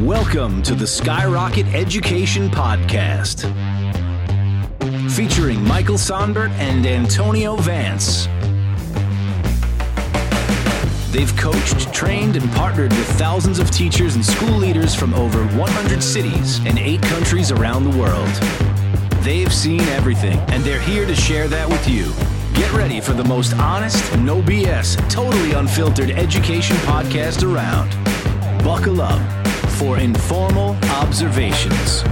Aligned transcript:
Welcome 0.00 0.62
to 0.64 0.74
the 0.74 0.86
Skyrocket 0.86 1.66
Education 1.68 2.50
Podcast, 2.50 3.40
featuring 5.10 5.64
Michael 5.64 5.96
Sonbert 5.96 6.50
and 6.58 6.84
Antonio 6.84 7.56
Vance. 7.56 8.26
They've 11.10 11.34
coached, 11.38 11.94
trained, 11.94 12.36
and 12.36 12.52
partnered 12.52 12.92
with 12.92 13.08
thousands 13.12 13.58
of 13.58 13.70
teachers 13.70 14.16
and 14.16 14.24
school 14.24 14.58
leaders 14.58 14.94
from 14.94 15.14
over 15.14 15.42
100 15.56 16.02
cities 16.02 16.58
and 16.66 16.78
eight 16.78 17.00
countries 17.00 17.50
around 17.50 17.84
the 17.84 17.98
world. 17.98 18.28
They've 19.24 19.52
seen 19.52 19.80
everything, 19.80 20.38
and 20.50 20.62
they're 20.62 20.78
here 20.78 21.06
to 21.06 21.14
share 21.14 21.48
that 21.48 21.66
with 21.66 21.88
you. 21.88 22.12
Get 22.52 22.70
ready 22.74 23.00
for 23.00 23.14
the 23.14 23.24
most 23.24 23.54
honest, 23.54 24.14
no 24.18 24.42
BS, 24.42 24.96
totally 25.08 25.52
unfiltered 25.52 26.10
education 26.10 26.76
podcast 26.78 27.50
around. 27.50 27.88
Buckle 28.62 29.00
up 29.00 29.35
for 29.78 29.98
informal 29.98 30.70
observations. 30.84 32.02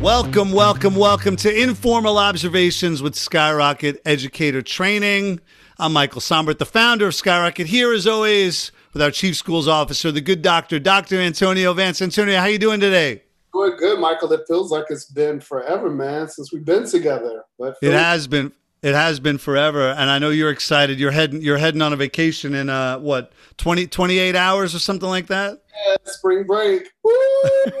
Welcome, 0.00 0.52
welcome, 0.52 0.94
welcome 0.94 1.34
to 1.36 1.62
Informal 1.62 2.16
Observations 2.16 3.02
with 3.02 3.16
Skyrocket 3.16 4.00
Educator 4.04 4.62
Training. 4.62 5.40
I'm 5.78 5.92
Michael 5.92 6.20
Sonbert, 6.20 6.58
the 6.58 6.66
founder 6.66 7.08
of 7.08 7.14
Skyrocket. 7.16 7.66
Here, 7.66 7.92
as 7.92 8.06
always, 8.06 8.70
with 8.92 9.02
our 9.02 9.10
Chief 9.10 9.34
Schools 9.34 9.66
Officer, 9.66 10.12
the 10.12 10.20
good 10.20 10.42
doctor, 10.42 10.78
Dr. 10.78 11.16
Antonio 11.16 11.72
Vance. 11.72 12.00
Antonio, 12.00 12.38
how 12.38 12.46
you 12.46 12.58
doing 12.58 12.78
today? 12.78 13.24
Doing 13.52 13.76
good, 13.76 13.98
Michael. 13.98 14.32
It 14.32 14.42
feels 14.46 14.70
like 14.70 14.86
it's 14.90 15.06
been 15.06 15.40
forever, 15.40 15.90
man, 15.90 16.28
since 16.28 16.52
we've 16.52 16.64
been 16.64 16.88
together. 16.88 17.42
But 17.58 17.78
It 17.82 17.92
has 17.92 18.28
been. 18.28 18.52
It 18.82 18.94
has 18.94 19.20
been 19.20 19.38
forever, 19.38 19.90
and 19.90 20.10
I 20.10 20.18
know 20.18 20.30
you're 20.30 20.50
excited. 20.50 20.98
You're 20.98 21.12
heading. 21.12 21.40
You're 21.40 21.58
heading 21.58 21.82
on 21.82 21.92
a 21.92 21.96
vacation 21.96 22.52
in 22.52 22.68
uh 22.68 22.98
what 22.98 23.32
20, 23.58 23.86
28 23.86 24.34
hours 24.34 24.74
or 24.74 24.80
something 24.80 25.08
like 25.08 25.28
that. 25.28 25.62
Yeah, 25.86 25.96
spring 26.04 26.44
break. 26.44 26.88
Woo! 27.04 27.12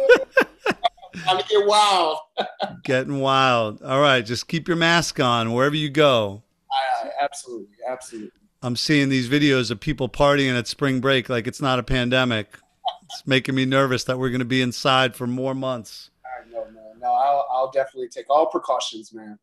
Time 1.24 1.38
to 1.38 1.44
get 1.48 1.66
wild. 1.66 2.18
Getting 2.84 3.18
wild. 3.18 3.82
All 3.82 4.00
right, 4.00 4.24
just 4.24 4.46
keep 4.46 4.68
your 4.68 4.76
mask 4.76 5.18
on 5.18 5.52
wherever 5.52 5.74
you 5.74 5.90
go. 5.90 6.42
Aye, 6.70 7.06
aye, 7.06 7.10
absolutely, 7.20 7.76
absolutely. 7.88 8.30
I'm 8.62 8.76
seeing 8.76 9.08
these 9.08 9.28
videos 9.28 9.72
of 9.72 9.80
people 9.80 10.08
partying 10.08 10.56
at 10.56 10.68
spring 10.68 11.00
break 11.00 11.28
like 11.28 11.48
it's 11.48 11.60
not 11.60 11.80
a 11.80 11.82
pandemic. 11.82 12.58
It's 13.04 13.26
making 13.26 13.56
me 13.56 13.64
nervous 13.66 14.04
that 14.04 14.18
we're 14.18 14.30
going 14.30 14.38
to 14.38 14.44
be 14.44 14.62
inside 14.62 15.16
for 15.16 15.26
more 15.26 15.54
months. 15.54 16.10
I 16.24 16.48
know, 16.50 16.64
man. 16.66 17.00
No, 17.00 17.12
I'll, 17.12 17.46
I'll 17.52 17.70
definitely 17.72 18.08
take 18.08 18.30
all 18.30 18.46
precautions, 18.46 19.12
man. 19.12 19.38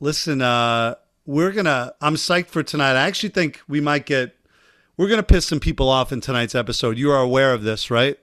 Listen, 0.00 0.42
uh, 0.42 0.96
we're 1.24 1.52
gonna. 1.52 1.94
I'm 2.00 2.14
psyched 2.16 2.48
for 2.48 2.62
tonight. 2.62 2.92
I 2.92 3.06
actually 3.06 3.30
think 3.30 3.60
we 3.68 3.80
might 3.80 4.06
get. 4.06 4.36
We're 4.96 5.08
gonna 5.08 5.22
piss 5.22 5.46
some 5.46 5.60
people 5.60 5.88
off 5.88 6.12
in 6.12 6.20
tonight's 6.20 6.54
episode. 6.54 6.98
You 6.98 7.10
are 7.10 7.20
aware 7.20 7.52
of 7.52 7.62
this, 7.62 7.90
right? 7.90 8.18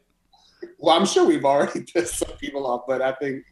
Well, 0.77 0.95
I'm 0.95 1.05
sure 1.05 1.25
we've 1.25 1.45
already 1.45 1.81
pissed 1.93 2.19
some 2.19 2.31
people 2.37 2.65
off, 2.65 2.83
but 2.87 3.01
I 3.01 3.13
think 3.13 3.43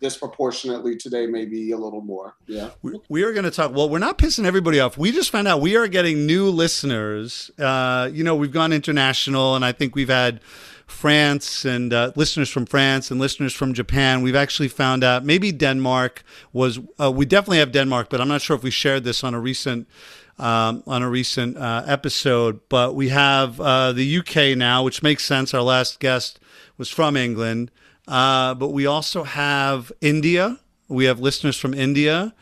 disproportionately 0.00 0.96
today 0.96 1.26
maybe 1.26 1.72
a 1.72 1.76
little 1.76 2.02
more. 2.02 2.34
Yeah. 2.46 2.70
We, 2.82 3.00
we 3.08 3.22
are 3.22 3.32
going 3.32 3.44
to 3.44 3.50
talk. 3.50 3.74
Well, 3.74 3.88
we're 3.88 3.98
not 3.98 4.18
pissing 4.18 4.44
everybody 4.44 4.78
off. 4.78 4.98
We 4.98 5.10
just 5.10 5.30
found 5.30 5.48
out 5.48 5.60
we 5.60 5.76
are 5.76 5.88
getting 5.88 6.26
new 6.26 6.50
listeners. 6.50 7.50
Uh, 7.58 8.10
you 8.12 8.22
know, 8.22 8.36
we've 8.36 8.52
gone 8.52 8.72
international, 8.72 9.56
and 9.56 9.64
I 9.64 9.72
think 9.72 9.94
we've 9.94 10.08
had 10.08 10.40
France 10.86 11.64
and 11.64 11.92
uh, 11.92 12.12
listeners 12.14 12.48
from 12.48 12.64
France 12.64 13.10
and 13.10 13.20
listeners 13.20 13.52
from 13.52 13.74
Japan. 13.74 14.22
We've 14.22 14.36
actually 14.36 14.68
found 14.68 15.02
out 15.02 15.24
maybe 15.24 15.52
Denmark 15.52 16.22
was. 16.52 16.78
Uh, 16.98 17.10
we 17.10 17.26
definitely 17.26 17.58
have 17.58 17.72
Denmark, 17.72 18.08
but 18.08 18.20
I'm 18.20 18.28
not 18.28 18.40
sure 18.40 18.56
if 18.56 18.62
we 18.62 18.70
shared 18.70 19.04
this 19.04 19.24
on 19.24 19.34
a 19.34 19.40
recent. 19.40 19.88
Um, 20.38 20.82
on 20.86 21.02
a 21.02 21.08
recent 21.08 21.56
uh, 21.56 21.82
episode, 21.86 22.60
but 22.68 22.94
we 22.94 23.08
have 23.08 23.58
uh, 23.58 23.92
the 23.92 24.18
UK 24.18 24.54
now, 24.54 24.82
which 24.82 25.02
makes 25.02 25.24
sense. 25.24 25.54
Our 25.54 25.62
last 25.62 25.98
guest 25.98 26.38
was 26.76 26.90
from 26.90 27.16
England, 27.16 27.70
uh, 28.06 28.52
but 28.52 28.68
we 28.68 28.84
also 28.84 29.24
have 29.24 29.90
India. 30.02 30.58
We 30.88 31.06
have 31.06 31.20
listeners 31.20 31.56
from 31.56 31.72
India. 31.72 32.34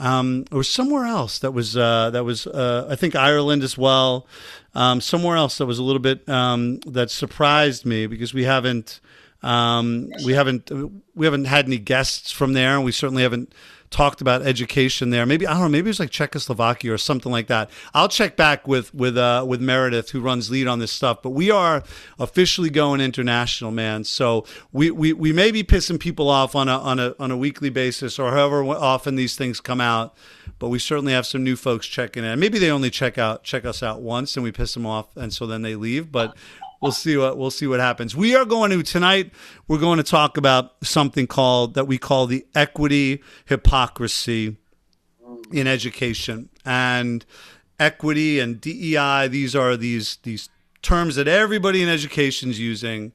Um, 0.00 0.46
or 0.50 0.64
somewhere 0.64 1.04
else 1.04 1.38
that 1.40 1.52
was 1.52 1.76
uh, 1.76 2.08
that 2.10 2.24
was 2.24 2.46
uh, 2.46 2.86
I 2.88 2.96
think 2.96 3.14
Ireland 3.14 3.62
as 3.62 3.76
well. 3.76 4.26
Um, 4.74 5.00
somewhere 5.00 5.36
else 5.36 5.58
that 5.58 5.66
was 5.66 5.78
a 5.78 5.82
little 5.82 6.00
bit 6.00 6.26
um, 6.28 6.78
that 6.86 7.10
surprised 7.10 7.84
me 7.84 8.06
because 8.06 8.32
we 8.32 8.44
haven't 8.44 9.00
um, 9.42 10.10
we 10.24 10.32
haven't 10.32 10.70
we 11.14 11.26
haven't 11.26 11.44
had 11.44 11.66
any 11.66 11.78
guests 11.78 12.32
from 12.32 12.54
there, 12.54 12.76
and 12.76 12.84
we 12.84 12.92
certainly 12.92 13.22
haven't 13.22 13.52
talked 13.90 14.20
about 14.20 14.42
education 14.42 15.10
there. 15.10 15.26
Maybe 15.26 15.46
I 15.46 15.52
don't 15.52 15.62
know. 15.62 15.68
Maybe 15.68 15.88
it 15.88 15.90
was 15.90 16.00
like 16.00 16.10
Czechoslovakia 16.10 16.92
or 16.92 16.98
something 16.98 17.30
like 17.30 17.48
that. 17.48 17.70
I'll 17.92 18.08
check 18.08 18.36
back 18.36 18.66
with 18.66 18.94
with 18.94 19.18
uh, 19.18 19.44
with 19.46 19.60
Meredith, 19.60 20.10
who 20.10 20.20
runs 20.20 20.50
lead 20.50 20.66
on 20.66 20.78
this 20.78 20.92
stuff. 20.92 21.22
But 21.22 21.30
we 21.30 21.50
are 21.50 21.82
officially 22.18 22.70
going 22.70 23.00
international, 23.00 23.72
man. 23.72 24.04
So 24.04 24.46
we, 24.72 24.90
we, 24.90 25.12
we 25.12 25.32
may 25.32 25.50
be 25.50 25.64
pissing 25.64 25.98
people 25.98 26.28
off 26.28 26.54
on 26.54 26.68
a 26.68 26.78
on 26.78 26.98
a 26.98 27.14
on 27.18 27.30
a 27.30 27.36
weekly 27.36 27.70
basis 27.70 28.18
or 28.18 28.30
however 28.30 28.64
often 28.64 29.16
these 29.16 29.36
things 29.36 29.60
come 29.60 29.80
out. 29.80 30.14
But 30.58 30.68
we 30.68 30.78
certainly 30.78 31.12
have 31.12 31.26
some 31.26 31.42
new 31.42 31.56
folks 31.56 31.86
checking 31.86 32.22
in. 32.22 32.38
Maybe 32.38 32.58
they 32.58 32.70
only 32.70 32.90
check 32.90 33.18
out 33.18 33.42
check 33.42 33.64
us 33.64 33.82
out 33.82 34.02
once 34.02 34.36
and 34.36 34.44
we 34.44 34.52
piss 34.52 34.74
them 34.74 34.86
off, 34.86 35.16
and 35.16 35.32
so 35.32 35.46
then 35.46 35.62
they 35.62 35.74
leave. 35.74 36.12
But 36.12 36.36
we'll 36.80 36.92
see 36.92 37.16
what 37.16 37.36
we'll 37.36 37.50
see 37.50 37.66
what 37.66 37.80
happens. 37.80 38.16
We 38.16 38.34
are 38.34 38.44
going 38.44 38.70
to 38.70 38.82
tonight. 38.82 39.32
We're 39.68 39.78
going 39.78 39.98
to 39.98 40.02
talk 40.02 40.36
about 40.36 40.72
something 40.82 41.26
called 41.26 41.74
that 41.74 41.86
we 41.86 41.98
call 41.98 42.26
the 42.26 42.46
equity 42.54 43.22
hypocrisy 43.46 44.56
in 45.52 45.66
education 45.66 46.48
and 46.64 47.24
equity 47.78 48.40
and 48.40 48.60
DEI. 48.60 49.28
These 49.28 49.54
are 49.54 49.76
these 49.76 50.18
these 50.22 50.48
terms 50.82 51.16
that 51.16 51.28
everybody 51.28 51.82
in 51.82 51.88
education 51.88 52.50
is 52.50 52.58
using. 52.58 53.12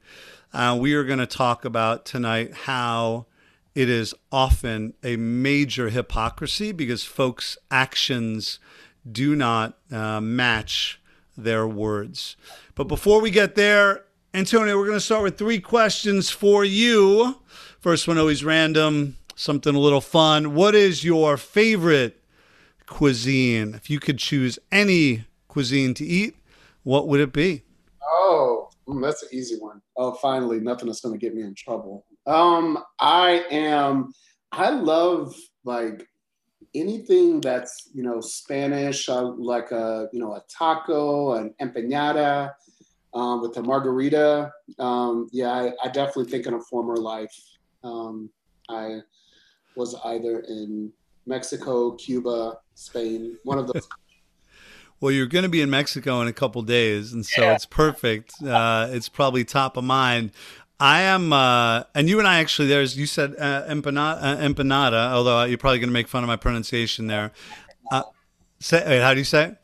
Uh, 0.52 0.76
we 0.80 0.94
are 0.94 1.04
going 1.04 1.18
to 1.18 1.26
talk 1.26 1.64
about 1.64 2.06
tonight 2.06 2.54
how 2.54 3.26
it 3.74 3.90
is 3.90 4.14
often 4.32 4.94
a 5.02 5.16
major 5.16 5.90
hypocrisy 5.90 6.72
because 6.72 7.04
folks' 7.04 7.58
actions 7.70 8.58
do 9.10 9.36
not 9.36 9.76
uh, 9.92 10.20
match 10.20 10.98
their 11.36 11.66
words. 11.66 12.36
But 12.74 12.84
before 12.84 13.20
we 13.20 13.30
get 13.30 13.54
there, 13.54 14.04
Antonio, 14.34 14.76
we're 14.76 14.86
going 14.86 14.98
to 14.98 15.00
start 15.00 15.22
with 15.22 15.38
three 15.38 15.60
questions 15.60 16.30
for 16.30 16.64
you. 16.64 17.40
First 17.80 18.06
one, 18.06 18.18
always 18.18 18.44
random, 18.44 19.16
something 19.34 19.74
a 19.74 19.78
little 19.78 20.00
fun. 20.00 20.54
What 20.54 20.74
is 20.74 21.04
your 21.04 21.36
favorite 21.36 22.22
cuisine? 22.86 23.74
If 23.74 23.88
you 23.88 24.00
could 24.00 24.18
choose 24.18 24.58
any 24.70 25.24
cuisine 25.48 25.94
to 25.94 26.04
eat, 26.04 26.36
what 26.82 27.08
would 27.08 27.20
it 27.20 27.32
be? 27.32 27.62
Oh, 28.02 28.68
mm, 28.88 29.02
that's 29.02 29.22
an 29.22 29.30
easy 29.32 29.56
one. 29.56 29.80
Oh, 29.96 30.12
finally, 30.14 30.60
nothing 30.60 30.86
that's 30.86 31.00
going 31.00 31.18
to 31.18 31.24
get 31.24 31.34
me 31.34 31.42
in 31.42 31.54
trouble. 31.54 32.04
Um, 32.26 32.78
I 33.00 33.44
am. 33.50 34.12
I 34.52 34.70
love 34.70 35.34
like 35.64 36.06
anything 36.76 37.40
that's 37.40 37.90
you 37.94 38.02
know 38.02 38.20
Spanish, 38.20 39.08
uh, 39.08 39.32
like 39.32 39.70
a 39.72 40.08
you 40.12 40.20
know 40.20 40.34
a 40.34 40.42
taco, 40.48 41.34
an 41.34 41.54
empanada, 41.60 42.52
um, 43.14 43.42
with 43.42 43.56
a 43.56 43.62
margarita. 43.62 44.52
Um, 44.78 45.28
yeah, 45.32 45.50
I, 45.50 45.72
I, 45.82 45.88
definitely 45.88 46.30
think 46.30 46.46
in 46.46 46.54
a 46.54 46.60
former 46.60 46.96
life, 46.96 47.34
um, 47.82 48.30
I 48.68 49.00
was 49.74 49.94
either 50.04 50.40
in 50.40 50.92
Mexico, 51.26 51.92
Cuba, 51.92 52.58
Spain, 52.74 53.38
one 53.44 53.58
of 53.58 53.66
those. 53.66 53.88
well, 55.00 55.12
you're 55.12 55.26
going 55.26 55.44
to 55.44 55.48
be 55.48 55.62
in 55.62 55.70
Mexico 55.70 56.20
in 56.20 56.28
a 56.28 56.32
couple 56.32 56.62
days, 56.62 57.12
and 57.12 57.24
so 57.24 57.42
Yeah. 57.42 57.54
it's 57.54 57.66
perfect. 57.66 58.34
Uh, 58.42 58.88
it's 58.90 59.08
probably 59.08 59.44
top 59.44 59.76
of 59.76 59.84
mind. 59.84 60.32
I 60.78 61.02
am, 61.02 61.32
uh, 61.32 61.84
and 61.94 62.08
you 62.08 62.18
and 62.18 62.28
I 62.28 62.40
actually. 62.40 62.68
There's 62.68 62.96
you 62.96 63.06
said 63.06 63.34
uh, 63.38 63.64
empanada, 63.66 64.18
uh, 64.22 64.36
empanada, 64.36 65.12
although 65.12 65.44
you're 65.44 65.58
probably 65.58 65.78
going 65.78 65.88
to 65.88 65.94
make 65.94 66.08
fun 66.08 66.22
of 66.22 66.28
my 66.28 66.36
pronunciation 66.36 67.06
there. 67.06 67.32
Uh, 67.90 68.02
say, 68.60 68.84
wait, 68.86 69.00
how 69.00 69.14
do 69.14 69.18
you 69.18 69.24
say 69.24 69.56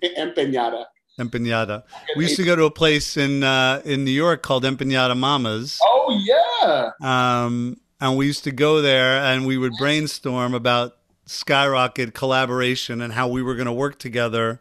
it? 0.00 0.16
empanada. 0.16 0.86
Empanada. 1.18 1.82
We 2.16 2.24
used 2.24 2.36
to 2.36 2.44
go 2.44 2.56
to 2.56 2.64
a 2.64 2.70
place 2.70 3.16
in 3.16 3.44
uh, 3.44 3.82
in 3.84 4.04
New 4.04 4.10
York 4.10 4.42
called 4.42 4.64
Empanada 4.64 5.16
Mamas. 5.16 5.78
Oh 5.82 6.18
yeah. 6.24 6.90
Um, 7.02 7.76
and 8.00 8.16
we 8.16 8.26
used 8.26 8.44
to 8.44 8.50
go 8.50 8.80
there 8.80 9.18
and 9.18 9.46
we 9.46 9.58
would 9.58 9.74
brainstorm 9.78 10.54
about 10.54 10.96
skyrocket 11.26 12.14
collaboration 12.14 13.00
and 13.00 13.12
how 13.12 13.28
we 13.28 13.42
were 13.42 13.54
going 13.54 13.66
to 13.66 13.72
work 13.72 13.98
together. 13.98 14.60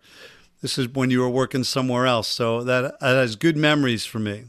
This 0.61 0.77
is 0.77 0.89
when 0.89 1.09
you 1.09 1.21
were 1.21 1.29
working 1.29 1.63
somewhere 1.63 2.05
else. 2.05 2.27
So 2.27 2.63
that, 2.63 2.99
that 2.99 3.15
has 3.15 3.35
good 3.35 3.57
memories 3.57 4.05
for 4.05 4.19
me. 4.19 4.45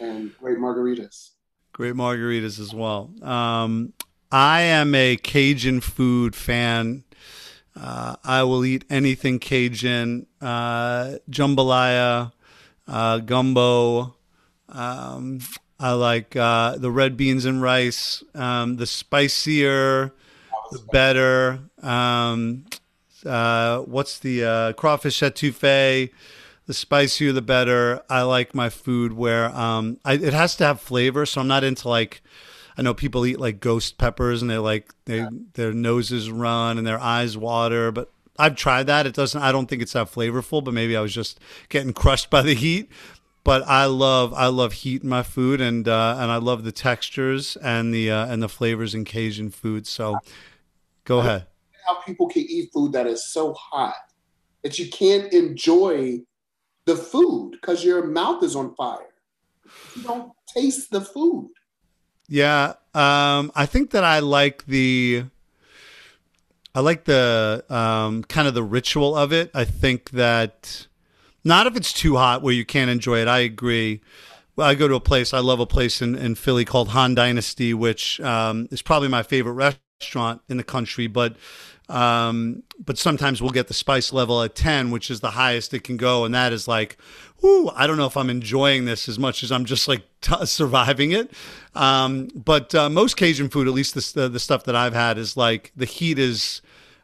And 0.00 0.36
great 0.38 0.58
margaritas. 0.58 1.30
Great 1.72 1.94
margaritas 1.94 2.60
as 2.60 2.74
well. 2.74 3.10
Um, 3.22 3.92
I 4.30 4.62
am 4.62 4.94
a 4.94 5.16
Cajun 5.16 5.80
food 5.80 6.34
fan. 6.34 7.04
Uh, 7.76 8.16
I 8.22 8.44
will 8.44 8.64
eat 8.64 8.84
anything 8.88 9.38
Cajun, 9.38 10.26
uh, 10.40 11.18
jambalaya, 11.30 12.32
uh, 12.86 13.18
gumbo. 13.18 14.14
Um, 14.68 15.40
I 15.78 15.92
like 15.92 16.36
uh, 16.36 16.76
the 16.78 16.90
red 16.90 17.16
beans 17.16 17.44
and 17.44 17.60
rice. 17.60 18.22
Um, 18.34 18.76
the 18.76 18.86
spicier, 18.86 20.12
the 20.70 20.78
better. 20.92 21.60
Um, 21.82 22.66
uh, 23.26 23.80
what's 23.80 24.18
the 24.18 24.44
uh, 24.44 24.72
crawfish 24.74 25.20
etouffee? 25.20 26.10
The 26.66 26.74
spicier, 26.74 27.32
the 27.32 27.42
better. 27.42 28.02
I 28.08 28.22
like 28.22 28.54
my 28.54 28.70
food 28.70 29.12
where 29.12 29.54
um, 29.54 29.98
I, 30.04 30.14
it 30.14 30.32
has 30.32 30.56
to 30.56 30.64
have 30.64 30.80
flavor. 30.80 31.26
So 31.26 31.40
I'm 31.40 31.48
not 31.48 31.62
into 31.62 31.88
like, 31.88 32.22
I 32.78 32.82
know 32.82 32.94
people 32.94 33.26
eat 33.26 33.38
like 33.38 33.60
ghost 33.60 33.98
peppers 33.98 34.40
and 34.40 34.50
they 34.50 34.58
like 34.58 34.92
they 35.04 35.18
yeah. 35.18 35.28
their 35.54 35.72
noses 35.72 36.30
run 36.30 36.78
and 36.78 36.86
their 36.86 36.98
eyes 36.98 37.36
water, 37.36 37.92
but 37.92 38.10
I've 38.38 38.56
tried 38.56 38.86
that. 38.86 39.06
It 39.06 39.14
doesn't. 39.14 39.40
I 39.40 39.52
don't 39.52 39.66
think 39.66 39.82
it's 39.82 39.92
that 39.92 40.10
flavorful. 40.10 40.64
But 40.64 40.74
maybe 40.74 40.96
I 40.96 41.00
was 41.00 41.14
just 41.14 41.38
getting 41.68 41.92
crushed 41.94 42.30
by 42.30 42.42
the 42.42 42.54
heat. 42.54 42.90
But 43.44 43.62
I 43.68 43.84
love 43.84 44.32
I 44.32 44.46
love 44.46 44.72
heat 44.72 45.02
in 45.02 45.08
my 45.08 45.22
food 45.22 45.60
and 45.60 45.86
uh, 45.86 46.16
and 46.18 46.30
I 46.30 46.36
love 46.36 46.64
the 46.64 46.72
textures 46.72 47.56
and 47.56 47.92
the 47.92 48.10
uh, 48.10 48.26
and 48.26 48.42
the 48.42 48.48
flavors 48.48 48.94
in 48.94 49.04
Cajun 49.04 49.50
food. 49.50 49.86
So, 49.86 50.16
go 51.04 51.18
ahead. 51.18 51.46
How 51.86 52.00
people 52.00 52.26
can 52.26 52.42
eat 52.48 52.70
food 52.72 52.92
that 52.92 53.06
is 53.06 53.30
so 53.30 53.52
hot 53.52 53.94
that 54.62 54.78
you 54.78 54.88
can't 54.88 55.30
enjoy 55.34 56.20
the 56.86 56.96
food 56.96 57.52
because 57.52 57.84
your 57.84 58.04
mouth 58.06 58.42
is 58.42 58.56
on 58.56 58.74
fire. 58.74 59.06
You 59.96 60.02
don't 60.02 60.32
taste 60.46 60.90
the 60.90 61.00
food. 61.00 61.50
Yeah, 62.28 62.74
um, 62.94 63.52
I 63.54 63.66
think 63.66 63.90
that 63.90 64.04
I 64.04 64.20
like 64.20 64.66
the. 64.66 65.24
I 66.76 66.80
like 66.80 67.04
the 67.04 67.64
um, 67.70 68.24
kind 68.24 68.48
of 68.48 68.54
the 68.54 68.62
ritual 68.62 69.16
of 69.16 69.32
it. 69.32 69.50
I 69.54 69.64
think 69.64 70.10
that 70.10 70.88
not 71.44 71.68
if 71.68 71.76
it's 71.76 71.92
too 71.92 72.16
hot 72.16 72.42
where 72.42 72.54
you 72.54 72.64
can't 72.64 72.90
enjoy 72.90 73.20
it. 73.20 73.28
I 73.28 73.40
agree. 73.40 74.00
I 74.58 74.74
go 74.74 74.88
to 74.88 74.94
a 74.94 75.00
place. 75.00 75.32
I 75.34 75.38
love 75.38 75.60
a 75.60 75.66
place 75.66 76.00
in, 76.02 76.14
in 76.16 76.34
Philly 76.34 76.64
called 76.64 76.88
Han 76.88 77.14
Dynasty, 77.14 77.74
which 77.74 78.20
um, 78.20 78.68
is 78.70 78.82
probably 78.82 79.08
my 79.08 79.22
favorite 79.22 79.76
restaurant 80.00 80.42
in 80.48 80.56
the 80.56 80.64
country. 80.64 81.06
But 81.06 81.36
um, 81.88 82.62
but 82.82 82.96
sometimes 82.98 83.42
we'll 83.42 83.50
get 83.50 83.68
the 83.68 83.74
spice 83.74 84.12
level 84.12 84.42
at 84.42 84.54
10, 84.54 84.90
which 84.90 85.10
is 85.10 85.20
the 85.20 85.32
highest 85.32 85.74
it 85.74 85.84
can 85.84 85.96
go. 85.96 86.24
And 86.24 86.34
that 86.34 86.52
is 86.52 86.66
like, 86.66 86.96
ooh, 87.44 87.70
I 87.74 87.86
don't 87.86 87.96
know 87.96 88.06
if 88.06 88.16
I'm 88.16 88.30
enjoying 88.30 88.86
this 88.86 89.08
as 89.08 89.18
much 89.18 89.42
as 89.42 89.52
I'm 89.52 89.64
just 89.64 89.86
like 89.86 90.02
t- 90.20 90.46
surviving 90.46 91.12
it. 91.12 91.30
Um, 91.74 92.28
but 92.34 92.74
uh, 92.74 92.88
most 92.88 93.16
Cajun 93.16 93.50
food, 93.50 93.68
at 93.68 93.74
least 93.74 93.94
the, 94.14 94.28
the 94.28 94.40
stuff 94.40 94.64
that 94.64 94.74
I've 94.74 94.94
had, 94.94 95.18
is 95.18 95.36
like 95.36 95.72
the 95.76 95.86
heat 95.86 96.18
is. 96.18 96.62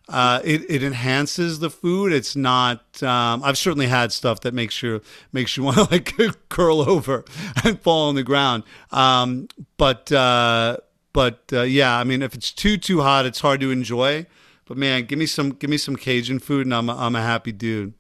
Uh, 0.09 0.41
it, 0.43 0.69
it 0.69 0.83
enhances 0.83 1.61
the 1.61 1.71
food. 1.71 2.13
It's 2.13 2.35
not. 2.35 3.01
Um, 3.01 3.45
I've 3.45 3.57
certainly 3.57 3.87
had 3.87 4.11
stuff 4.11 4.41
that 4.41 4.53
makes 4.53 4.83
you 4.83 5.03
makes 5.33 5.57
you 5.57 5.63
want 5.65 5.77
to 5.77 5.85
like 5.85 6.17
curl 6.49 6.81
over 6.81 7.25
and 7.63 7.81
fall 7.81 8.09
on 8.09 8.17
the 8.17 8.25
ground. 8.25 8.65
Um, 8.91 9.47
but 9.77 10.11
uh, 10.11 10.79
but 11.13 11.45
uh, 11.53 11.63
yeah, 11.63 11.97
I 11.97 12.03
mean, 12.03 12.23
if 12.23 12.35
it's 12.35 12.51
too 12.51 12.77
too 12.77 13.03
hot, 13.03 13.25
it's 13.25 13.39
hard 13.39 13.61
to 13.61 13.71
enjoy. 13.71 14.27
But 14.71 14.79
man, 14.79 15.07
give 15.07 15.19
me 15.19 15.27
some 15.27 15.51
give 15.51 15.69
me 15.69 15.79
some 15.79 15.97
Cajun 15.97 16.39
food, 16.39 16.65
and 16.65 16.73
I'm 16.73 16.89
a, 16.89 16.97
I'm 16.97 17.17
a 17.17 17.21
happy 17.21 17.51
dude. 17.51 17.93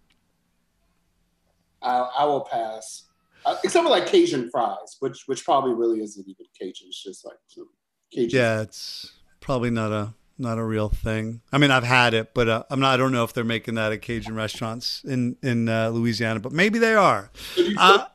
I, 1.83 2.09
I 2.19 2.25
will 2.27 2.43
pass. 2.43 3.09
Uh, 3.45 3.57
except 3.65 3.83
for 3.85 3.91
like 3.91 4.07
Cajun 4.07 4.49
fries, 4.53 4.97
which 5.01 5.25
which 5.27 5.45
probably 5.45 5.75
really 5.75 6.01
isn't 6.01 6.29
even 6.29 6.47
Cajun. 6.57 6.87
It's 6.87 7.03
just 7.03 7.25
like 7.25 7.39
some 7.49 7.69
Cajun. 8.13 8.39
Yeah, 8.39 8.61
it's 8.61 9.15
probably 9.41 9.71
not 9.71 9.91
a 9.91 10.15
not 10.39 10.59
a 10.59 10.63
real 10.63 10.89
thing. 10.89 11.41
I 11.53 11.59
mean, 11.59 11.73
I've 11.73 11.83
had 11.83 12.15
it, 12.15 12.35
but 12.35 12.49
uh, 12.49 12.63
I'm 12.71 12.79
not. 12.79 12.95
I 12.95 12.97
don't 12.99 13.11
know 13.11 13.25
if 13.25 13.33
they're 13.33 13.43
making 13.43 13.75
that 13.75 13.91
at 13.91 14.01
Cajun 14.01 14.37
restaurants 14.37 15.03
in 15.03 15.39
in 15.43 15.69
uh, 15.69 15.89
Louisiana, 15.89 16.39
but 16.39 16.53
maybe 16.53 16.79
they 16.79 16.95
are. 16.95 17.33
Uh, 17.77 18.07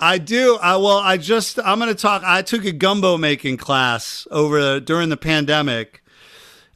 I 0.00 0.18
do. 0.18 0.58
I 0.60 0.74
well, 0.74 0.98
I 0.98 1.18
just 1.18 1.60
I'm 1.60 1.78
going 1.78 1.88
to 1.88 1.94
talk. 1.94 2.24
I 2.24 2.42
took 2.42 2.64
a 2.64 2.72
gumbo 2.72 3.16
making 3.16 3.58
class 3.58 4.26
over 4.32 4.80
during 4.80 5.08
the 5.08 5.16
pandemic, 5.16 6.02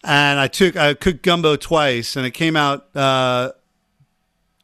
and 0.05 0.41
I 0.41 0.47
took 0.49 0.77
I 0.77 0.95
cooked 0.95 1.23
gumbo 1.23 1.57
twice, 1.57 2.17
and 2.17 2.27
it 2.27 2.33
came 2.33 2.57
out 2.57 2.95
uh, 2.97 3.53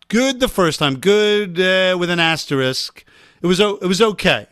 good 0.09 0.41
the 0.41 0.49
first 0.49 0.79
time, 0.79 0.99
good 0.99 1.61
uh, 1.61 1.97
with 1.99 2.11
an 2.11 2.21
asterisk. 2.21 3.05
It 3.43 3.47
was 3.47 3.61
it 3.61 3.83
was 3.83 4.00
okay. 4.00 4.47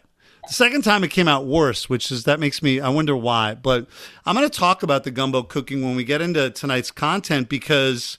The 0.47 0.53
second 0.53 0.83
time 0.83 1.03
it 1.05 1.11
came 1.11 1.27
out 1.27 1.47
worse, 1.47 1.89
which 1.89 2.13
is 2.13 2.25
that 2.25 2.39
makes 2.39 2.63
me 2.63 2.81
I 2.81 2.91
wonder 2.91 3.17
why. 3.17 3.55
But 3.55 3.87
I'm 4.27 4.35
going 4.35 4.49
to 4.49 4.59
talk 4.59 4.83
about 4.83 5.05
the 5.05 5.11
gumbo 5.11 5.43
cooking 5.43 5.83
when 5.83 5.97
we 5.97 6.05
get 6.05 6.21
into 6.21 6.51
tonight's 6.51 6.91
content 6.91 7.49
because 7.49 8.19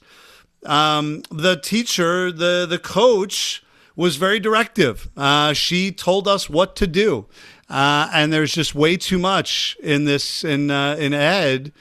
um, 0.64 1.22
the 1.30 1.56
teacher, 1.56 2.32
the 2.32 2.66
the 2.68 2.78
coach, 2.78 3.62
was 3.94 4.16
very 4.16 4.40
directive. 4.40 5.08
Uh, 5.16 5.52
she 5.52 5.92
told 5.92 6.26
us 6.26 6.50
what 6.50 6.74
to 6.76 6.88
do, 6.88 7.26
uh, 7.70 8.10
and 8.12 8.32
there's 8.32 8.52
just 8.52 8.74
way 8.74 8.96
too 8.96 9.20
much 9.20 9.76
in 9.80 10.04
this 10.04 10.42
in 10.42 10.72
uh, 10.72 10.96
in 10.98 11.14
ed 11.14 11.72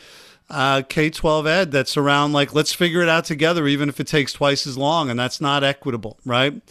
uh, 0.49 0.83
K 0.87 1.09
12 1.09 1.47
ed 1.47 1.71
that's 1.71 1.97
around 1.97 2.33
like, 2.33 2.53
let's 2.53 2.73
figure 2.73 3.01
it 3.01 3.09
out 3.09 3.25
together, 3.25 3.67
even 3.67 3.89
if 3.89 3.99
it 3.99 4.07
takes 4.07 4.33
twice 4.33 4.67
as 4.67 4.77
long. 4.77 5.09
And 5.09 5.19
that's 5.19 5.41
not 5.41 5.63
equitable, 5.63 6.19
right? 6.25 6.61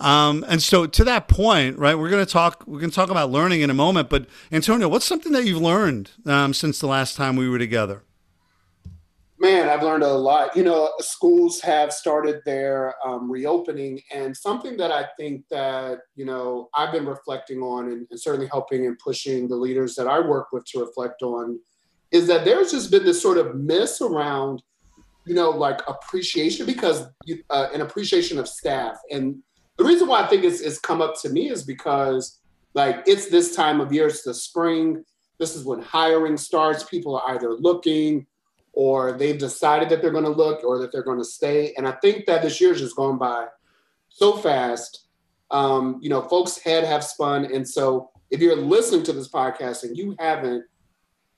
Um, 0.00 0.44
and 0.48 0.62
so 0.62 0.86
to 0.86 1.04
that 1.04 1.28
point, 1.28 1.78
right, 1.78 1.96
we're 1.98 2.10
going 2.10 2.24
to 2.24 2.30
talk, 2.30 2.64
we're 2.66 2.80
going 2.80 2.90
to 2.90 2.96
talk 2.96 3.10
about 3.10 3.30
learning 3.30 3.62
in 3.62 3.70
a 3.70 3.74
moment. 3.74 4.08
But 4.10 4.26
Antonio, 4.52 4.88
what's 4.88 5.06
something 5.06 5.32
that 5.32 5.44
you've 5.44 5.62
learned 5.62 6.10
um, 6.26 6.52
since 6.52 6.78
the 6.78 6.86
last 6.86 7.16
time 7.16 7.36
we 7.36 7.48
were 7.48 7.58
together? 7.58 8.02
Man, 9.38 9.68
I've 9.68 9.82
learned 9.82 10.04
a 10.04 10.12
lot. 10.12 10.56
You 10.56 10.62
know, 10.62 10.92
schools 11.00 11.60
have 11.60 11.92
started 11.92 12.40
their 12.46 12.94
um, 13.06 13.30
reopening, 13.30 14.00
and 14.10 14.34
something 14.34 14.76
that 14.78 14.90
I 14.90 15.06
think 15.18 15.44
that 15.50 15.98
you 16.14 16.24
know 16.24 16.70
I've 16.74 16.92
been 16.92 17.04
reflecting 17.04 17.58
on, 17.58 17.88
and, 17.88 18.06
and 18.10 18.18
certainly 18.18 18.46
helping 18.46 18.86
and 18.86 18.98
pushing 18.98 19.46
the 19.46 19.56
leaders 19.56 19.96
that 19.96 20.06
I 20.06 20.20
work 20.20 20.46
with 20.52 20.64
to 20.66 20.80
reflect 20.80 21.22
on 21.22 21.58
is 22.10 22.26
that 22.28 22.44
there's 22.44 22.70
just 22.70 22.90
been 22.90 23.04
this 23.04 23.20
sort 23.20 23.38
of 23.38 23.56
miss 23.56 24.00
around, 24.00 24.62
you 25.26 25.34
know, 25.34 25.50
like 25.50 25.80
appreciation 25.88 26.66
because 26.66 27.06
you, 27.24 27.42
uh, 27.50 27.68
an 27.74 27.80
appreciation 27.80 28.38
of 28.38 28.48
staff. 28.48 28.96
And 29.10 29.42
the 29.76 29.84
reason 29.84 30.06
why 30.06 30.22
I 30.22 30.26
think 30.26 30.44
it's, 30.44 30.60
it's 30.60 30.78
come 30.78 31.02
up 31.02 31.20
to 31.22 31.28
me 31.28 31.50
is 31.50 31.64
because 31.64 32.40
like 32.74 33.02
it's 33.06 33.28
this 33.28 33.54
time 33.54 33.80
of 33.80 33.92
year, 33.92 34.06
it's 34.06 34.22
the 34.22 34.34
spring. 34.34 35.04
This 35.38 35.56
is 35.56 35.64
when 35.64 35.80
hiring 35.80 36.36
starts. 36.36 36.84
People 36.84 37.16
are 37.16 37.34
either 37.34 37.52
looking 37.52 38.26
or 38.72 39.12
they've 39.12 39.38
decided 39.38 39.88
that 39.88 40.02
they're 40.02 40.10
going 40.10 40.24
to 40.24 40.30
look 40.30 40.64
or 40.64 40.78
that 40.78 40.92
they're 40.92 41.02
going 41.02 41.18
to 41.18 41.24
stay. 41.24 41.72
And 41.76 41.86
I 41.86 41.92
think 41.92 42.26
that 42.26 42.42
this 42.42 42.60
year's 42.60 42.80
just 42.80 42.96
gone 42.96 43.18
by 43.18 43.46
so 44.08 44.36
fast. 44.36 45.06
Um, 45.50 45.98
you 46.02 46.08
know, 46.08 46.22
folks' 46.22 46.58
head 46.58 46.84
have 46.84 47.04
spun. 47.04 47.44
And 47.44 47.68
so 47.68 48.10
if 48.30 48.40
you're 48.40 48.56
listening 48.56 49.04
to 49.04 49.12
this 49.12 49.28
podcast 49.28 49.84
and 49.84 49.96
you 49.96 50.16
haven't 50.18 50.64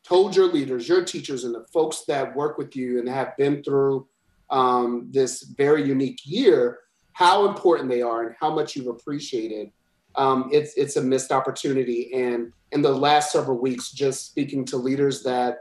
told 0.06 0.37
your 0.37 0.47
leaders, 0.47 0.88
your 0.88 1.05
teachers, 1.05 1.44
and 1.44 1.55
the 1.55 1.67
folks 1.73 2.05
that 2.06 2.35
work 2.37 2.58
with 2.58 2.76
you 2.76 2.99
and 2.99 3.08
have 3.08 3.37
been 3.37 3.62
through 3.62 4.06
um, 4.50 5.08
this 5.11 5.43
very 5.43 5.87
unique 5.87 6.20
year 6.25 6.81
how 7.12 7.49
important 7.49 7.88
they 7.88 8.03
are 8.03 8.26
and 8.26 8.37
how 8.38 8.55
much 8.55 8.76
you've 8.76 8.88
appreciated. 8.88 9.73
Um, 10.17 10.50
it's 10.53 10.75
it's 10.76 10.97
a 10.97 11.03
missed 11.03 11.32
opportunity. 11.32 12.12
And 12.12 12.52
in 12.73 12.83
the 12.83 12.92
last 12.92 13.33
several 13.33 13.59
weeks, 13.59 13.90
just 13.90 14.26
speaking 14.26 14.66
to 14.66 14.76
leaders 14.76 15.23
that 15.23 15.61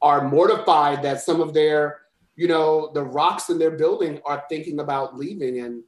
are 0.00 0.28
mortified 0.28 1.02
that 1.02 1.20
some 1.20 1.40
of 1.40 1.54
their, 1.54 2.02
you 2.36 2.46
know, 2.46 2.92
the 2.94 3.02
rocks 3.02 3.50
in 3.50 3.58
their 3.58 3.72
building 3.72 4.20
are 4.24 4.44
thinking 4.48 4.78
about 4.78 5.16
leaving. 5.16 5.58
And 5.58 5.82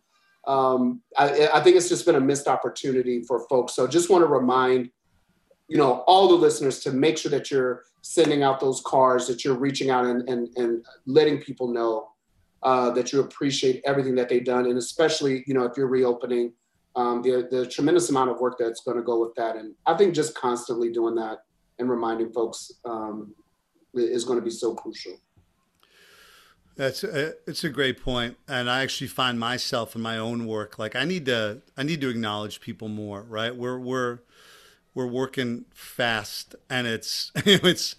um, 0.49 1.01
I, 1.17 1.49
I 1.55 1.61
think 1.61 1.77
it's 1.77 1.89
just 1.89 2.07
been 2.07 2.17
a 2.17 2.21
missed 2.21 2.49
opportunity 2.49 3.23
for 3.23 3.47
folks. 3.49 3.75
So 3.75 3.87
just 3.87 4.11
want 4.11 4.23
to 4.23 4.29
remind 4.29 4.91
you 5.69 5.77
know 5.77 6.05
all 6.07 6.29
the 6.29 6.35
listeners 6.35 6.81
to 6.81 6.93
make 6.93 7.19
sure 7.19 7.31
that 7.31 7.51
you're 7.51 7.85
sending 8.03 8.43
out 8.43 8.61
those 8.61 8.83
cards 8.85 9.27
that 9.27 9.45
you're 9.45 9.57
reaching 9.57 9.91
out 9.91 10.05
and 10.05 10.29
and, 10.29 10.49
and 10.57 10.85
letting 11.07 11.41
people 11.41 11.69
know 11.69 12.11
uh, 12.63 12.91
that 12.91 13.13
you 13.13 13.21
appreciate 13.21 13.83
everything 13.85 14.15
that 14.15 14.29
they've 14.29 14.45
done 14.45 14.67
and 14.67 14.79
especially 14.79 15.45
you 15.47 15.55
know 15.55 15.65
if 15.65 15.77
you're 15.77 15.89
reopening 15.89 16.53
um, 16.97 17.23
the, 17.23 17.49
the 17.51 17.67
tremendous 17.67 18.09
amount 18.11 18.31
of 18.31 18.39
work 18.39 18.57
that's 18.59 18.83
going 18.83 18.97
to 18.97 19.03
go 19.03 19.21
with 19.21 19.35
that 19.35 19.57
and 19.57 19.75
i 19.87 19.95
think 19.95 20.15
just 20.15 20.35
constantly 20.35 20.93
doing 20.93 21.15
that 21.15 21.39
and 21.79 21.91
reminding 21.91 22.31
folks 22.33 22.73
um, 22.85 23.35
is 23.95 24.25
going 24.25 24.39
to 24.39 24.45
be 24.45 24.51
so 24.51 24.75
crucial 24.75 25.19
that's 26.77 27.05
a, 27.05 27.35
it's 27.47 27.63
a 27.63 27.69
great 27.69 28.03
point, 28.03 28.37
and 28.49 28.69
I 28.69 28.83
actually 28.83 29.07
find 29.07 29.39
myself 29.39 29.95
in 29.95 30.03
my 30.03 30.19
own 30.19 30.45
work 30.47 30.77
like 30.77 30.97
I 30.97 31.05
need 31.05 31.25
to 31.27 31.63
I 31.77 31.85
need 31.85 32.01
to 32.01 32.09
acknowledge 32.09 32.61
people 32.61 32.89
more. 32.89 33.23
Right? 33.23 33.55
We're 33.55 33.79
we're 33.79 34.19
we're 34.95 35.07
working 35.07 35.65
fast 35.75 36.55
and 36.71 36.87
it's 36.87 37.33
it's 37.37 37.97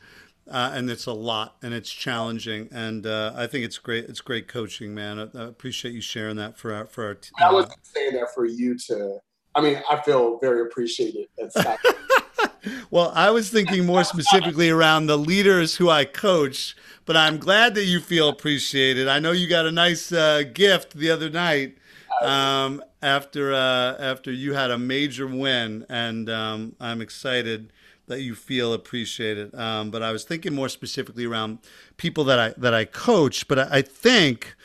uh, 0.48 0.72
and 0.74 0.90
it's 0.90 1.08
a 1.08 1.14
lot 1.14 1.56
and 1.62 1.74
it's 1.74 1.92
challenging 1.92 2.70
and 2.72 3.06
uh, 3.06 3.34
I 3.36 3.48
think 3.48 3.66
it's 3.66 3.78
great 3.78 4.06
it's 4.06 4.22
great 4.22 4.48
coaching 4.48 4.94
man. 4.94 5.20
I, 5.20 5.40
I 5.40 5.48
appreciate 5.48 5.94
you 5.94 6.02
sharing 6.02 6.38
that 6.38 6.58
for 6.58 6.74
our 6.74 6.86
for 6.86 7.06
our 7.06 7.16
t- 7.16 7.32
I 7.40 7.52
was 7.52 7.68
saying 7.82 8.14
that 8.14 8.34
for 8.34 8.46
you 8.46 8.78
to 8.88 9.20
I 9.56 9.62
mean 9.62 9.82
I 9.90 10.02
feel 10.02 10.40
very 10.40 10.62
appreciated 10.62 11.28
well 12.92 13.12
I 13.16 13.32
was 13.32 13.50
thinking 13.50 13.86
more 13.86 14.04
specifically 14.04 14.70
around 14.70 15.08
the 15.08 15.18
leaders 15.18 15.76
who 15.76 15.90
I 15.90 16.06
coach 16.06 16.76
but 17.06 17.16
I'm 17.16 17.38
glad 17.38 17.76
that 17.76 17.86
you 17.86 18.00
feel 18.00 18.30
appreciated. 18.30 19.08
I 19.08 19.20
know 19.20 19.32
you 19.32 19.48
got 19.48 19.66
a 19.66 19.72
nice 19.72 20.12
uh, 20.12 20.44
gift 20.54 20.96
the 20.96 21.12
other 21.12 21.30
night. 21.30 21.78
Um, 22.22 22.84
after 23.06 23.54
uh, 23.54 23.96
after 24.00 24.32
you 24.32 24.54
had 24.54 24.72
a 24.72 24.78
major 24.78 25.28
win, 25.28 25.86
and 25.90 26.30
um, 26.30 26.76
I'm 26.80 27.02
excited 27.02 27.72
that 28.08 28.22
you 28.22 28.36
feel 28.36 28.74
appreciated. 28.74 29.54
Um, 29.56 29.92
but 29.92 30.04
I 30.04 30.12
was 30.12 30.24
thinking 30.24 30.54
more 30.54 30.70
specifically 30.70 31.26
around 31.26 31.60
people 31.98 32.24
that 32.26 32.40
I 32.40 32.54
that 32.58 32.74
I 32.74 32.86
coach. 32.86 33.48
But 33.48 33.60
I, 33.60 33.68
I 33.72 33.82
think 33.82 34.56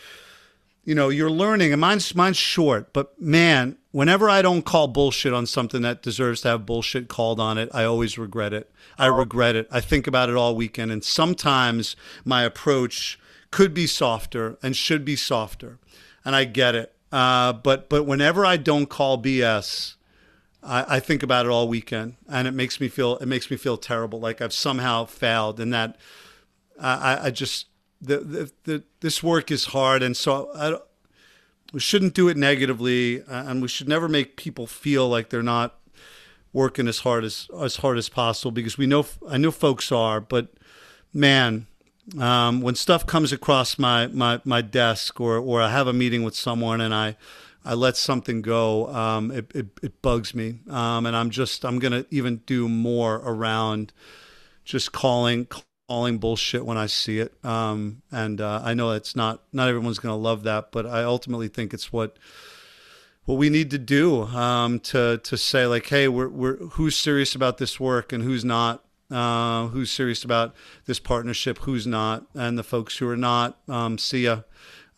you 0.84 0.94
know, 0.94 1.10
you're 1.10 1.30
learning, 1.30 1.72
and 1.72 1.80
mine's 1.80 2.14
mine's 2.14 2.38
short, 2.38 2.92
but 2.92 3.20
man, 3.20 3.76
whenever 3.92 4.30
I 4.30 4.40
don't 4.40 4.62
call 4.62 4.88
bullshit 4.88 5.32
on 5.32 5.46
something 5.46 5.82
that 5.82 6.02
deserves 6.02 6.40
to 6.40 6.48
have 6.48 6.66
bullshit 6.66 7.06
called 7.06 7.38
on 7.38 7.58
it, 7.58 7.68
I 7.72 7.84
always 7.84 8.16
regret 8.16 8.52
it. 8.52 8.70
I 8.98 9.06
regret 9.06 9.56
it. 9.56 9.68
I 9.70 9.80
think 9.80 10.06
about 10.06 10.30
it 10.30 10.36
all 10.36 10.56
weekend, 10.56 10.90
and 10.90 11.04
sometimes 11.04 11.96
my 12.24 12.42
approach 12.44 13.20
could 13.50 13.74
be 13.74 13.86
softer 13.86 14.58
and 14.62 14.74
should 14.74 15.04
be 15.04 15.16
softer, 15.16 15.78
and 16.24 16.34
I 16.34 16.44
get 16.44 16.74
it. 16.74 16.94
Uh, 17.12 17.52
but 17.52 17.88
but 17.88 18.04
whenever 18.04 18.46
I 18.46 18.56
don't 18.56 18.86
call 18.86 19.20
BS, 19.20 19.94
I, 20.62 20.96
I 20.96 21.00
think 21.00 21.22
about 21.22 21.46
it 21.46 21.50
all 21.50 21.68
weekend, 21.68 22.16
and 22.28 22.46
it 22.46 22.52
makes 22.52 22.80
me 22.80 22.88
feel 22.88 23.16
it 23.16 23.26
makes 23.26 23.50
me 23.50 23.56
feel 23.56 23.76
terrible, 23.76 24.20
like 24.20 24.40
I've 24.40 24.52
somehow 24.52 25.06
failed, 25.06 25.58
and 25.58 25.72
that 25.72 25.96
I, 26.80 27.26
I 27.26 27.30
just 27.30 27.66
the, 28.00 28.18
the, 28.18 28.52
the, 28.64 28.84
this 29.00 29.22
work 29.22 29.50
is 29.50 29.66
hard, 29.66 30.02
and 30.02 30.16
so 30.16 30.50
I, 30.54 30.78
we 31.72 31.80
shouldn't 31.80 32.14
do 32.14 32.28
it 32.28 32.36
negatively, 32.36 33.22
and 33.26 33.60
we 33.60 33.68
should 33.68 33.88
never 33.88 34.08
make 34.08 34.36
people 34.36 34.66
feel 34.66 35.08
like 35.08 35.30
they're 35.30 35.42
not 35.42 35.76
working 36.52 36.88
as 36.88 37.00
hard 37.00 37.24
as 37.24 37.48
as 37.60 37.76
hard 37.76 37.96
as 37.96 38.08
possible 38.08 38.50
because 38.50 38.76
we 38.76 38.86
know 38.86 39.06
I 39.28 39.36
know 39.36 39.50
folks 39.50 39.90
are, 39.92 40.20
but 40.20 40.48
man, 41.12 41.66
um, 42.18 42.60
when 42.60 42.74
stuff 42.74 43.06
comes 43.06 43.32
across 43.32 43.78
my, 43.78 44.06
my 44.08 44.40
my 44.44 44.62
desk 44.62 45.20
or 45.20 45.38
or 45.38 45.62
I 45.62 45.70
have 45.70 45.86
a 45.86 45.92
meeting 45.92 46.22
with 46.22 46.34
someone 46.34 46.80
and 46.80 46.94
I 46.94 47.16
I 47.64 47.74
let 47.74 47.96
something 47.96 48.40
go, 48.40 48.88
um, 48.88 49.30
it, 49.30 49.52
it, 49.54 49.66
it 49.82 50.00
bugs 50.00 50.34
me, 50.34 50.60
um, 50.70 51.04
and 51.04 51.14
I'm 51.14 51.30
just 51.30 51.64
I'm 51.64 51.78
gonna 51.78 52.06
even 52.10 52.38
do 52.46 52.68
more 52.68 53.16
around 53.16 53.92
just 54.64 54.92
calling 54.92 55.46
calling 55.90 56.18
bullshit 56.18 56.64
when 56.64 56.78
I 56.78 56.86
see 56.86 57.18
it. 57.18 57.34
Um, 57.44 58.02
and 58.12 58.40
uh, 58.40 58.62
I 58.64 58.74
know 58.74 58.92
it's 58.92 59.16
not 59.16 59.42
not 59.52 59.68
everyone's 59.68 59.98
going 59.98 60.12
to 60.12 60.16
love 60.16 60.44
that, 60.44 60.70
but 60.70 60.86
I 60.86 61.02
ultimately 61.02 61.48
think 61.48 61.74
it's 61.74 61.92
what 61.92 62.16
what 63.24 63.34
we 63.34 63.50
need 63.50 63.70
to 63.72 63.78
do 63.78 64.22
um, 64.22 64.78
to 64.80 65.18
to 65.18 65.36
say 65.36 65.66
like, 65.66 65.86
hey, 65.86 66.08
we're 66.08 66.28
we're 66.28 66.56
who's 66.56 66.96
serious 66.96 67.34
about 67.34 67.58
this 67.58 67.78
work 67.80 68.12
and 68.12 68.22
who's 68.22 68.44
not. 68.44 68.84
Uh, 69.10 69.66
who's 69.68 69.90
serious 69.90 70.22
about 70.22 70.54
this 70.86 71.00
partnership? 71.00 71.58
Who's 71.60 71.86
not? 71.86 72.26
And 72.34 72.56
the 72.56 72.62
folks 72.62 72.98
who 72.98 73.08
are 73.08 73.16
not, 73.16 73.58
um, 73.68 73.98
see 73.98 74.24
ya. 74.24 74.42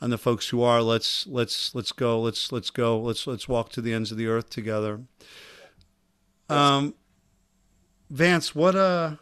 And 0.00 0.12
the 0.12 0.18
folks 0.18 0.48
who 0.48 0.62
are, 0.62 0.82
let's 0.82 1.26
let's 1.28 1.74
let's 1.74 1.92
go. 1.92 2.20
Let's 2.20 2.50
let's 2.50 2.70
go. 2.70 3.00
Let's 3.00 3.26
let's 3.26 3.48
walk 3.48 3.70
to 3.70 3.80
the 3.80 3.94
ends 3.94 4.10
of 4.10 4.18
the 4.18 4.26
earth 4.26 4.50
together. 4.50 5.02
Um, 6.48 6.94
Vance, 8.10 8.54
what 8.54 8.76
uh 8.76 9.16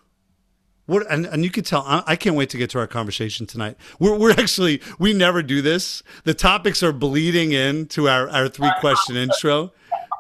what 0.86 1.06
and, 1.08 1.24
and 1.26 1.44
you 1.44 1.50
can 1.50 1.62
tell 1.62 1.82
I, 1.82 2.02
I, 2.04 2.16
can't 2.16 2.34
wait 2.34 2.50
to 2.50 2.56
get 2.56 2.70
to 2.70 2.80
our 2.80 2.88
conversation 2.88 3.46
tonight. 3.46 3.76
We're 4.00 4.18
we're 4.18 4.32
actually 4.32 4.82
we 4.98 5.12
never 5.12 5.42
do 5.42 5.62
this. 5.62 6.02
The 6.24 6.34
topics 6.34 6.82
are 6.82 6.92
bleeding 6.92 7.52
into 7.52 8.08
our 8.08 8.28
our 8.28 8.48
three 8.48 8.72
question 8.80 9.16
intro. 9.16 9.72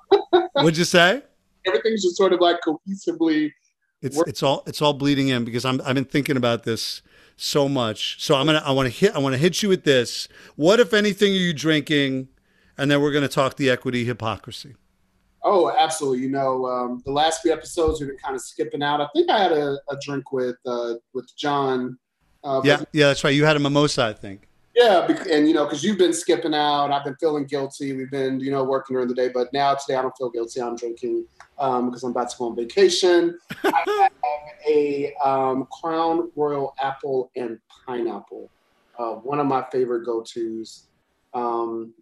What'd 0.52 0.76
you 0.76 0.84
say? 0.84 1.22
Everything's 1.66 2.04
just 2.04 2.16
sort 2.16 2.32
of 2.32 2.40
like 2.40 2.58
cohesively. 2.64 3.50
It's 4.02 4.18
it's 4.26 4.42
all 4.42 4.62
it's 4.66 4.80
all 4.80 4.94
bleeding 4.94 5.28
in 5.28 5.44
because 5.44 5.64
I'm 5.64 5.80
I've 5.84 5.94
been 5.94 6.04
thinking 6.04 6.36
about 6.36 6.64
this 6.64 7.02
so 7.36 7.68
much. 7.68 8.22
So 8.22 8.34
I'm 8.34 8.46
gonna 8.46 8.62
I 8.64 8.72
want 8.72 8.86
to 8.86 8.90
hit 8.90 9.14
I 9.14 9.18
want 9.18 9.34
to 9.34 9.38
hit 9.38 9.62
you 9.62 9.68
with 9.68 9.84
this. 9.84 10.28
What 10.56 10.80
if 10.80 10.94
anything 10.94 11.32
are 11.32 11.36
you 11.36 11.52
drinking? 11.52 12.28
And 12.78 12.90
then 12.90 13.02
we're 13.02 13.12
gonna 13.12 13.28
talk 13.28 13.56
the 13.56 13.68
equity 13.68 14.04
hypocrisy. 14.04 14.74
Oh, 15.42 15.70
absolutely. 15.70 16.20
You 16.20 16.30
know, 16.30 16.66
um, 16.66 17.02
the 17.04 17.12
last 17.12 17.42
few 17.42 17.52
episodes 17.52 18.00
we've 18.00 18.08
been 18.08 18.18
kind 18.18 18.34
of 18.34 18.42
skipping 18.42 18.82
out. 18.82 19.00
I 19.00 19.08
think 19.14 19.30
I 19.30 19.42
had 19.42 19.52
a, 19.52 19.78
a 19.90 19.96
drink 20.02 20.32
with 20.32 20.56
uh, 20.66 20.94
with 21.14 21.34
John. 21.36 21.98
Uh, 22.42 22.62
yeah, 22.64 22.82
yeah, 22.92 23.08
that's 23.08 23.22
right. 23.24 23.34
You 23.34 23.44
had 23.44 23.56
a 23.56 23.60
mimosa, 23.60 24.04
I 24.04 24.12
think. 24.12 24.46
Yeah, 24.74 25.06
and 25.30 25.48
you 25.48 25.54
know, 25.54 25.64
because 25.64 25.82
you've 25.82 25.98
been 25.98 26.12
skipping 26.12 26.54
out, 26.54 26.92
I've 26.92 27.04
been 27.04 27.16
feeling 27.16 27.44
guilty. 27.44 27.92
We've 27.92 28.10
been, 28.10 28.38
you 28.38 28.52
know, 28.52 28.62
working 28.62 28.94
during 28.94 29.08
the 29.08 29.14
day, 29.14 29.28
but 29.28 29.52
now 29.52 29.74
today 29.74 29.96
I 29.96 30.02
don't 30.02 30.16
feel 30.16 30.30
guilty. 30.30 30.62
I'm 30.62 30.76
drinking 30.76 31.26
because 31.56 32.04
um, 32.04 32.10
I'm 32.10 32.10
about 32.10 32.30
to 32.30 32.36
go 32.38 32.46
on 32.46 32.56
vacation. 32.56 33.36
I 33.64 33.84
have 33.86 34.12
a 34.68 35.14
um, 35.24 35.66
Crown 35.80 36.30
Royal 36.36 36.74
apple 36.80 37.30
and 37.34 37.58
pineapple, 37.84 38.48
uh, 38.98 39.14
one 39.14 39.40
of 39.40 39.46
my 39.46 39.64
favorite 39.72 40.04
go 40.04 40.22
tos. 40.22 40.86
Um, 41.34 41.92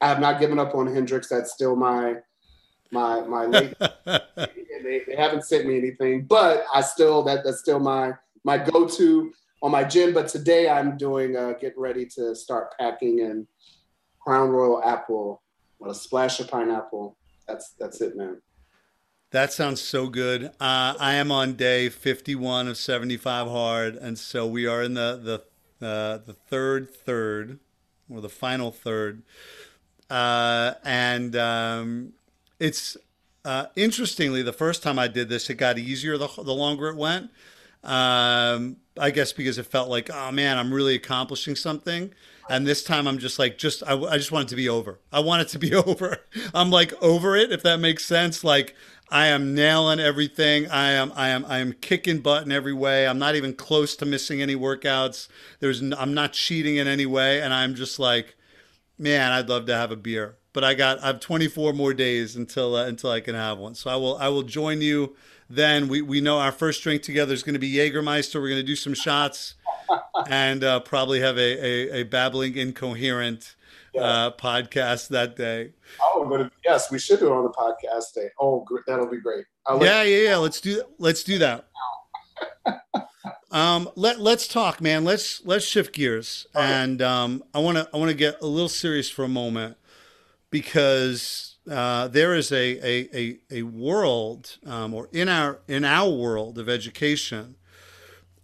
I 0.00 0.08
have 0.08 0.20
not 0.20 0.40
given 0.40 0.58
up 0.58 0.74
on 0.74 0.86
Hendrick's. 0.86 1.28
That's 1.28 1.52
still 1.52 1.74
my 1.74 2.16
my 2.90 3.22
my 3.22 3.46
late. 3.46 3.74
they, 4.04 5.02
they 5.06 5.16
haven't 5.16 5.44
sent 5.44 5.66
me 5.66 5.78
anything, 5.78 6.22
but 6.22 6.64
I 6.74 6.82
still 6.82 7.22
that 7.24 7.44
that's 7.44 7.60
still 7.60 7.80
my 7.80 8.12
my 8.44 8.58
go 8.58 8.86
to 8.86 9.32
on 9.62 9.70
my 9.70 9.84
gin. 9.84 10.12
But 10.12 10.28
today 10.28 10.68
I'm 10.68 10.96
doing 10.96 11.36
uh, 11.36 11.54
getting 11.60 11.80
ready 11.80 12.06
to 12.16 12.34
start 12.34 12.74
packing 12.78 13.20
and 13.20 13.46
Crown 14.20 14.50
Royal 14.50 14.82
apple 14.82 15.42
with 15.78 15.92
a 15.92 15.94
splash 15.94 16.40
of 16.40 16.50
pineapple. 16.50 17.16
That's 17.46 17.74
that's 17.78 18.00
it, 18.00 18.16
man. 18.16 18.40
That 19.32 19.52
sounds 19.52 19.80
so 19.80 20.08
good. 20.08 20.46
Uh, 20.60 20.94
I 20.98 21.14
am 21.14 21.30
on 21.30 21.54
day 21.54 21.88
51 21.88 22.66
of 22.66 22.76
75 22.76 23.46
hard, 23.46 23.94
and 23.96 24.18
so 24.18 24.46
we 24.46 24.66
are 24.66 24.82
in 24.82 24.94
the 24.94 25.42
the 25.80 25.86
uh, 25.86 26.18
the 26.18 26.34
third 26.34 26.90
third 26.90 27.58
or 28.08 28.20
the 28.20 28.28
final 28.28 28.70
third, 28.70 29.22
uh, 30.10 30.74
and 30.84 31.36
um, 31.36 32.12
it's 32.58 32.96
uh, 33.44 33.66
interestingly 33.76 34.42
the 34.42 34.52
first 34.52 34.82
time 34.82 34.98
I 34.98 35.08
did 35.08 35.28
this, 35.28 35.48
it 35.48 35.54
got 35.54 35.78
easier 35.78 36.18
the, 36.18 36.28
the 36.28 36.52
longer 36.52 36.88
it 36.88 36.96
went. 36.96 37.30
Um, 37.82 38.76
I 39.00 39.10
guess 39.10 39.32
because 39.32 39.58
it 39.58 39.66
felt 39.66 39.88
like, 39.88 40.10
oh 40.12 40.30
man, 40.30 40.58
I'm 40.58 40.72
really 40.72 40.94
accomplishing 40.94 41.56
something. 41.56 42.12
And 42.48 42.66
this 42.66 42.82
time 42.82 43.06
I'm 43.06 43.18
just 43.18 43.38
like, 43.38 43.58
just 43.58 43.82
I, 43.86 43.96
I 43.96 44.16
just 44.16 44.32
want 44.32 44.46
it 44.46 44.50
to 44.50 44.56
be 44.56 44.68
over. 44.68 44.98
I 45.12 45.20
want 45.20 45.42
it 45.42 45.48
to 45.48 45.58
be 45.58 45.74
over. 45.86 46.18
I'm 46.54 46.70
like 46.70 46.92
over 47.02 47.36
it, 47.36 47.52
if 47.52 47.62
that 47.62 47.80
makes 47.80 48.04
sense. 48.04 48.44
Like 48.44 48.74
I 49.10 49.26
am 49.28 49.54
nailing 49.54 50.00
everything. 50.00 50.70
I 50.70 50.90
am 50.92 51.12
I 51.14 51.28
am 51.28 51.44
I 51.46 51.58
am 51.58 51.72
kicking 51.72 52.20
butt 52.20 52.44
in 52.44 52.52
every 52.52 52.72
way. 52.72 53.06
I'm 53.06 53.18
not 53.18 53.36
even 53.36 53.54
close 53.54 53.96
to 53.96 54.06
missing 54.06 54.42
any 54.42 54.56
workouts. 54.56 55.28
There's 55.60 55.80
I'm 55.80 56.14
not 56.14 56.32
cheating 56.32 56.76
in 56.76 56.86
any 56.86 57.06
way, 57.06 57.40
and 57.40 57.54
I'm 57.54 57.74
just 57.74 57.98
like, 57.98 58.36
man, 58.98 59.32
I'd 59.32 59.48
love 59.48 59.66
to 59.66 59.76
have 59.76 59.90
a 59.90 59.96
beer 59.96 60.36
but 60.52 60.64
I 60.64 60.74
got 60.74 61.02
I 61.02 61.08
have 61.08 61.20
24 61.20 61.72
more 61.72 61.94
days 61.94 62.36
until 62.36 62.74
uh, 62.76 62.86
until 62.86 63.10
I 63.10 63.20
can 63.20 63.34
have 63.34 63.58
one. 63.58 63.74
So 63.74 63.90
I 63.90 63.96
will 63.96 64.16
I 64.18 64.28
will 64.28 64.42
join 64.42 64.80
you 64.80 65.16
then. 65.50 65.88
We 65.88 66.00
we 66.00 66.20
know 66.20 66.38
our 66.38 66.52
first 66.52 66.82
drink 66.82 67.02
together 67.02 67.34
is 67.34 67.42
going 67.42 67.54
to 67.54 67.58
be 67.58 67.72
Jägermeister. 67.72 68.40
We're 68.40 68.48
going 68.48 68.60
to 68.60 68.66
do 68.66 68.76
some 68.76 68.94
shots 68.94 69.54
and 70.28 70.64
uh, 70.64 70.80
probably 70.80 71.20
have 71.20 71.36
a, 71.36 71.40
a, 71.40 72.00
a 72.00 72.02
babbling 72.04 72.56
incoherent 72.56 73.56
yeah. 73.92 74.00
uh, 74.00 74.30
podcast 74.30 75.08
that 75.08 75.36
day. 75.36 75.72
Oh, 76.00 76.26
but 76.28 76.50
yes, 76.64 76.90
we 76.90 76.98
should 76.98 77.18
do 77.18 77.26
it 77.26 77.32
on 77.32 77.42
the 77.42 77.50
podcast 77.50 78.14
day. 78.14 78.28
Oh, 78.40 78.66
that'll 78.86 79.10
be 79.10 79.20
great. 79.20 79.44
Yeah, 79.68 80.02
yeah, 80.02 80.30
yeah. 80.30 80.36
Let's 80.36 80.60
do 80.60 80.82
let's 80.98 81.24
do 81.24 81.38
that. 81.38 81.66
Um, 83.52 83.90
let 83.96 84.20
let's 84.20 84.46
talk, 84.46 84.80
man. 84.80 85.04
Let's 85.04 85.44
let's 85.44 85.64
shift 85.64 85.92
gears, 85.92 86.46
okay. 86.54 86.64
and 86.64 87.02
um, 87.02 87.42
I 87.52 87.58
want 87.58 87.78
to 87.78 87.88
I 87.92 87.96
want 87.96 88.10
to 88.10 88.16
get 88.16 88.40
a 88.40 88.46
little 88.46 88.68
serious 88.68 89.10
for 89.10 89.24
a 89.24 89.28
moment 89.28 89.76
because 90.50 91.49
uh, 91.70 92.08
there 92.08 92.34
is 92.34 92.50
a, 92.50 92.78
a, 92.84 93.08
a, 93.16 93.38
a 93.50 93.62
world, 93.62 94.58
um, 94.66 94.92
or 94.92 95.08
in 95.12 95.28
our, 95.28 95.60
in 95.68 95.84
our 95.84 96.10
world 96.10 96.58
of 96.58 96.68
education, 96.68 97.54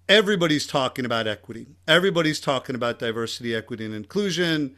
everybody's 0.08 0.66
talking 0.66 1.04
about 1.04 1.26
equity. 1.26 1.66
Everybody's 1.88 2.40
talking 2.40 2.76
about 2.76 3.00
diversity, 3.00 3.54
equity, 3.54 3.84
and 3.84 3.94
inclusion. 3.94 4.76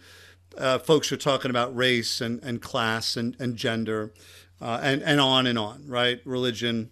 Uh, 0.57 0.79
folks 0.79 1.13
are 1.13 1.19
talking 1.19 1.51
about 1.51 1.77
race 1.77 2.23
and, 2.23 2.43
and 2.43 2.63
class 2.63 3.17
and, 3.17 3.37
and 3.39 3.55
gender 3.57 4.13
uh, 4.63 4.81
and, 4.83 5.03
and 5.03 5.21
on 5.21 5.47
and 5.47 5.59
on, 5.59 5.85
right? 5.87 6.21
Religion 6.25 6.91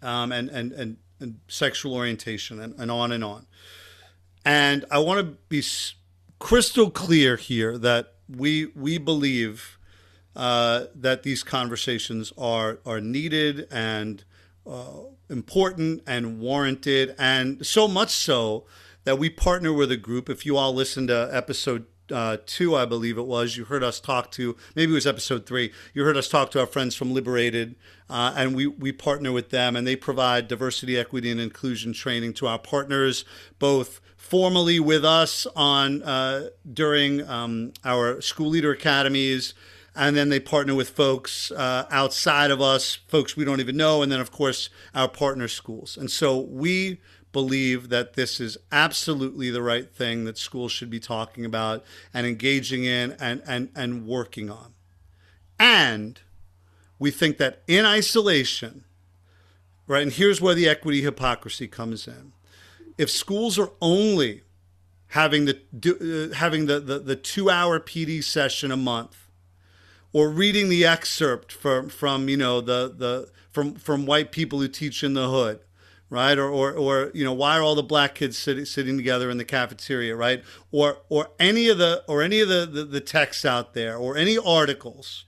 um, 0.00 0.30
and, 0.30 0.48
and, 0.50 0.72
and, 0.72 0.96
and, 1.18 1.40
sexual 1.48 1.94
orientation 1.94 2.60
and, 2.60 2.74
and 2.78 2.90
on 2.90 3.10
and 3.10 3.24
on. 3.24 3.46
And 4.44 4.84
I 4.92 4.98
want 5.00 5.18
to 5.18 5.38
be 5.48 5.62
crystal 6.38 6.90
clear 6.90 7.36
here 7.36 7.76
that 7.78 8.12
we 8.28 8.66
we 8.76 8.98
believe 8.98 9.75
uh, 10.36 10.84
that 10.94 11.22
these 11.22 11.42
conversations 11.42 12.32
are 12.36 12.78
are 12.84 13.00
needed 13.00 13.66
and 13.70 14.22
uh, 14.66 15.04
important 15.28 16.02
and 16.06 16.38
warranted, 16.38 17.14
and 17.18 17.66
so 17.66 17.88
much 17.88 18.10
so 18.10 18.66
that 19.04 19.18
we 19.18 19.30
partner 19.30 19.72
with 19.72 19.90
a 19.90 19.96
group. 19.96 20.28
If 20.28 20.44
you 20.44 20.56
all 20.56 20.74
listened 20.74 21.08
to 21.08 21.30
episode 21.32 21.86
uh, 22.12 22.36
two, 22.46 22.76
I 22.76 22.84
believe 22.84 23.18
it 23.18 23.26
was, 23.26 23.56
you 23.56 23.64
heard 23.64 23.82
us 23.82 23.98
talk 24.00 24.30
to, 24.32 24.56
maybe 24.74 24.92
it 24.92 24.94
was 24.94 25.06
episode 25.06 25.46
three, 25.46 25.72
you 25.94 26.04
heard 26.04 26.16
us 26.16 26.28
talk 26.28 26.50
to 26.52 26.60
our 26.60 26.66
friends 26.66 26.94
from 26.94 27.12
Liberated, 27.12 27.74
uh, 28.08 28.32
and 28.36 28.54
we, 28.54 28.66
we 28.66 28.92
partner 28.92 29.32
with 29.32 29.50
them, 29.50 29.74
and 29.74 29.86
they 29.86 29.96
provide 29.96 30.48
diversity, 30.48 30.96
equity, 30.96 31.30
and 31.30 31.40
inclusion 31.40 31.92
training 31.92 32.32
to 32.34 32.46
our 32.46 32.58
partners, 32.58 33.24
both 33.58 34.00
formally 34.16 34.78
with 34.80 35.04
us 35.04 35.46
on 35.56 36.02
uh, 36.02 36.48
during 36.72 37.26
um, 37.28 37.72
our 37.84 38.20
school 38.20 38.48
leader 38.48 38.72
academies, 38.72 39.54
and 39.96 40.16
then 40.16 40.28
they 40.28 40.38
partner 40.38 40.74
with 40.74 40.90
folks 40.90 41.50
uh, 41.50 41.86
outside 41.90 42.50
of 42.50 42.60
us, 42.60 42.98
folks 43.08 43.36
we 43.36 43.44
don't 43.44 43.60
even 43.60 43.76
know, 43.76 44.02
and 44.02 44.12
then 44.12 44.20
of 44.20 44.30
course 44.30 44.68
our 44.94 45.08
partner 45.08 45.48
schools. 45.48 45.96
And 45.96 46.10
so 46.10 46.38
we 46.38 47.00
believe 47.32 47.88
that 47.88 48.14
this 48.14 48.40
is 48.40 48.56
absolutely 48.70 49.50
the 49.50 49.62
right 49.62 49.90
thing 49.90 50.24
that 50.24 50.38
schools 50.38 50.72
should 50.72 50.90
be 50.90 51.00
talking 51.00 51.44
about 51.44 51.84
and 52.14 52.26
engaging 52.26 52.84
in 52.84 53.16
and, 53.20 53.42
and, 53.46 53.70
and 53.74 54.06
working 54.06 54.50
on. 54.50 54.74
And 55.58 56.20
we 56.98 57.10
think 57.10 57.38
that 57.38 57.62
in 57.66 57.84
isolation, 57.84 58.84
right, 59.86 60.02
and 60.02 60.12
here's 60.12 60.40
where 60.40 60.54
the 60.54 60.68
equity 60.68 61.02
hypocrisy 61.02 61.68
comes 61.68 62.06
in. 62.06 62.32
If 62.98 63.10
schools 63.10 63.58
are 63.58 63.70
only 63.80 64.42
having 65.08 65.44
the 65.44 66.30
uh, 66.30 66.34
having 66.34 66.66
the, 66.66 66.80
the, 66.80 66.98
the 66.98 67.16
two 67.16 67.50
hour 67.50 67.78
PD 67.78 68.22
session 68.24 68.70
a 68.70 68.76
month, 68.76 69.25
or 70.16 70.30
reading 70.30 70.70
the 70.70 70.82
excerpt 70.86 71.52
from 71.52 71.90
from 71.90 72.26
you 72.26 72.38
know 72.38 72.62
the 72.62 72.90
the 72.96 73.28
from 73.50 73.74
from 73.74 74.06
white 74.06 74.32
people 74.32 74.58
who 74.60 74.66
teach 74.66 75.04
in 75.04 75.12
the 75.12 75.28
hood, 75.28 75.60
right? 76.08 76.38
Or, 76.38 76.48
or, 76.48 76.72
or 76.72 77.10
you 77.12 77.22
know, 77.22 77.34
why 77.34 77.58
are 77.58 77.62
all 77.62 77.74
the 77.74 77.82
black 77.82 78.14
kids 78.14 78.38
sitting 78.38 78.64
sitting 78.64 78.96
together 78.96 79.28
in 79.28 79.36
the 79.36 79.44
cafeteria, 79.44 80.16
right? 80.16 80.42
Or, 80.72 81.00
or 81.10 81.28
any 81.38 81.68
of 81.68 81.76
the, 81.76 82.02
or 82.08 82.22
any 82.22 82.40
of 82.40 82.48
the, 82.48 82.64
the, 82.64 82.84
the 82.84 83.00
texts 83.02 83.44
out 83.44 83.74
there, 83.74 83.98
or 83.98 84.16
any 84.16 84.38
articles 84.38 85.26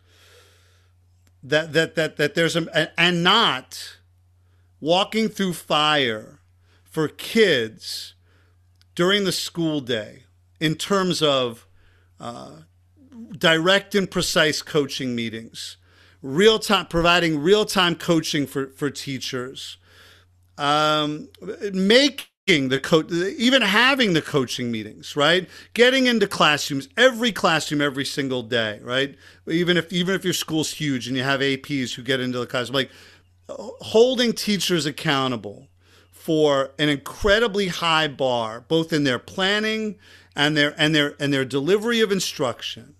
that 1.42 1.74
that 1.74 1.94
that 1.96 2.16
that 2.16 2.34
there's 2.34 2.56
a, 2.56 2.90
and 2.98 3.22
not 3.22 3.98
walking 4.80 5.28
through 5.28 5.52
fire 5.52 6.40
for 6.82 7.08
kids 7.08 8.14
during 8.94 9.24
the 9.24 9.32
school 9.32 9.82
day 9.82 10.22
in 10.60 10.76
terms 10.76 11.20
of 11.20 11.66
uh, 12.18 12.62
direct 13.38 13.94
and 13.94 14.10
precise 14.10 14.62
coaching 14.62 15.14
meetings, 15.14 15.76
real 16.22 16.58
time 16.58 16.86
providing 16.86 17.38
real 17.40 17.64
time 17.64 17.94
coaching 17.94 18.46
for 18.46 18.68
for 18.76 18.90
teachers 18.90 19.78
um, 20.58 21.28
making 21.72 22.68
the 22.68 22.80
coach, 22.80 23.10
even 23.12 23.62
having 23.62 24.12
the 24.12 24.22
coaching 24.22 24.70
meetings, 24.70 25.16
right? 25.16 25.48
Getting 25.74 26.06
into 26.06 26.26
classrooms, 26.26 26.88
every 26.96 27.32
classroom, 27.32 27.80
every 27.80 28.04
single 28.04 28.42
day, 28.42 28.80
right? 28.82 29.16
Even 29.48 29.76
if 29.76 29.92
even 29.92 30.14
if 30.14 30.24
your 30.24 30.34
school's 30.34 30.72
huge 30.72 31.06
and 31.06 31.16
you 31.16 31.22
have 31.22 31.40
APs 31.40 31.94
who 31.94 32.02
get 32.02 32.20
into 32.20 32.38
the 32.38 32.46
classroom, 32.46 32.74
like 32.74 32.90
holding 33.48 34.32
teachers 34.32 34.84
accountable 34.86 35.68
for 36.10 36.72
an 36.78 36.88
incredibly 36.88 37.68
high 37.68 38.08
bar, 38.08 38.62
both 38.68 38.92
in 38.92 39.04
their 39.04 39.18
planning 39.20 39.96
and 40.34 40.56
their 40.56 40.74
and 40.76 40.94
their 40.94 41.14
and 41.20 41.32
their 41.32 41.44
delivery 41.44 42.00
of 42.00 42.10
instruction 42.12 42.96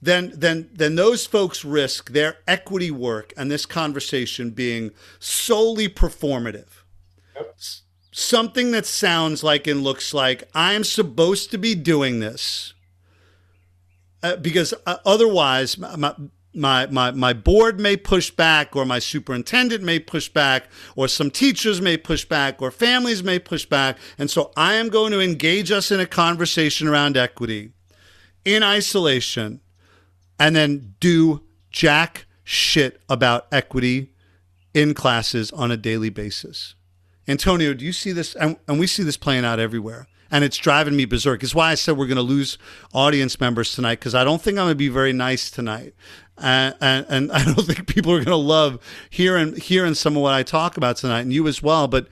then 0.00 0.32
then 0.34 0.70
then 0.72 0.94
those 0.94 1.26
folks 1.26 1.64
risk 1.64 2.10
their 2.10 2.38
equity 2.46 2.90
work 2.90 3.32
and 3.36 3.50
this 3.50 3.66
conversation 3.66 4.50
being 4.50 4.92
solely 5.18 5.88
performative. 5.88 6.84
Yep. 7.34 7.56
Something 8.12 8.70
that 8.72 8.86
sounds 8.86 9.42
like 9.42 9.66
and 9.66 9.82
looks 9.82 10.14
like 10.14 10.48
I'm 10.54 10.84
supposed 10.84 11.50
to 11.50 11.58
be 11.58 11.74
doing 11.74 12.20
this 12.20 12.74
uh, 14.22 14.36
because 14.36 14.74
uh, 14.86 14.96
otherwise 15.04 15.78
my, 15.78 16.14
my, 16.54 16.86
my, 16.86 17.10
my 17.12 17.32
board 17.32 17.78
may 17.78 17.96
push 17.96 18.30
back 18.30 18.74
or 18.74 18.84
my 18.84 18.98
superintendent 18.98 19.84
may 19.84 19.98
push 19.98 20.28
back 20.28 20.64
or 20.96 21.06
some 21.06 21.30
teachers 21.30 21.80
may 21.80 21.96
push 21.96 22.24
back 22.24 22.60
or 22.60 22.70
families 22.70 23.22
may 23.22 23.38
push 23.38 23.64
back 23.64 23.96
and 24.16 24.30
so 24.30 24.50
i 24.56 24.74
am 24.74 24.88
going 24.88 25.12
to 25.12 25.20
engage 25.20 25.70
us 25.70 25.90
in 25.90 26.00
a 26.00 26.06
conversation 26.06 26.88
around 26.88 27.16
equity 27.16 27.70
in 28.44 28.62
isolation 28.62 29.60
and 30.38 30.54
then 30.54 30.94
do 31.00 31.42
jack 31.70 32.26
shit 32.44 33.00
about 33.08 33.46
equity 33.52 34.12
in 34.74 34.94
classes 34.94 35.50
on 35.52 35.70
a 35.70 35.76
daily 35.76 36.10
basis. 36.10 36.74
Antonio, 37.26 37.74
do 37.74 37.84
you 37.84 37.92
see 37.92 38.12
this? 38.12 38.34
And, 38.34 38.56
and 38.66 38.78
we 38.78 38.86
see 38.86 39.02
this 39.02 39.16
playing 39.16 39.44
out 39.44 39.58
everywhere. 39.58 40.06
And 40.30 40.44
it's 40.44 40.56
driving 40.56 40.94
me 40.94 41.04
berserk. 41.06 41.42
It's 41.42 41.54
why 41.54 41.70
I 41.70 41.74
said 41.74 41.96
we're 41.96 42.06
going 42.06 42.16
to 42.16 42.22
lose 42.22 42.58
audience 42.92 43.40
members 43.40 43.74
tonight 43.74 43.98
because 43.98 44.14
I 44.14 44.24
don't 44.24 44.40
think 44.42 44.58
I'm 44.58 44.64
going 44.64 44.72
to 44.72 44.76
be 44.76 44.88
very 44.88 45.12
nice 45.12 45.50
tonight. 45.50 45.94
and, 46.36 46.74
and 46.80 47.32
I 47.32 47.44
don't 47.44 47.66
think 47.66 47.86
people 47.86 48.12
are 48.12 48.18
going 48.18 48.26
to 48.26 48.36
love 48.36 48.78
hearing 49.10 49.56
hearing 49.56 49.94
some 49.94 50.16
of 50.16 50.22
what 50.22 50.34
I 50.34 50.42
talk 50.42 50.76
about 50.76 50.96
tonight, 50.96 51.22
and 51.22 51.32
you 51.32 51.48
as 51.48 51.62
well. 51.62 51.88
But 51.88 52.08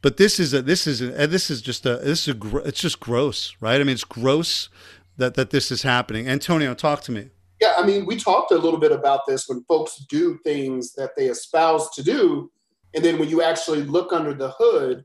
but 0.00 0.16
this 0.16 0.40
is 0.40 0.52
a 0.52 0.60
this 0.60 0.86
is 0.88 1.00
a, 1.00 1.22
uh, 1.22 1.26
this 1.26 1.50
is 1.50 1.62
just 1.62 1.86
a 1.86 1.96
this 1.96 2.26
is 2.26 2.34
a 2.34 2.56
it's 2.58 2.80
just 2.80 2.98
gross, 2.98 3.56
right? 3.60 3.80
I 3.80 3.84
mean, 3.84 3.94
it's 3.94 4.04
gross 4.04 4.68
that 5.16 5.34
that 5.34 5.50
this 5.50 5.70
is 5.70 5.82
happening. 5.82 6.28
Antonio, 6.28 6.74
talk 6.74 7.00
to 7.02 7.12
me. 7.12 7.30
Yeah, 7.62 7.74
I 7.78 7.86
mean, 7.86 8.06
we 8.06 8.16
talked 8.16 8.50
a 8.50 8.58
little 8.58 8.80
bit 8.80 8.90
about 8.90 9.20
this 9.24 9.48
when 9.48 9.62
folks 9.68 10.04
do 10.08 10.36
things 10.42 10.94
that 10.94 11.14
they 11.16 11.26
espouse 11.26 11.90
to 11.90 12.02
do, 12.02 12.50
and 12.92 13.04
then 13.04 13.20
when 13.20 13.28
you 13.28 13.40
actually 13.40 13.84
look 13.84 14.12
under 14.12 14.34
the 14.34 14.50
hood, 14.58 15.04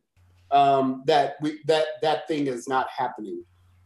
um, 0.49 1.03
that 1.05 1.35
we 1.39 1.59
that 1.67 1.85
that 2.01 2.27
thing 2.27 2.47
is 2.47 2.67
not 2.67 2.87
happening. 2.89 3.43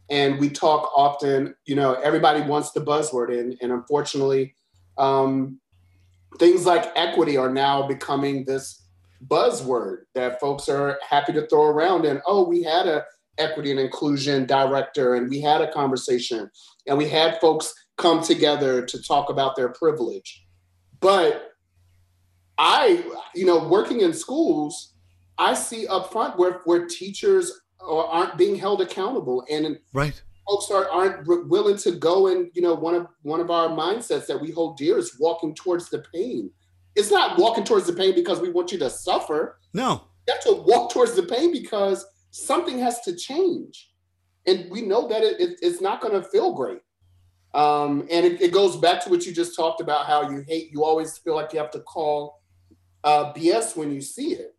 And 0.08 0.40
we 0.40 0.48
talk 0.48 0.90
often, 0.96 1.54
you 1.66 1.74
know, 1.74 1.92
everybody 1.96 2.40
wants 2.40 2.72
the 2.72 2.80
buzzword, 2.80 3.38
and 3.38 3.58
and 3.60 3.72
unfortunately, 3.72 4.54
um, 4.96 5.60
things 6.38 6.64
like 6.64 6.92
equity 6.96 7.36
are 7.36 7.52
now 7.52 7.86
becoming 7.86 8.46
this 8.46 8.86
buzzword 9.28 10.04
that 10.14 10.40
folks 10.40 10.70
are 10.70 10.98
happy 11.06 11.34
to 11.34 11.46
throw 11.46 11.66
around. 11.66 12.06
And 12.06 12.22
oh, 12.26 12.48
we 12.48 12.62
had 12.62 12.86
a 12.86 13.04
equity 13.36 13.70
and 13.70 13.80
inclusion 13.80 14.46
director, 14.46 15.16
and 15.16 15.28
we 15.28 15.42
had 15.42 15.60
a 15.60 15.70
conversation, 15.70 16.50
and 16.86 16.96
we 16.96 17.06
had 17.06 17.38
folks 17.38 17.74
come 18.02 18.22
together 18.22 18.84
to 18.84 19.02
talk 19.02 19.30
about 19.30 19.56
their 19.56 19.68
privilege. 19.70 20.44
But 21.00 21.52
I, 22.58 23.04
you 23.34 23.46
know, 23.46 23.66
working 23.66 24.00
in 24.00 24.12
schools, 24.12 24.94
I 25.38 25.54
see 25.54 25.86
up 25.86 26.12
front 26.12 26.38
where, 26.38 26.60
where 26.64 26.86
teachers 26.86 27.60
aren't 27.80 28.36
being 28.36 28.56
held 28.56 28.80
accountable 28.80 29.44
and 29.50 29.78
right. 29.92 30.20
folks 30.48 30.70
are, 30.70 30.88
aren't 30.90 31.26
willing 31.26 31.76
to 31.78 31.92
go 31.92 32.28
and, 32.28 32.50
you 32.54 32.62
know, 32.62 32.74
one 32.74 32.94
of 32.94 33.06
one 33.22 33.40
of 33.40 33.50
our 33.50 33.68
mindsets 33.68 34.26
that 34.26 34.40
we 34.40 34.50
hold 34.50 34.76
dear 34.76 34.98
is 34.98 35.18
walking 35.18 35.54
towards 35.54 35.88
the 35.88 36.04
pain. 36.14 36.50
It's 36.94 37.10
not 37.10 37.38
walking 37.38 37.64
towards 37.64 37.86
the 37.86 37.94
pain 37.94 38.14
because 38.14 38.40
we 38.40 38.50
want 38.50 38.70
you 38.70 38.78
to 38.78 38.90
suffer. 38.90 39.58
No. 39.72 40.04
You 40.28 40.34
have 40.34 40.44
to 40.44 40.62
walk 40.62 40.92
towards 40.92 41.14
the 41.14 41.22
pain 41.22 41.50
because 41.50 42.06
something 42.30 42.78
has 42.78 43.00
to 43.00 43.16
change. 43.16 43.90
And 44.46 44.70
we 44.70 44.82
know 44.82 45.08
that 45.08 45.22
it, 45.22 45.40
it, 45.40 45.58
it's 45.62 45.80
not 45.80 46.00
going 46.00 46.20
to 46.20 46.28
feel 46.28 46.54
great. 46.54 46.80
Um, 47.54 48.06
and 48.10 48.24
it, 48.24 48.40
it, 48.40 48.52
goes 48.52 48.76
back 48.78 49.04
to 49.04 49.10
what 49.10 49.26
you 49.26 49.32
just 49.32 49.54
talked 49.54 49.82
about 49.82 50.06
how 50.06 50.30
you 50.30 50.42
hate, 50.48 50.72
you 50.72 50.84
always 50.84 51.18
feel 51.18 51.34
like 51.34 51.52
you 51.52 51.58
have 51.58 51.70
to 51.72 51.80
call 51.80 52.40
uh, 53.04 53.32
BS 53.34 53.76
when 53.76 53.92
you 53.92 54.00
see 54.00 54.32
it. 54.32 54.54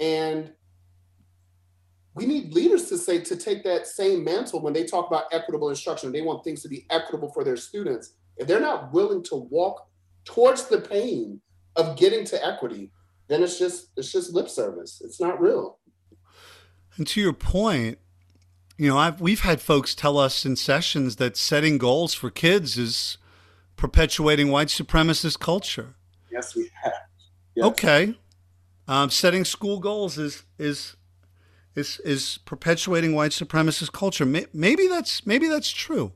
And 0.00 0.52
we 2.14 2.26
need 2.26 2.52
leaders 2.52 2.88
to 2.90 2.98
say 2.98 3.20
to 3.20 3.36
take 3.36 3.64
that 3.64 3.86
same 3.86 4.22
mantle 4.22 4.60
when 4.60 4.72
they 4.72 4.84
talk 4.84 5.06
about 5.06 5.24
equitable 5.32 5.70
instruction. 5.70 6.12
They 6.12 6.20
want 6.20 6.44
things 6.44 6.62
to 6.62 6.68
be 6.68 6.86
equitable 6.90 7.30
for 7.32 7.42
their 7.42 7.56
students. 7.56 8.12
If 8.36 8.46
they're 8.46 8.60
not 8.60 8.92
willing 8.92 9.22
to 9.24 9.36
walk 9.36 9.88
towards 10.24 10.66
the 10.66 10.80
pain 10.80 11.40
of 11.76 11.96
getting 11.96 12.24
to 12.26 12.46
equity, 12.46 12.90
then 13.28 13.42
it's 13.42 13.58
just 13.58 13.88
it's 13.96 14.12
just 14.12 14.32
lip 14.32 14.48
service. 14.48 15.02
It's 15.04 15.20
not 15.20 15.40
real. 15.40 15.78
And 16.96 17.06
to 17.08 17.20
your 17.20 17.32
point, 17.32 17.98
you 18.78 18.88
know, 18.88 18.98
I've, 18.98 19.20
we've 19.20 19.40
had 19.40 19.60
folks 19.60 19.94
tell 19.94 20.18
us 20.18 20.44
in 20.44 20.56
sessions 20.56 21.16
that 21.16 21.36
setting 21.36 21.78
goals 21.78 22.12
for 22.12 22.30
kids 22.30 22.76
is 22.76 23.16
perpetuating 23.76 24.50
white 24.50 24.68
supremacist 24.68 25.38
culture. 25.38 25.94
Yes, 26.30 26.54
we 26.54 26.70
have. 26.82 26.92
Yes. 27.54 27.66
Okay, 27.66 28.14
um, 28.86 29.08
setting 29.08 29.44
school 29.44 29.80
goals 29.80 30.18
is 30.18 30.44
is 30.58 30.96
is 31.74 32.00
is 32.00 32.38
perpetuating 32.44 33.14
white 33.14 33.30
supremacist 33.30 33.92
culture. 33.92 34.26
Maybe 34.26 34.88
that's 34.88 35.26
maybe 35.26 35.48
that's 35.48 35.70
true, 35.70 36.12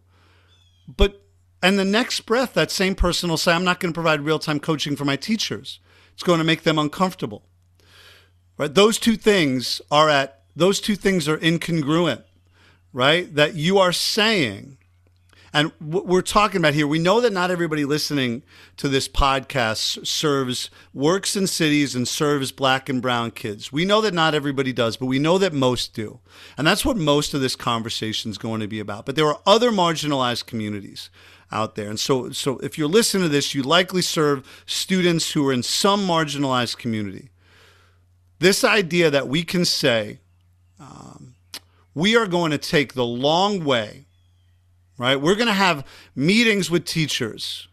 but 0.86 1.22
and 1.62 1.78
the 1.78 1.84
next 1.84 2.20
breath, 2.22 2.54
that 2.54 2.70
same 2.70 2.94
person 2.94 3.30
will 3.30 3.38
say, 3.38 3.52
"I'm 3.52 3.64
not 3.64 3.80
going 3.80 3.92
to 3.92 3.96
provide 3.96 4.20
real 4.20 4.38
time 4.38 4.60
coaching 4.60 4.96
for 4.96 5.06
my 5.06 5.16
teachers. 5.16 5.80
It's 6.12 6.22
going 6.22 6.38
to 6.38 6.44
make 6.44 6.64
them 6.64 6.78
uncomfortable." 6.78 7.46
Right? 8.58 8.74
Those 8.74 8.98
two 8.98 9.16
things 9.16 9.80
are 9.90 10.10
at 10.10 10.42
those 10.54 10.78
two 10.82 10.96
things 10.96 11.26
are 11.26 11.38
incongruent 11.38 12.24
right? 12.92 13.34
That 13.34 13.54
you 13.54 13.78
are 13.78 13.92
saying, 13.92 14.78
and 15.52 15.72
what 15.80 16.06
we're 16.06 16.22
talking 16.22 16.58
about 16.58 16.74
here, 16.74 16.86
we 16.86 17.00
know 17.00 17.20
that 17.20 17.32
not 17.32 17.50
everybody 17.50 17.84
listening 17.84 18.42
to 18.76 18.88
this 18.88 19.08
podcast 19.08 20.06
serves, 20.06 20.70
works 20.94 21.34
in 21.34 21.48
cities 21.48 21.96
and 21.96 22.06
serves 22.06 22.52
black 22.52 22.88
and 22.88 23.02
brown 23.02 23.32
kids. 23.32 23.72
We 23.72 23.84
know 23.84 24.00
that 24.00 24.14
not 24.14 24.34
everybody 24.34 24.72
does, 24.72 24.96
but 24.96 25.06
we 25.06 25.18
know 25.18 25.38
that 25.38 25.52
most 25.52 25.92
do. 25.92 26.20
And 26.56 26.66
that's 26.66 26.84
what 26.84 26.96
most 26.96 27.34
of 27.34 27.40
this 27.40 27.56
conversation 27.56 28.30
is 28.30 28.38
going 28.38 28.60
to 28.60 28.68
be 28.68 28.78
about. 28.78 29.06
But 29.06 29.16
there 29.16 29.26
are 29.26 29.40
other 29.44 29.70
marginalized 29.70 30.46
communities 30.46 31.10
out 31.50 31.74
there. 31.74 31.88
And 31.88 31.98
so, 31.98 32.30
so 32.30 32.58
if 32.58 32.78
you're 32.78 32.88
listening 32.88 33.24
to 33.24 33.28
this, 33.28 33.52
you 33.52 33.64
likely 33.64 34.02
serve 34.02 34.62
students 34.66 35.32
who 35.32 35.46
are 35.48 35.52
in 35.52 35.64
some 35.64 36.06
marginalized 36.06 36.78
community. 36.78 37.30
This 38.38 38.62
idea 38.62 39.10
that 39.10 39.26
we 39.26 39.42
can 39.42 39.64
say, 39.64 40.20
um, 40.78 41.29
we 41.94 42.16
are 42.16 42.26
going 42.26 42.50
to 42.50 42.58
take 42.58 42.94
the 42.94 43.04
long 43.04 43.64
way, 43.64 44.06
right? 44.98 45.20
We're 45.20 45.34
going 45.34 45.48
to 45.48 45.52
have 45.52 45.86
meetings 46.14 46.70
with 46.70 46.84
teachers 46.84 47.68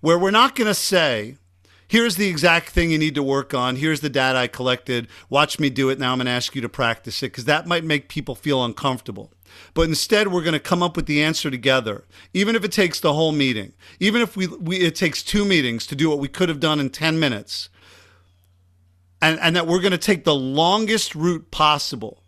where 0.00 0.18
we're 0.18 0.30
not 0.30 0.54
going 0.54 0.66
to 0.66 0.74
say, 0.74 1.36
here's 1.88 2.16
the 2.16 2.28
exact 2.28 2.70
thing 2.70 2.90
you 2.90 2.98
need 2.98 3.14
to 3.14 3.22
work 3.22 3.54
on. 3.54 3.76
Here's 3.76 4.00
the 4.00 4.10
data 4.10 4.38
I 4.38 4.48
collected. 4.48 5.08
Watch 5.30 5.58
me 5.58 5.70
do 5.70 5.88
it. 5.88 5.98
Now 5.98 6.12
I'm 6.12 6.18
going 6.18 6.26
to 6.26 6.32
ask 6.32 6.54
you 6.54 6.60
to 6.60 6.68
practice 6.68 7.22
it 7.22 7.28
because 7.28 7.46
that 7.46 7.66
might 7.66 7.84
make 7.84 8.08
people 8.08 8.34
feel 8.34 8.64
uncomfortable. 8.64 9.32
But 9.72 9.88
instead, 9.88 10.28
we're 10.28 10.42
going 10.42 10.54
to 10.54 10.60
come 10.60 10.82
up 10.82 10.96
with 10.96 11.06
the 11.06 11.22
answer 11.22 11.50
together, 11.50 12.04
even 12.32 12.56
if 12.56 12.64
it 12.64 12.72
takes 12.72 12.98
the 13.00 13.12
whole 13.12 13.32
meeting, 13.32 13.72
even 14.00 14.20
if 14.20 14.36
we, 14.36 14.46
we 14.48 14.78
it 14.78 14.96
takes 14.96 15.22
two 15.22 15.44
meetings 15.44 15.86
to 15.86 15.94
do 15.94 16.10
what 16.10 16.18
we 16.18 16.28
could 16.28 16.48
have 16.48 16.60
done 16.60 16.80
in 16.80 16.90
10 16.90 17.18
minutes. 17.18 17.68
And, 19.22 19.38
and 19.40 19.56
that 19.56 19.66
we're 19.66 19.80
going 19.80 19.92
to 19.92 19.98
take 19.98 20.24
the 20.24 20.34
longest 20.34 21.14
route 21.14 21.50
possible 21.50 22.23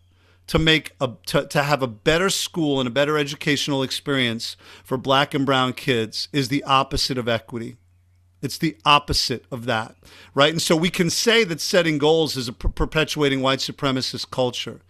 to 0.47 0.59
make 0.59 0.93
a 1.01 1.11
to, 1.27 1.47
to 1.47 1.63
have 1.63 1.83
a 1.83 1.87
better 1.87 2.31
school 2.31 2.81
and 2.81 2.87
a 2.87 2.93
better 2.93 3.19
educational 3.19 3.83
experience 3.83 4.57
for 4.85 4.97
black 4.97 5.35
and 5.35 5.47
brown 5.47 5.73
kids 5.73 6.29
is 6.33 6.49
the 6.49 6.63
opposite 6.65 7.19
of 7.19 7.29
equity 7.29 7.77
it's 8.43 8.59
the 8.59 8.77
opposite 8.85 9.45
of 9.51 9.67
that 9.67 9.97
right 10.35 10.53
and 10.53 10.63
so 10.63 10.77
we 10.77 10.91
can 10.91 11.11
say 11.11 11.45
that 11.45 11.61
setting 11.61 11.99
goals 11.99 12.37
is 12.37 12.49
a 12.49 12.53
per- 12.53 12.69
perpetuating 12.69 13.41
white 13.41 13.61
supremacist 13.61 14.31
culture 14.31 14.81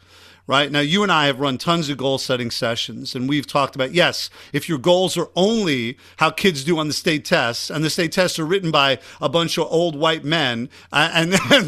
right? 0.46 0.70
Now, 0.70 0.80
you 0.80 1.02
and 1.02 1.10
I 1.10 1.26
have 1.26 1.40
run 1.40 1.58
tons 1.58 1.88
of 1.88 1.96
goal 1.96 2.18
setting 2.18 2.50
sessions, 2.50 3.14
and 3.14 3.28
we've 3.28 3.46
talked 3.46 3.74
about 3.74 3.92
yes, 3.92 4.30
if 4.52 4.68
your 4.68 4.78
goals 4.78 5.16
are 5.16 5.28
only 5.34 5.98
how 6.18 6.30
kids 6.30 6.64
do 6.64 6.78
on 6.78 6.88
the 6.88 6.94
state 6.94 7.24
tests, 7.24 7.70
and 7.70 7.84
the 7.84 7.90
state 7.90 8.12
tests 8.12 8.38
are 8.38 8.46
written 8.46 8.70
by 8.70 8.98
a 9.20 9.28
bunch 9.28 9.58
of 9.58 9.66
old 9.70 9.96
white 9.96 10.24
men, 10.24 10.68
uh, 10.92 11.10
and 11.12 11.32
then 11.50 11.66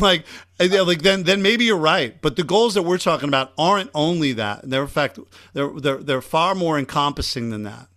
like, 0.58 0.72
like 0.72 1.02
then 1.02 1.22
then 1.22 1.42
maybe 1.42 1.64
you're 1.64 1.76
right. 1.76 2.20
But 2.20 2.36
the 2.36 2.44
goals 2.44 2.74
that 2.74 2.82
we're 2.82 2.98
talking 2.98 3.28
about 3.28 3.52
aren't 3.56 3.90
only 3.94 4.32
that; 4.32 4.68
they're 4.68 4.82
in 4.82 4.88
fact 4.88 5.18
they're 5.52 5.70
they're 5.70 5.98
they're 5.98 6.22
far 6.22 6.54
more 6.54 6.78
encompassing 6.78 7.50
than 7.50 7.62
that. 7.64 7.88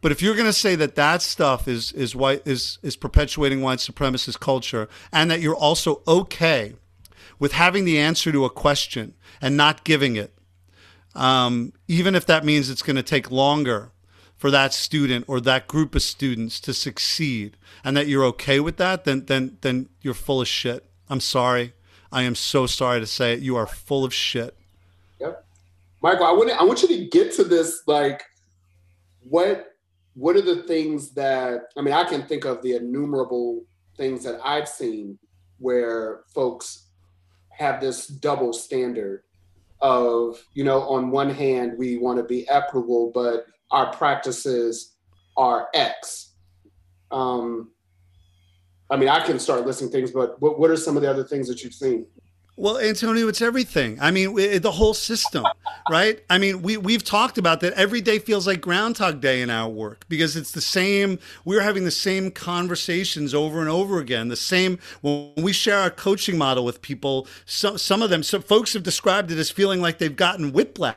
But 0.00 0.12
if 0.12 0.22
you're 0.22 0.34
going 0.34 0.46
to 0.46 0.52
say 0.52 0.76
that 0.76 0.94
that 0.94 1.22
stuff 1.22 1.66
is 1.66 1.92
is 1.92 2.14
white 2.14 2.42
is 2.46 2.78
is 2.82 2.96
perpetuating 2.96 3.60
white 3.60 3.80
supremacist 3.80 4.40
culture, 4.40 4.88
and 5.12 5.30
that 5.30 5.40
you're 5.40 5.56
also 5.56 6.02
okay 6.06 6.74
with 7.38 7.52
having 7.52 7.84
the 7.84 7.98
answer 7.98 8.32
to 8.32 8.44
a 8.44 8.50
question 8.50 9.14
and 9.40 9.56
not 9.56 9.84
giving 9.84 10.16
it, 10.16 10.32
um, 11.14 11.72
even 11.88 12.14
if 12.14 12.26
that 12.26 12.44
means 12.44 12.70
it's 12.70 12.82
going 12.82 12.96
to 12.96 13.02
take 13.02 13.30
longer 13.30 13.92
for 14.36 14.50
that 14.50 14.72
student 14.72 15.24
or 15.28 15.40
that 15.40 15.66
group 15.66 15.94
of 15.96 16.02
students 16.02 16.60
to 16.60 16.72
succeed, 16.72 17.56
and 17.84 17.96
that 17.96 18.06
you're 18.06 18.24
okay 18.24 18.60
with 18.60 18.76
that, 18.76 19.04
then 19.04 19.26
then 19.26 19.58
then 19.62 19.88
you're 20.00 20.14
full 20.14 20.40
of 20.40 20.48
shit. 20.48 20.88
I'm 21.10 21.20
sorry. 21.20 21.72
I 22.10 22.22
am 22.22 22.34
so 22.34 22.66
sorry 22.66 23.00
to 23.00 23.06
say 23.06 23.34
it. 23.34 23.40
You 23.40 23.56
are 23.56 23.66
full 23.66 24.04
of 24.04 24.14
shit. 24.14 24.56
Yep. 25.20 25.44
Michael, 26.02 26.26
I 26.26 26.32
want 26.32 26.50
I 26.50 26.64
want 26.64 26.82
you 26.82 26.88
to 26.88 27.06
get 27.06 27.32
to 27.34 27.44
this 27.44 27.82
like 27.86 28.22
what 29.20 29.66
what 30.14 30.36
are 30.36 30.42
the 30.42 30.62
things 30.62 31.12
that 31.14 31.62
I 31.76 31.82
mean 31.82 31.94
I 31.94 32.04
can 32.04 32.22
think 32.22 32.44
of 32.44 32.62
the 32.62 32.76
innumerable 32.76 33.64
things 33.96 34.24
that 34.24 34.40
I've 34.44 34.68
seen 34.68 35.18
where 35.58 36.20
folks 36.34 36.88
have 37.50 37.80
this 37.80 38.06
double 38.06 38.52
standard 38.52 39.22
of 39.80 40.42
you 40.54 40.64
know 40.64 40.82
on 40.82 41.10
one 41.10 41.30
hand 41.30 41.72
we 41.76 41.98
want 41.98 42.18
to 42.18 42.24
be 42.24 42.48
equitable 42.48 43.10
but 43.14 43.46
our 43.70 43.92
practices 43.92 44.96
are 45.36 45.68
x 45.74 46.34
um 47.10 47.70
i 48.90 48.96
mean 48.96 49.08
i 49.08 49.24
can 49.24 49.38
start 49.38 49.66
listing 49.66 49.88
things 49.88 50.10
but 50.10 50.40
what, 50.40 50.58
what 50.58 50.70
are 50.70 50.76
some 50.76 50.96
of 50.96 51.02
the 51.02 51.10
other 51.10 51.24
things 51.24 51.48
that 51.48 51.62
you've 51.62 51.74
seen 51.74 52.06
well, 52.58 52.76
Antonio, 52.76 53.28
it's 53.28 53.40
everything. 53.40 53.98
I 54.00 54.10
mean, 54.10 54.34
the 54.34 54.72
whole 54.72 54.92
system, 54.92 55.44
right? 55.88 56.24
I 56.28 56.38
mean, 56.38 56.60
we 56.60 56.76
we've 56.76 57.04
talked 57.04 57.38
about 57.38 57.60
that. 57.60 57.72
Every 57.74 58.00
day 58.00 58.18
feels 58.18 58.48
like 58.48 58.60
Groundhog 58.60 59.20
Day 59.20 59.42
in 59.42 59.48
our 59.48 59.68
work 59.68 60.06
because 60.08 60.34
it's 60.34 60.50
the 60.50 60.60
same. 60.60 61.20
We're 61.44 61.60
having 61.60 61.84
the 61.84 61.92
same 61.92 62.32
conversations 62.32 63.32
over 63.32 63.60
and 63.60 63.68
over 63.68 64.00
again. 64.00 64.26
The 64.26 64.34
same 64.34 64.80
when 65.02 65.34
we 65.36 65.52
share 65.52 65.78
our 65.78 65.90
coaching 65.90 66.36
model 66.36 66.64
with 66.64 66.82
people. 66.82 67.28
Some 67.46 67.78
some 67.78 68.02
of 68.02 68.10
them, 68.10 68.24
some 68.24 68.42
folks 68.42 68.72
have 68.72 68.82
described 68.82 69.30
it 69.30 69.38
as 69.38 69.52
feeling 69.52 69.80
like 69.80 69.98
they've 69.98 70.16
gotten 70.16 70.52
whiplash 70.52 70.96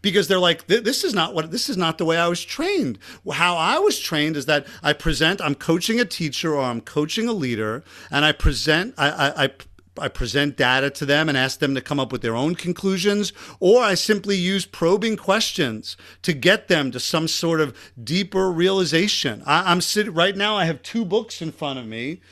because 0.00 0.28
they're 0.28 0.38
like 0.38 0.66
this 0.66 1.04
is 1.04 1.14
not 1.14 1.34
what 1.34 1.50
this 1.50 1.68
is 1.68 1.76
not 1.76 1.98
the 1.98 2.04
way 2.04 2.16
I 2.16 2.28
was 2.28 2.44
trained. 2.44 2.98
How 3.32 3.56
I 3.56 3.78
was 3.78 3.98
trained 3.98 4.36
is 4.36 4.46
that 4.46 4.66
I 4.82 4.92
present 4.92 5.40
I'm 5.40 5.54
coaching 5.54 6.00
a 6.00 6.04
teacher 6.04 6.54
or 6.54 6.62
I'm 6.62 6.80
coaching 6.80 7.28
a 7.28 7.32
leader 7.32 7.84
and 8.10 8.24
I 8.24 8.32
present 8.32 8.94
I, 8.98 9.10
I, 9.10 9.44
I 9.44 9.50
I 9.98 10.08
present 10.08 10.56
data 10.56 10.88
to 10.90 11.04
them 11.04 11.28
and 11.28 11.36
ask 11.36 11.58
them 11.58 11.74
to 11.74 11.80
come 11.82 12.00
up 12.00 12.12
with 12.12 12.22
their 12.22 12.34
own 12.34 12.54
conclusions, 12.54 13.32
or 13.60 13.82
I 13.82 13.94
simply 13.94 14.36
use 14.36 14.64
probing 14.64 15.16
questions 15.16 15.98
to 16.22 16.32
get 16.32 16.68
them 16.68 16.90
to 16.92 17.00
some 17.00 17.28
sort 17.28 17.60
of 17.60 17.76
deeper 18.02 18.50
realization. 18.50 19.42
I, 19.44 19.70
am 19.70 19.82
sitting 19.82 20.14
right 20.14 20.34
now, 20.34 20.56
I 20.56 20.64
have 20.64 20.82
two 20.82 21.04
books 21.04 21.42
in 21.42 21.52
front 21.52 21.78
of 21.78 21.86
me. 21.86 22.22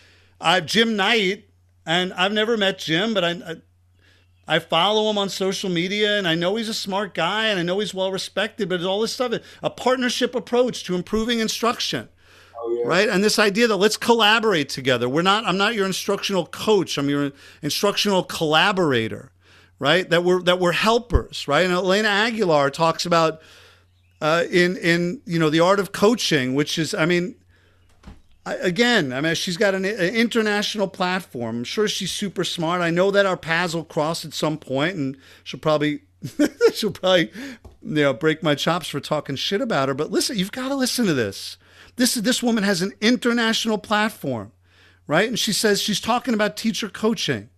I 0.41 0.61
Jim 0.61 0.97
Knight, 0.97 1.51
and 1.85 2.15
I've 2.15 2.33
never 2.33 2.57
met 2.57 2.79
Jim, 2.79 3.13
but 3.13 3.25
I, 3.25 3.31
I 3.31 3.57
I 4.51 4.59
follow 4.59 5.09
him 5.09 5.17
on 5.17 5.29
social 5.29 5.71
media 5.71 6.19
and 6.19 6.27
I 6.27 6.35
know 6.35 6.57
he's 6.57 6.69
a 6.69 6.75
smart 6.75 7.15
guy 7.15 7.47
and 7.47 7.61
I 7.61 7.63
know 7.63 7.79
he's 7.79 7.95
well 7.95 8.11
respected, 8.11 8.69
but 8.69 8.83
all 8.83 9.01
this 9.01 9.13
stuff, 9.13 9.33
a 9.63 9.71
partnership 9.71 10.35
approach 10.35 10.83
to 10.85 10.97
improving 10.97 11.39
instruction. 11.39 12.09
Oh, 12.59 12.77
yeah. 12.77 12.89
Right. 12.89 13.09
And 13.09 13.23
this 13.23 13.39
idea 13.39 13.69
that 13.69 13.77
let's 13.77 13.97
collaborate 13.97 14.69
together. 14.69 15.09
We're 15.09 15.23
not, 15.23 15.47
I'm 15.47 15.57
not 15.57 15.77
your 15.77 15.87
instructional 15.87 16.47
coach. 16.47 16.99
I'm 16.99 17.09
your 17.09 17.31
instructional 17.63 18.25
collaborator. 18.25 19.31
Right. 19.79 20.11
That 20.11 20.25
we're, 20.25 20.43
that 20.43 20.59
we're 20.59 20.73
helpers. 20.73 21.47
Right. 21.47 21.65
And 21.65 21.73
Elena 21.73 22.09
Aguilar 22.09 22.71
talks 22.71 23.07
about, 23.07 23.41
uh, 24.21 24.47
in, 24.51 24.77
in, 24.79 25.23
you 25.27 25.39
know, 25.39 25.49
the 25.49 25.61
art 25.61 25.79
of 25.79 25.93
coaching, 25.93 26.57
which 26.57 26.77
is, 26.77 26.93
I 26.93 27.07
mean, 27.07 27.37
Again, 28.47 29.13
I 29.13 29.21
mean, 29.21 29.35
she's 29.35 29.59
got 29.59 29.75
an, 29.75 29.85
an, 29.85 30.15
international 30.15 30.89
platform. 30.89 31.59
I'm 31.59 31.65
sure 31.65 31.87
she's 31.87 32.11
super 32.11 32.43
smart. 32.43 32.81
I 32.81 32.89
know 32.89 33.11
that 33.11 33.27
our 33.27 33.37
paths 33.37 33.75
will 33.75 33.85
cross 33.85 34.25
at 34.25 34.33
some 34.33 34.57
point, 34.57 34.97
and 34.97 35.17
she'll 35.45 35.61
probably 35.61 36.03
she'll 36.75 36.91
probably 36.91 37.31
you 37.83 38.03
know 38.03 38.15
break 38.15 38.43
my 38.43 38.55
chops 38.55 38.89
for 38.89 38.99
talking 38.99 39.37
shit 39.37 39.61
about 39.61 39.89
her. 39.89 39.95
But 39.95 40.11
listen, 40.11 40.39
you've 40.39 40.53
got 40.53 40.69
to 40.69 40.75
listen 40.75 41.05
to 41.07 41.15
this. 41.15 41.59
This 41.97 42.15
this 42.15 42.43
woman 42.43 42.65
has 42.65 42.81
an 42.81 42.93
international 43.03 43.77
platform, 43.77 44.53
right? 45.07 45.29
And 45.29 45.39
she 45.39 45.53
says 45.53 45.83
she's 45.83 46.01
talking 46.01 46.33
about 46.33 46.57
teacher 46.57 46.89
coaching. 46.89 47.51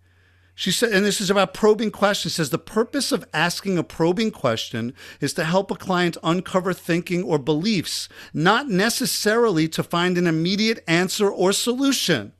She 0.55 0.71
said, 0.71 0.93
and 0.93 1.05
this 1.05 1.21
is 1.21 1.31
about 1.31 1.55
probing 1.55 1.91
questions. 1.91 2.35
Says 2.35 2.51
the 2.51 2.59
purpose 2.59 3.11
of 3.11 3.25
asking 3.33 3.79
a 3.79 3.83
probing 3.83 4.31
question 4.31 4.95
is 5.21 5.33
to 5.35 5.45
help 5.45 5.71
a 5.71 5.77
client 5.77 6.19
uncover 6.23 6.75
thinking 6.75 7.23
or 7.23 7.39
beliefs, 7.39 8.09
not 8.35 8.69
necessarily 8.69 9.67
to 9.69 9.83
find 9.83 10.19
an 10.19 10.27
immediate 10.27 10.85
answer 10.87 11.31
or 11.31 11.53
solution. 11.53 12.33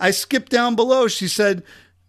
I 0.00 0.10
skipped 0.10 0.50
down 0.50 0.74
below. 0.74 1.06
She 1.06 1.28
said, 1.28 1.62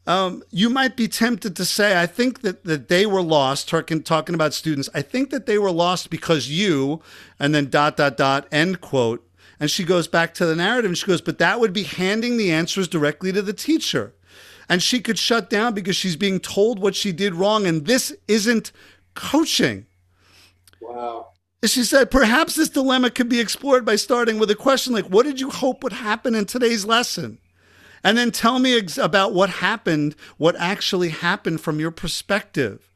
um, 0.08 0.44
you 0.50 0.70
might 0.70 0.98
be 0.98 1.08
tempted 1.08 1.56
to 1.56 1.66
say, 1.66 2.00
I 2.00 2.08
think 2.08 2.42
that, 2.42 2.64
that 2.64 2.90
they 2.90 3.06
were 3.06 3.22
lost, 3.22 3.70
talking, 3.70 4.02
talking 4.02 4.36
about 4.36 4.54
students. 4.54 4.90
I 4.96 5.04
think 5.04 5.30
that 5.30 5.46
they 5.46 5.60
were 5.60 5.72
lost 5.72 6.10
because 6.10 6.50
you, 6.50 7.02
and 7.40 7.54
then 7.54 7.70
dot, 7.70 7.98
dot, 7.98 8.18
dot, 8.18 8.48
end 8.52 8.82
quote. 8.82 9.28
And 9.60 9.70
she 9.70 9.84
goes 9.84 10.08
back 10.08 10.34
to 10.34 10.46
the 10.46 10.56
narrative 10.56 10.90
and 10.90 10.98
she 10.98 11.06
goes, 11.06 11.22
but 11.22 11.38
that 11.38 11.60
would 11.60 11.72
be 11.72 11.84
handing 11.84 12.38
the 12.38 12.52
answers 12.52 12.88
directly 12.88 13.32
to 13.32 13.44
the 13.44 13.54
teacher. 13.54 14.15
And 14.68 14.82
she 14.82 15.00
could 15.00 15.20
shut 15.20 15.50
down 15.50 15.74
because 15.74 15.96
she's 15.96 16.16
being 16.16 16.40
told 16.40 16.80
what 16.80 16.96
she 16.96 17.12
did 17.12 17.36
wrong. 17.36 17.68
And 17.68 17.86
this 17.86 18.16
isn't 18.28 18.72
coaching. 19.14 19.86
Wow. 20.82 21.28
She 21.64 21.84
said, 21.84 22.12
perhaps 22.12 22.56
this 22.56 22.70
dilemma 22.70 23.10
could 23.10 23.30
be 23.30 23.40
explored 23.40 23.86
by 23.86 23.96
starting 23.96 24.38
with 24.38 24.52
a 24.52 24.56
question 24.56 24.94
like, 24.94 25.06
what 25.06 25.26
did 25.26 25.40
you 25.40 25.50
hope 25.50 25.84
would 25.84 25.94
happen 25.94 26.36
in 26.36 26.46
today's 26.46 26.86
lesson? 26.86 27.40
and 28.06 28.16
then 28.16 28.30
tell 28.30 28.60
me 28.60 28.78
ex- 28.78 29.00
about 29.00 29.34
what 29.34 29.50
happened, 29.50 30.16
what 30.38 30.56
actually 30.58 31.10
happened 31.10 31.60
from 31.60 31.80
your 31.80 31.90
perspective, 31.90 32.92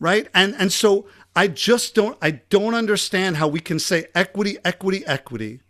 right? 0.00 0.28
And 0.32 0.56
and 0.58 0.72
so 0.72 1.06
I 1.36 1.48
just 1.48 1.94
don't 1.94 2.16
I 2.22 2.30
don't 2.30 2.74
understand 2.74 3.36
how 3.36 3.48
we 3.48 3.60
can 3.60 3.78
say 3.78 4.06
equity, 4.14 4.56
equity, 4.64 5.04
equity, 5.06 5.60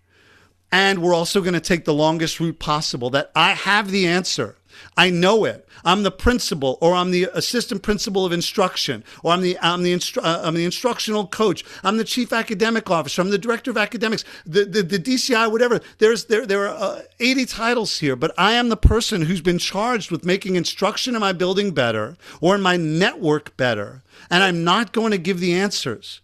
and 0.71 1.03
we're 1.03 1.15
also 1.15 1.41
going 1.41 1.55
to 1.55 1.61
take 1.61 1.85
the 1.85 1.93
longest 1.93 2.39
route 2.39 2.61
possible. 2.61 3.11
That 3.11 3.33
I 3.35 3.55
have 3.55 3.91
the 3.91 4.07
answer. 4.07 4.57
I 4.97 5.11
know 5.11 5.45
it. 5.45 5.69
I'm 5.85 6.03
the 6.03 6.11
principal, 6.11 6.79
or 6.81 6.95
I'm 6.95 7.11
the 7.11 7.25
assistant 7.35 7.83
principal 7.83 8.25
of 8.25 8.33
instruction, 8.33 9.05
or 9.23 9.33
I'm 9.33 9.43
the 9.43 9.59
I'm 9.61 9.83
the 9.83 9.93
instru- 9.93 10.25
uh, 10.25 10.41
I'm 10.43 10.55
the 10.55 10.65
instructional 10.65 11.27
coach. 11.27 11.65
I'm 11.85 11.97
the 11.97 12.05
chief 12.05 12.33
academic 12.33 12.91
officer. 12.91 13.23
I'm 13.23 13.31
the 13.31 13.39
director 13.39 13.71
of 13.71 13.77
academics. 13.77 14.25
The 14.45 14.65
the, 14.65 14.83
the 14.83 14.99
DCI, 14.99 15.51
whatever. 15.51 15.81
There's 15.99 16.25
there 16.27 16.47
there 16.47 16.69
are 16.69 16.77
uh, 16.77 17.03
80 17.21 17.47
titles 17.47 17.99
here, 17.99 18.17
but 18.17 18.33
I 18.39 18.53
am 18.53 18.69
the 18.69 18.77
person 18.77 19.23
who's 19.23 19.41
been 19.41 19.59
charged 19.59 20.11
with 20.11 20.25
making 20.25 20.57
instruction 20.57 21.15
in 21.15 21.21
my 21.21 21.33
building 21.33 21.73
better 21.73 22.17
or 22.41 22.55
in 22.55 22.63
my 22.63 22.77
network 22.77 23.57
better, 23.57 24.03
and 24.31 24.43
I'm 24.43 24.65
not 24.65 24.93
going 24.93 25.13
to 25.13 25.19
give 25.19 25.41
the 25.41 25.55
answers. 25.55 26.21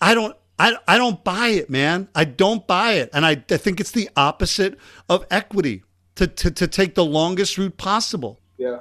I 0.00 0.14
don't. 0.14 0.36
I, 0.56 0.76
I 0.86 0.98
don't 0.98 1.24
buy 1.24 1.48
it, 1.48 1.68
man. 1.68 2.08
I 2.14 2.24
don't 2.24 2.64
buy 2.64 2.92
it. 2.92 3.10
And 3.12 3.26
I, 3.26 3.32
I 3.50 3.56
think 3.56 3.80
it's 3.80 3.90
the 3.90 4.08
opposite 4.16 4.78
of 5.08 5.26
equity 5.28 5.82
to, 6.16 6.26
to, 6.26 6.50
to 6.50 6.66
take 6.66 6.94
the 6.94 7.04
longest 7.04 7.58
route 7.58 7.76
possible. 7.76 8.40
Yeah. 8.58 8.78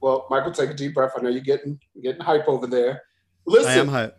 Well, 0.00 0.26
Michael, 0.30 0.52
take 0.52 0.70
a 0.70 0.74
deep 0.74 0.94
breath. 0.94 1.12
I 1.16 1.22
know 1.22 1.30
you're 1.30 1.40
getting 1.40 1.80
getting 2.02 2.20
hype 2.20 2.48
over 2.48 2.66
there. 2.66 3.02
Listen, 3.46 3.70
I 3.70 3.74
am 3.74 3.88
hype. 3.88 4.18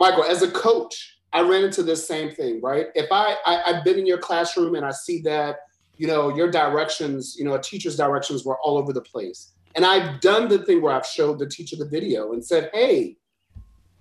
Michael, 0.00 0.24
as 0.24 0.42
a 0.42 0.50
coach, 0.50 1.18
I 1.32 1.40
ran 1.40 1.64
into 1.64 1.82
this 1.82 2.06
same 2.06 2.30
thing, 2.30 2.60
right? 2.62 2.86
If 2.94 3.10
I, 3.10 3.36
I 3.44 3.62
I've 3.66 3.84
been 3.84 3.98
in 3.98 4.06
your 4.06 4.18
classroom 4.18 4.74
and 4.74 4.86
I 4.86 4.92
see 4.92 5.20
that 5.22 5.58
you 5.98 6.06
know, 6.06 6.34
your 6.34 6.50
directions, 6.50 7.36
you 7.36 7.44
know, 7.44 7.54
a 7.54 7.60
teacher's 7.60 7.96
directions 7.96 8.44
were 8.44 8.58
all 8.60 8.78
over 8.78 8.92
the 8.92 9.02
place. 9.02 9.52
And 9.74 9.84
I've 9.84 10.20
done 10.20 10.48
the 10.48 10.60
thing 10.60 10.80
where 10.80 10.94
I've 10.94 11.06
showed 11.06 11.38
the 11.38 11.46
teacher 11.46 11.76
the 11.76 11.86
video 11.86 12.32
and 12.32 12.44
said, 12.44 12.70
hey, 12.72 13.16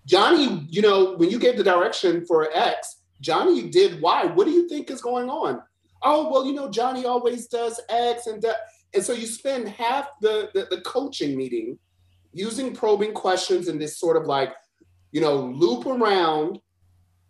Johnny, 0.05 0.65
you 0.69 0.81
know, 0.81 1.15
when 1.17 1.29
you 1.29 1.37
gave 1.39 1.57
the 1.57 1.63
direction 1.63 2.25
for 2.25 2.49
X, 2.55 2.97
Johnny 3.19 3.69
did 3.69 3.99
Y. 3.99 4.25
What 4.27 4.45
do 4.45 4.51
you 4.51 4.69
think 4.69 4.89
is 4.89 5.01
going 5.01 5.29
on? 5.29 5.61
Oh, 6.03 6.31
well, 6.31 6.45
you 6.45 6.53
know, 6.53 6.69
Johnny 6.69 7.05
always 7.05 7.47
does 7.47 7.79
X 7.89 8.27
and. 8.27 8.43
And 8.93 9.03
so 9.03 9.13
you 9.13 9.27
spend 9.27 9.67
half 9.67 10.07
the, 10.21 10.49
the, 10.53 10.67
the 10.69 10.81
coaching 10.81 11.37
meeting 11.37 11.77
using 12.33 12.73
probing 12.73 13.13
questions 13.13 13.67
and 13.67 13.81
this 13.81 13.99
sort 13.99 14.17
of 14.17 14.25
like, 14.25 14.53
you 15.11 15.21
know, 15.21 15.35
loop 15.35 15.85
around 15.85 16.59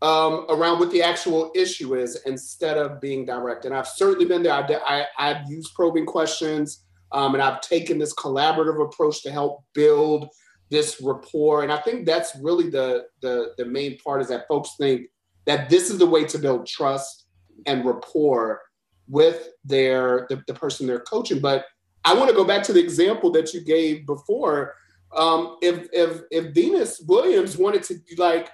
um, 0.03 0.45
around 0.49 0.79
what 0.79 0.91
the 0.91 1.01
actual 1.01 1.51
issue 1.55 1.95
is 1.95 2.21
instead 2.27 2.77
of 2.77 3.01
being 3.01 3.25
direct. 3.25 3.65
And 3.65 3.73
I've 3.73 3.87
certainly 3.87 4.25
been 4.25 4.43
there. 4.43 4.53
I've 4.53 4.69
I, 4.85 5.07
have 5.17 5.49
used 5.49 5.73
probing 5.73 6.05
questions 6.05 6.85
um, 7.11 7.33
and 7.33 7.41
I've 7.41 7.61
taken 7.61 7.97
this 7.97 8.13
collaborative 8.13 8.83
approach 8.85 9.23
to 9.23 9.31
help 9.31 9.63
build 9.73 10.29
this 10.69 11.01
rapport. 11.01 11.63
And 11.63 11.71
I 11.71 11.77
think 11.77 12.05
that's 12.05 12.35
really 12.41 12.69
the, 12.69 13.05
the, 13.21 13.53
the 13.57 13.65
main 13.65 13.97
part 13.97 14.21
is 14.21 14.27
that 14.27 14.47
folks 14.47 14.75
think 14.79 15.07
that 15.45 15.69
this 15.69 15.89
is 15.89 15.97
the 15.97 16.05
way 16.05 16.25
to 16.25 16.37
build 16.37 16.67
trust 16.67 17.26
and 17.65 17.85
rapport 17.85 18.61
with 19.07 19.49
their 19.63 20.27
the, 20.29 20.43
the 20.47 20.53
person 20.53 20.87
they're 20.87 20.99
coaching. 20.99 21.39
But 21.39 21.65
I 22.05 22.13
want 22.13 22.29
to 22.29 22.35
go 22.35 22.45
back 22.45 22.63
to 22.63 22.73
the 22.73 22.81
example 22.81 23.31
that 23.31 23.53
you 23.53 23.61
gave 23.61 24.05
before. 24.05 24.75
Um, 25.15 25.57
if 25.61 25.87
if 25.91 26.21
if 26.31 26.53
Venus 26.53 27.01
Williams 27.01 27.57
wanted 27.57 27.83
to 27.83 27.99
like 28.17 28.49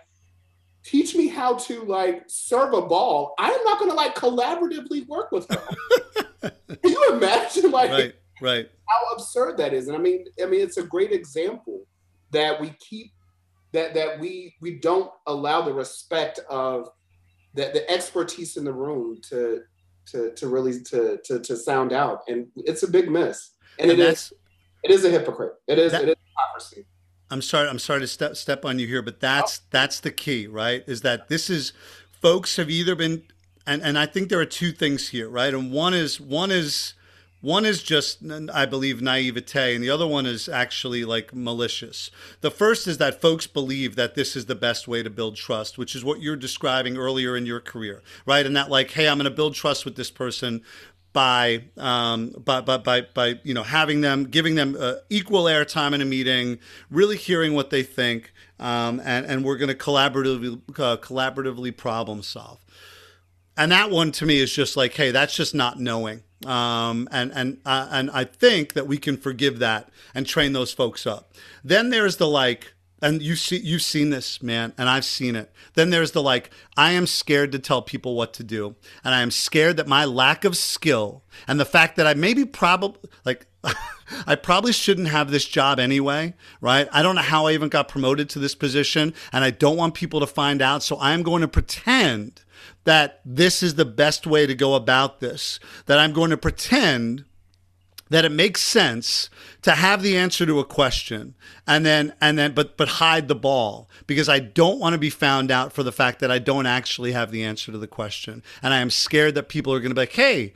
teach 0.84 1.16
me 1.16 1.28
how 1.28 1.56
to 1.56 1.84
like 1.84 2.24
serve 2.28 2.74
a 2.74 2.82
ball, 2.82 3.34
I 3.40 3.50
am 3.52 3.64
not 3.64 3.80
going 3.80 3.92
to 3.92 3.96
like 3.96 4.16
collaboratively 4.16 5.08
work 5.08 5.32
with 5.32 5.50
her. 5.50 5.62
Can 6.68 6.92
you 6.92 7.14
imagine 7.14 7.72
like 7.72 7.90
right, 7.90 8.14
right. 8.42 8.70
how 8.88 9.16
absurd 9.16 9.58
that 9.58 9.74
is? 9.74 9.88
And 9.88 9.96
I 9.96 10.00
mean, 10.00 10.26
I 10.42 10.46
mean, 10.46 10.62
it's 10.62 10.78
a 10.78 10.84
great 10.84 11.12
example 11.12 11.86
that 12.32 12.60
we 12.60 12.76
keep 12.80 13.12
that 13.72 13.94
that 13.94 14.20
we 14.20 14.56
we 14.62 14.80
don't 14.80 15.12
allow 15.28 15.62
the 15.62 15.74
respect 15.74 16.40
of 16.50 16.90
the, 17.54 17.72
the 17.74 17.90
expertise 17.90 18.58
in 18.58 18.64
the 18.64 18.74
room 18.74 19.20
to 19.30 19.62
to 20.08 20.34
to 20.34 20.48
really 20.48 20.82
to 20.82 21.20
to 21.24 21.40
to 21.40 21.56
sound 21.56 21.94
out, 21.94 22.22
and 22.28 22.48
it's 22.56 22.84
a 22.84 22.88
big 22.88 23.10
miss. 23.10 23.52
And, 23.80 23.92
and 23.92 24.00
it 24.00 24.08
is 24.08 24.34
it 24.84 24.92
is 24.92 25.06
a 25.06 25.10
hypocrite. 25.10 25.54
It 25.68 25.80
is 25.80 25.92
that, 25.92 26.04
it 26.04 26.10
is 26.10 26.16
hypocrisy. 26.28 26.86
I'm 27.32 27.42
sorry. 27.42 27.68
I'm 27.70 27.80
sorry 27.80 28.02
to 28.02 28.08
step 28.08 28.36
step 28.36 28.66
on 28.66 28.80
you 28.80 28.88
here, 28.88 29.02
but 29.02 29.20
that's 29.20 29.60
oh. 29.60 29.68
that's 29.72 30.00
the 30.00 30.12
key, 30.12 30.48
right? 30.48 30.84
Is 30.88 31.02
that 31.02 31.30
this 31.30 31.50
is 31.50 31.74
folks 32.22 32.58
have 32.58 32.70
either 32.70 32.96
been 32.96 33.24
and 33.66 33.82
and 33.82 33.98
I 33.98 34.06
think 34.06 34.30
there 34.30 34.40
are 34.40 34.46
two 34.46 34.72
things 34.72 35.10
here, 35.10 35.30
right? 35.30 35.54
And 35.54 35.72
one 35.72 35.94
is 35.94 36.20
one 36.20 36.52
is 36.52 36.94
one 37.44 37.66
is 37.66 37.84
just, 37.84 38.20
I 38.54 38.66
believe, 38.66 39.02
naivete, 39.02 39.76
and 39.76 39.84
the 39.84 39.90
other 39.90 40.08
one 40.08 40.26
is 40.26 40.48
actually 40.48 41.04
like 41.04 41.36
malicious. 41.36 42.10
The 42.40 42.50
first 42.50 42.88
is 42.88 43.00
that 43.00 43.20
folks 43.20 43.48
believe 43.48 43.98
that 43.98 44.16
this 44.16 44.38
is 44.38 44.46
the 44.46 44.56
best 44.56 44.88
way 44.88 45.04
to 45.04 45.10
build 45.10 45.36
trust, 45.36 45.78
which 45.78 45.94
is 45.94 46.06
what 46.06 46.22
you're 46.22 46.38
describing 46.38 46.96
earlier 46.96 47.36
in 47.36 47.46
your 47.46 47.60
career, 47.60 48.02
right? 48.26 48.46
And 48.46 48.56
that, 48.56 48.70
like, 48.70 48.92
hey, 48.92 49.10
I'm 49.10 49.18
going 49.18 49.26
to 49.26 49.30
build 49.30 49.56
trust 49.56 49.84
with 49.84 49.98
this 49.98 50.10
person 50.10 50.62
by, 51.12 51.66
um, 51.78 52.30
by, 52.30 52.62
by, 52.62 52.78
by, 52.78 53.02
by, 53.14 53.40
you 53.44 53.54
know, 53.54 53.64
having 53.64 54.00
them, 54.00 54.24
giving 54.24 54.56
them 54.56 54.78
uh, 54.80 54.94
equal 55.10 55.44
airtime 55.44 55.94
in 55.94 56.00
a 56.00 56.06
meeting, 56.06 56.60
really 56.90 57.18
hearing 57.18 57.54
what 57.54 57.72
they 57.72 57.84
think, 57.84 58.32
um, 58.58 59.02
and, 59.04 59.26
and 59.26 59.44
we're 59.44 59.58
going 59.58 59.68
to 59.68 59.76
collaboratively, 59.76 60.62
uh, 60.80 60.96
collaboratively 60.96 61.76
problem 61.76 62.24
solve. 62.24 62.64
And 63.58 63.70
that 63.74 63.92
one 63.92 64.14
to 64.14 64.26
me 64.26 64.40
is 64.40 64.54
just 64.54 64.78
like, 64.78 64.94
hey, 64.94 65.12
that's 65.12 65.36
just 65.36 65.54
not 65.54 65.78
knowing 65.78 66.24
um, 66.46 67.08
and 67.12 67.32
and 67.34 67.58
uh, 67.66 67.88
and 67.92 68.12
I 68.12 68.24
think 68.24 68.74
that 68.74 68.88
we 68.88 68.98
can 68.98 69.18
forgive 69.18 69.60
that 69.60 69.90
and 70.14 70.26
train 70.26 70.54
those 70.54 70.74
folks 70.74 71.06
up. 71.06 71.34
Then 71.64 71.90
there's 71.90 72.18
the 72.18 72.28
like, 72.28 72.74
and 73.02 73.22
you 73.22 73.36
see 73.36 73.58
you've 73.58 73.82
seen 73.82 74.10
this 74.10 74.42
man, 74.42 74.74
and 74.78 74.90
I've 74.90 75.06
seen 75.06 75.36
it. 75.36 75.52
Then 75.74 75.90
there's 75.90 76.12
the 76.12 76.22
like, 76.22 76.52
I 76.78 76.92
am 76.92 77.08
scared 77.08 77.52
to 77.54 77.60
tell 77.60 77.82
people 77.82 78.16
what 78.16 78.34
to 78.34 78.44
do, 78.44 78.76
and 79.04 79.14
I 79.14 79.22
am 79.22 79.32
scared 79.32 79.78
that 79.78 79.88
my 79.88 80.06
lack 80.06 80.46
of 80.46 80.58
skill 80.58 81.24
and 81.48 81.60
the 81.60 81.66
fact 81.66 81.96
that 81.98 82.08
I 82.08 82.14
maybe 82.14 82.46
probably 82.46 83.10
like. 83.26 83.48
I 84.28 84.36
probably 84.36 84.74
shouldn't 84.74 85.08
have 85.08 85.32
this 85.32 85.46
job 85.46 85.80
anyway, 85.80 86.36
right? 86.60 86.88
I 86.92 87.02
don't 87.02 87.16
know 87.16 87.22
how 87.22 87.48
I 87.48 87.54
even 87.54 87.70
got 87.70 87.88
promoted 87.88 88.30
to 88.32 88.40
this 88.40 88.54
position, 88.54 89.14
and 89.32 89.44
I 89.44 89.50
don't 89.50 89.78
want 89.78 89.96
people 89.96 90.20
to 90.20 90.28
find 90.28 90.62
out. 90.62 90.84
So 90.84 91.00
I'm 91.00 91.24
going 91.24 91.42
to 91.42 91.48
pretend 91.48 92.43
that 92.84 93.22
this 93.26 93.64
is 93.64 93.76
the 93.76 93.86
best 93.86 94.28
way 94.28 94.46
to 94.46 94.56
go 94.56 94.76
about 94.76 95.20
this, 95.20 95.60
that 95.86 96.00
I'm 96.00 96.14
going 96.14 96.30
to 96.32 96.38
pretend 96.38 97.26
that 98.10 98.26
it 98.26 98.32
makes 98.32 98.62
sense 98.62 99.30
to 99.64 99.72
have 99.72 100.04
the 100.04 100.16
answer 100.16 100.46
to 100.46 100.60
a 100.60 100.66
question 100.66 101.34
and 101.66 101.86
then 101.86 102.14
and 102.22 102.38
then 102.38 102.54
but 102.54 102.78
but 102.78 102.88
hide 102.88 103.28
the 103.28 103.36
ball 103.36 103.90
because 104.06 104.30
I 104.30 104.40
don't 104.40 104.80
want 104.80 104.94
to 104.94 105.00
be 105.00 105.10
found 105.10 105.50
out 105.50 105.74
for 105.74 105.82
the 105.82 105.92
fact 105.92 106.20
that 106.20 106.30
I 106.30 106.38
don't 106.38 106.68
actually 106.68 107.14
have 107.14 107.32
the 107.32 107.44
answer 107.44 107.72
to 107.72 107.78
the 107.78 107.88
question. 107.88 108.44
And 108.62 108.74
I 108.74 108.80
am 108.80 108.92
scared 108.92 109.34
that 109.36 109.50
people 109.50 109.74
are 109.74 109.80
going 109.80 109.90
to 109.90 109.96
be 109.96 110.02
like 110.02 110.12
hey 110.12 110.54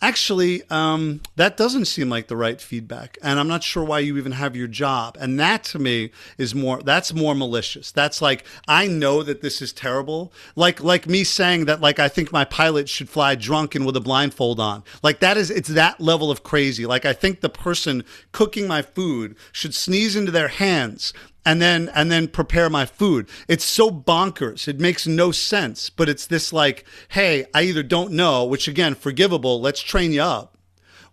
actually, 0.00 0.62
um, 0.70 1.20
that 1.36 1.56
doesn't 1.56 1.86
seem 1.86 2.08
like 2.08 2.28
the 2.28 2.36
right 2.36 2.60
feedback. 2.60 3.18
And 3.22 3.38
I'm 3.38 3.48
not 3.48 3.62
sure 3.62 3.82
why 3.82 3.98
you 4.00 4.16
even 4.16 4.32
have 4.32 4.54
your 4.54 4.68
job. 4.68 5.16
And 5.20 5.38
that 5.40 5.64
to 5.64 5.78
me 5.78 6.10
is 6.36 6.54
more, 6.54 6.82
that's 6.82 7.12
more 7.12 7.34
malicious. 7.34 7.90
That's 7.90 8.22
like, 8.22 8.44
I 8.66 8.86
know 8.86 9.22
that 9.22 9.42
this 9.42 9.60
is 9.60 9.72
terrible. 9.72 10.32
Like, 10.54 10.82
like 10.82 11.06
me 11.06 11.24
saying 11.24 11.64
that, 11.64 11.80
like, 11.80 11.98
I 11.98 12.08
think 12.08 12.32
my 12.32 12.44
pilot 12.44 12.88
should 12.88 13.08
fly 13.08 13.34
drunk 13.34 13.74
and 13.74 13.84
with 13.84 13.96
a 13.96 14.00
blindfold 14.00 14.60
on. 14.60 14.84
Like, 15.02 15.20
that 15.20 15.36
is, 15.36 15.50
it's 15.50 15.68
that 15.70 16.00
level 16.00 16.30
of 16.30 16.42
crazy. 16.42 16.86
Like, 16.86 17.04
I 17.04 17.12
think 17.12 17.40
the 17.40 17.48
person 17.48 18.04
cooking 18.32 18.68
my 18.68 18.82
food 18.82 19.36
should 19.52 19.74
sneeze 19.74 20.14
into 20.14 20.30
their 20.30 20.48
hands 20.48 21.12
and 21.44 21.62
then 21.62 21.90
and 21.94 22.10
then 22.10 22.28
prepare 22.28 22.68
my 22.68 22.86
food. 22.86 23.28
It's 23.48 23.64
so 23.64 23.90
bonkers. 23.90 24.68
It 24.68 24.80
makes 24.80 25.06
no 25.06 25.32
sense. 25.32 25.90
But 25.90 26.08
it's 26.08 26.26
this 26.26 26.52
like, 26.52 26.84
hey, 27.08 27.46
I 27.54 27.62
either 27.62 27.82
don't 27.82 28.12
know, 28.12 28.44
which 28.44 28.68
again, 28.68 28.94
forgivable, 28.94 29.60
let's 29.60 29.80
train 29.80 30.12
you 30.12 30.22
up, 30.22 30.58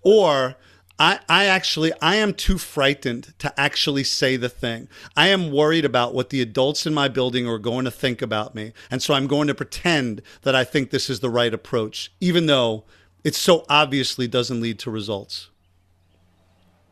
or 0.01 0.55
I, 0.97 1.19
I 1.27 1.45
actually 1.45 1.91
I 2.01 2.15
am 2.15 2.33
too 2.33 2.57
frightened 2.57 3.33
to 3.39 3.59
actually 3.59 4.03
say 4.03 4.37
the 4.37 4.49
thing. 4.49 4.87
I 5.15 5.27
am 5.27 5.51
worried 5.51 5.85
about 5.85 6.13
what 6.13 6.29
the 6.29 6.41
adults 6.41 6.85
in 6.85 6.93
my 6.93 7.07
building 7.07 7.47
are 7.47 7.59
going 7.59 7.85
to 7.85 7.91
think 7.91 8.21
about 8.21 8.55
me. 8.55 8.71
And 8.89 9.01
so 9.01 9.13
I'm 9.13 9.27
going 9.27 9.47
to 9.47 9.55
pretend 9.55 10.21
that 10.43 10.55
I 10.55 10.63
think 10.63 10.89
this 10.89 11.09
is 11.09 11.19
the 11.19 11.29
right 11.29 11.53
approach, 11.53 12.13
even 12.21 12.45
though 12.45 12.85
it 13.23 13.35
so 13.35 13.65
obviously 13.69 14.27
doesn't 14.27 14.61
lead 14.61 14.79
to 14.79 14.91
results. 14.91 15.49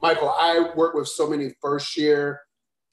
Michael, 0.02 0.36
I 0.38 0.72
work 0.76 0.96
with 0.96 1.08
so 1.08 1.30
many 1.30 1.52
first 1.62 1.98
year 1.98 2.41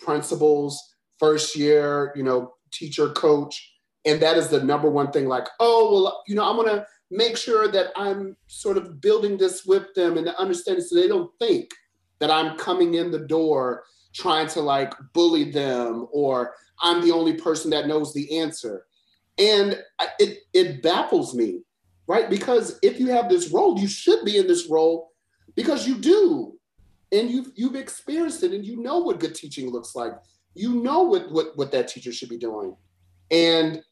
principals, 0.00 0.96
first 1.18 1.56
year, 1.56 2.12
you 2.16 2.22
know, 2.22 2.54
teacher, 2.72 3.10
coach. 3.10 3.74
And 4.04 4.20
that 4.22 4.36
is 4.36 4.48
the 4.48 4.62
number 4.62 4.90
one 4.90 5.10
thing 5.10 5.28
like, 5.28 5.46
oh, 5.60 5.92
well, 5.92 6.22
you 6.26 6.34
know, 6.34 6.48
I'm 6.48 6.56
going 6.56 6.68
to 6.68 6.86
make 7.10 7.36
sure 7.36 7.68
that 7.68 7.88
I'm 7.96 8.36
sort 8.46 8.76
of 8.76 9.00
building 9.00 9.36
this 9.36 9.64
with 9.64 9.92
them 9.94 10.16
and 10.16 10.28
understanding 10.28 10.82
so 10.82 10.94
they 10.94 11.08
don't 11.08 11.30
think 11.38 11.70
that 12.20 12.30
I'm 12.30 12.56
coming 12.56 12.94
in 12.94 13.10
the 13.10 13.18
door 13.18 13.84
trying 14.14 14.48
to 14.48 14.60
like 14.60 14.92
bully 15.12 15.50
them 15.50 16.06
or 16.12 16.54
I'm 16.82 17.02
the 17.02 17.12
only 17.12 17.34
person 17.34 17.70
that 17.70 17.86
knows 17.86 18.14
the 18.14 18.38
answer. 18.38 18.86
And 19.38 19.82
it, 20.18 20.38
it 20.52 20.82
baffles 20.82 21.34
me, 21.34 21.60
right? 22.06 22.28
Because 22.28 22.78
if 22.82 22.98
you 22.98 23.08
have 23.08 23.28
this 23.28 23.50
role, 23.50 23.78
you 23.78 23.88
should 23.88 24.24
be 24.24 24.38
in 24.38 24.46
this 24.46 24.68
role 24.70 25.10
because 25.56 25.86
you 25.86 25.96
do 25.96 26.58
and 27.12 27.30
you've 27.30 27.52
you've 27.54 27.74
experienced 27.74 28.42
it 28.42 28.52
and 28.52 28.64
you 28.64 28.76
know 28.76 28.98
what 28.98 29.20
good 29.20 29.34
teaching 29.34 29.70
looks 29.70 29.94
like. 29.94 30.12
You 30.54 30.82
know 30.82 31.02
what 31.02 31.30
what, 31.30 31.56
what 31.56 31.72
that 31.72 31.88
teacher 31.88 32.12
should 32.12 32.28
be 32.28 32.38
doing. 32.38 32.76
And 33.30 33.82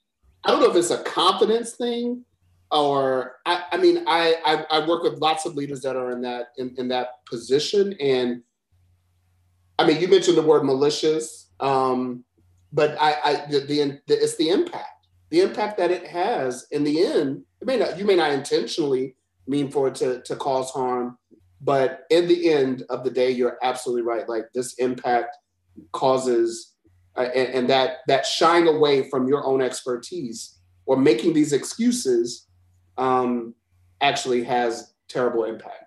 i 0.45 0.51
don't 0.51 0.61
know 0.61 0.71
if 0.71 0.77
it's 0.77 0.91
a 0.91 1.03
confidence 1.03 1.73
thing 1.73 2.25
or 2.71 3.39
i, 3.45 3.65
I 3.73 3.77
mean 3.77 4.05
I, 4.07 4.37
I, 4.47 4.79
I 4.79 4.87
work 4.87 5.03
with 5.03 5.15
lots 5.15 5.47
of 5.47 5.57
leaders 5.57 5.81
that 5.83 5.97
are 5.97 6.13
in 6.13 6.21
that 6.23 6.49
in, 6.59 6.75
in 6.79 6.89
that 6.89 7.25
position. 7.27 7.95
And 8.01 8.43
i 9.79 9.87
mean 9.87 10.01
you 10.01 10.09
mentioned 10.09 10.37
the 10.37 10.43
word 10.43 10.65
malicious 10.65 11.51
um, 11.61 12.25
but 12.73 12.97
I, 13.01 13.17
I 13.25 13.47
the, 13.51 13.61
the, 13.61 14.01
the 14.07 14.23
it's 14.23 14.37
the 14.37 14.51
impact 14.51 14.99
the 15.31 15.41
impact 15.41 15.79
that 15.79 15.91
it 15.91 16.07
has 16.07 16.67
in 16.71 16.85
the 16.85 17.05
end. 17.05 17.43
It 17.61 17.67
may 17.67 17.77
not 17.77 17.99
you 17.99 18.05
may 18.05 18.17
not 18.17 18.33
intentionally 18.33 19.15
mean 19.47 19.71
for 19.71 19.89
it 19.89 19.95
to, 19.97 20.23
to 20.23 20.37
cause 20.37 20.71
harm 20.71 21.19
but 21.61 22.05
in 22.11 22.29
the 22.29 22.51
end 22.51 22.85
of 22.89 23.05
the 23.05 23.11
day, 23.11 23.31
you're 23.31 23.59
absolutely 23.63 24.03
right. 24.03 24.29
Like 24.29 24.47
this 24.55 24.75
impact 24.75 25.37
causes, 25.93 26.75
uh, 27.17 27.29
and, 27.35 27.49
and 27.55 27.71
that 27.71 27.99
that 28.07 28.27
shying 28.27 28.69
away 28.69 29.09
from 29.11 29.27
your 29.29 29.45
own 29.45 29.61
expertise 29.61 30.59
or 30.87 30.97
making 30.97 31.35
these 31.35 31.53
excuses 31.53 32.47
um, 32.97 33.55
actually 34.01 34.45
has 34.45 34.95
terrible 35.09 35.45
impact. 35.45 35.85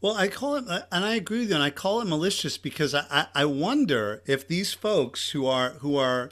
Well, 0.00 0.14
I 0.14 0.26
call 0.28 0.56
it, 0.56 0.64
and 0.90 1.04
I 1.04 1.14
agree 1.14 1.40
with 1.40 1.50
you, 1.50 1.54
and 1.54 1.62
I 1.62 1.70
call 1.70 2.00
it 2.00 2.06
malicious 2.06 2.58
because 2.58 2.94
I, 2.94 3.26
I 3.34 3.44
wonder 3.44 4.22
if 4.26 4.48
these 4.48 4.72
folks 4.72 5.30
who 5.30 5.46
are 5.46 5.70
who 5.74 5.96
are 5.96 6.30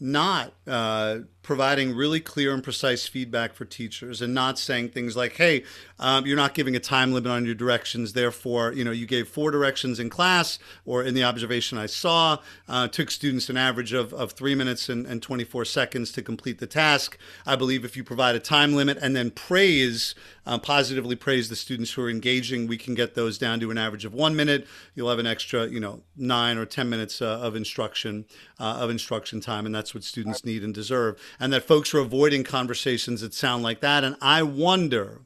not 0.00 0.54
uh, 0.66 1.18
providing 1.44 1.94
really 1.94 2.20
clear 2.20 2.52
and 2.52 2.64
precise 2.64 3.06
feedback 3.06 3.54
for 3.54 3.64
teachers 3.64 4.20
and 4.20 4.34
not 4.34 4.58
saying 4.58 4.88
things 4.88 5.16
like, 5.16 5.34
hey, 5.34 5.62
um, 6.00 6.26
you're 6.26 6.36
not 6.36 6.54
giving 6.54 6.74
a 6.74 6.80
time 6.80 7.12
limit 7.12 7.30
on 7.30 7.44
your 7.44 7.54
directions. 7.54 8.14
Therefore, 8.14 8.72
you 8.72 8.82
know, 8.82 8.90
you 8.90 9.06
gave 9.06 9.28
four 9.28 9.50
directions 9.50 10.00
in 10.00 10.10
class 10.10 10.58
or 10.84 11.04
in 11.04 11.14
the 11.14 11.22
observation 11.22 11.78
I 11.78 11.86
saw, 11.86 12.38
uh, 12.68 12.88
took 12.88 13.10
students 13.10 13.48
an 13.48 13.56
average 13.56 13.92
of, 13.92 14.12
of 14.14 14.32
three 14.32 14.54
minutes 14.54 14.88
and, 14.88 15.06
and 15.06 15.22
24 15.22 15.66
seconds 15.66 16.10
to 16.12 16.22
complete 16.22 16.58
the 16.58 16.66
task. 16.66 17.18
I 17.46 17.54
believe 17.54 17.84
if 17.84 17.96
you 17.96 18.02
provide 18.02 18.34
a 18.34 18.40
time 18.40 18.74
limit 18.74 18.98
and 19.00 19.14
then 19.14 19.30
praise, 19.30 20.14
uh, 20.46 20.58
positively 20.58 21.14
praise 21.14 21.50
the 21.50 21.56
students 21.56 21.92
who 21.92 22.02
are 22.02 22.10
engaging, 22.10 22.66
we 22.66 22.78
can 22.78 22.94
get 22.94 23.14
those 23.14 23.36
down 23.36 23.60
to 23.60 23.70
an 23.70 23.78
average 23.78 24.06
of 24.06 24.14
one 24.14 24.34
minute. 24.34 24.66
You'll 24.94 25.10
have 25.10 25.18
an 25.18 25.26
extra, 25.26 25.66
you 25.66 25.78
know, 25.78 26.02
nine 26.16 26.56
or 26.56 26.64
10 26.64 26.88
minutes 26.88 27.20
uh, 27.20 27.38
of 27.40 27.54
instruction, 27.54 28.24
uh, 28.58 28.78
of 28.80 28.88
instruction 28.88 29.40
time. 29.40 29.66
And 29.66 29.74
that's 29.74 29.94
what 29.94 30.04
students 30.04 30.44
need 30.44 30.64
and 30.64 30.74
deserve 30.74 31.20
and 31.38 31.52
that 31.52 31.64
folks 31.64 31.94
are 31.94 31.98
avoiding 31.98 32.44
conversations 32.44 33.20
that 33.20 33.34
sound 33.34 33.62
like 33.62 33.80
that. 33.80 34.04
And 34.04 34.16
I 34.20 34.42
wonder 34.42 35.22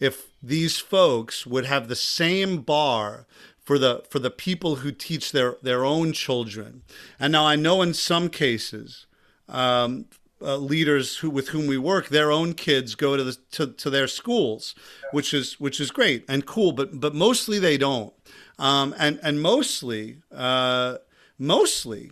if 0.00 0.26
these 0.42 0.78
folks 0.78 1.46
would 1.46 1.66
have 1.66 1.88
the 1.88 1.96
same 1.96 2.58
bar 2.58 3.26
for 3.64 3.78
the 3.78 4.04
for 4.08 4.18
the 4.18 4.30
people 4.30 4.76
who 4.76 4.92
teach 4.92 5.32
their 5.32 5.56
their 5.62 5.84
own 5.84 6.12
children. 6.12 6.82
And 7.18 7.32
now 7.32 7.46
I 7.46 7.56
know 7.56 7.82
in 7.82 7.94
some 7.94 8.28
cases. 8.28 9.06
Um, 9.48 10.06
uh, 10.42 10.56
leaders 10.56 11.18
who 11.18 11.30
with 11.30 11.48
whom 11.48 11.66
we 11.66 11.78
work, 11.78 12.08
their 12.08 12.30
own 12.30 12.52
kids 12.52 12.94
go 12.94 13.16
to 13.16 13.24
the 13.24 13.38
to, 13.52 13.68
to 13.68 13.90
their 13.90 14.06
schools, 14.06 14.74
which 15.12 15.32
is 15.32 15.58
which 15.58 15.80
is 15.80 15.90
great 15.90 16.24
and 16.28 16.44
cool. 16.44 16.72
But 16.72 17.00
but 17.00 17.14
mostly 17.14 17.58
they 17.58 17.78
don't, 17.78 18.12
um, 18.58 18.94
and 18.98 19.18
and 19.22 19.40
mostly 19.40 20.18
uh, 20.30 20.98
mostly 21.38 22.10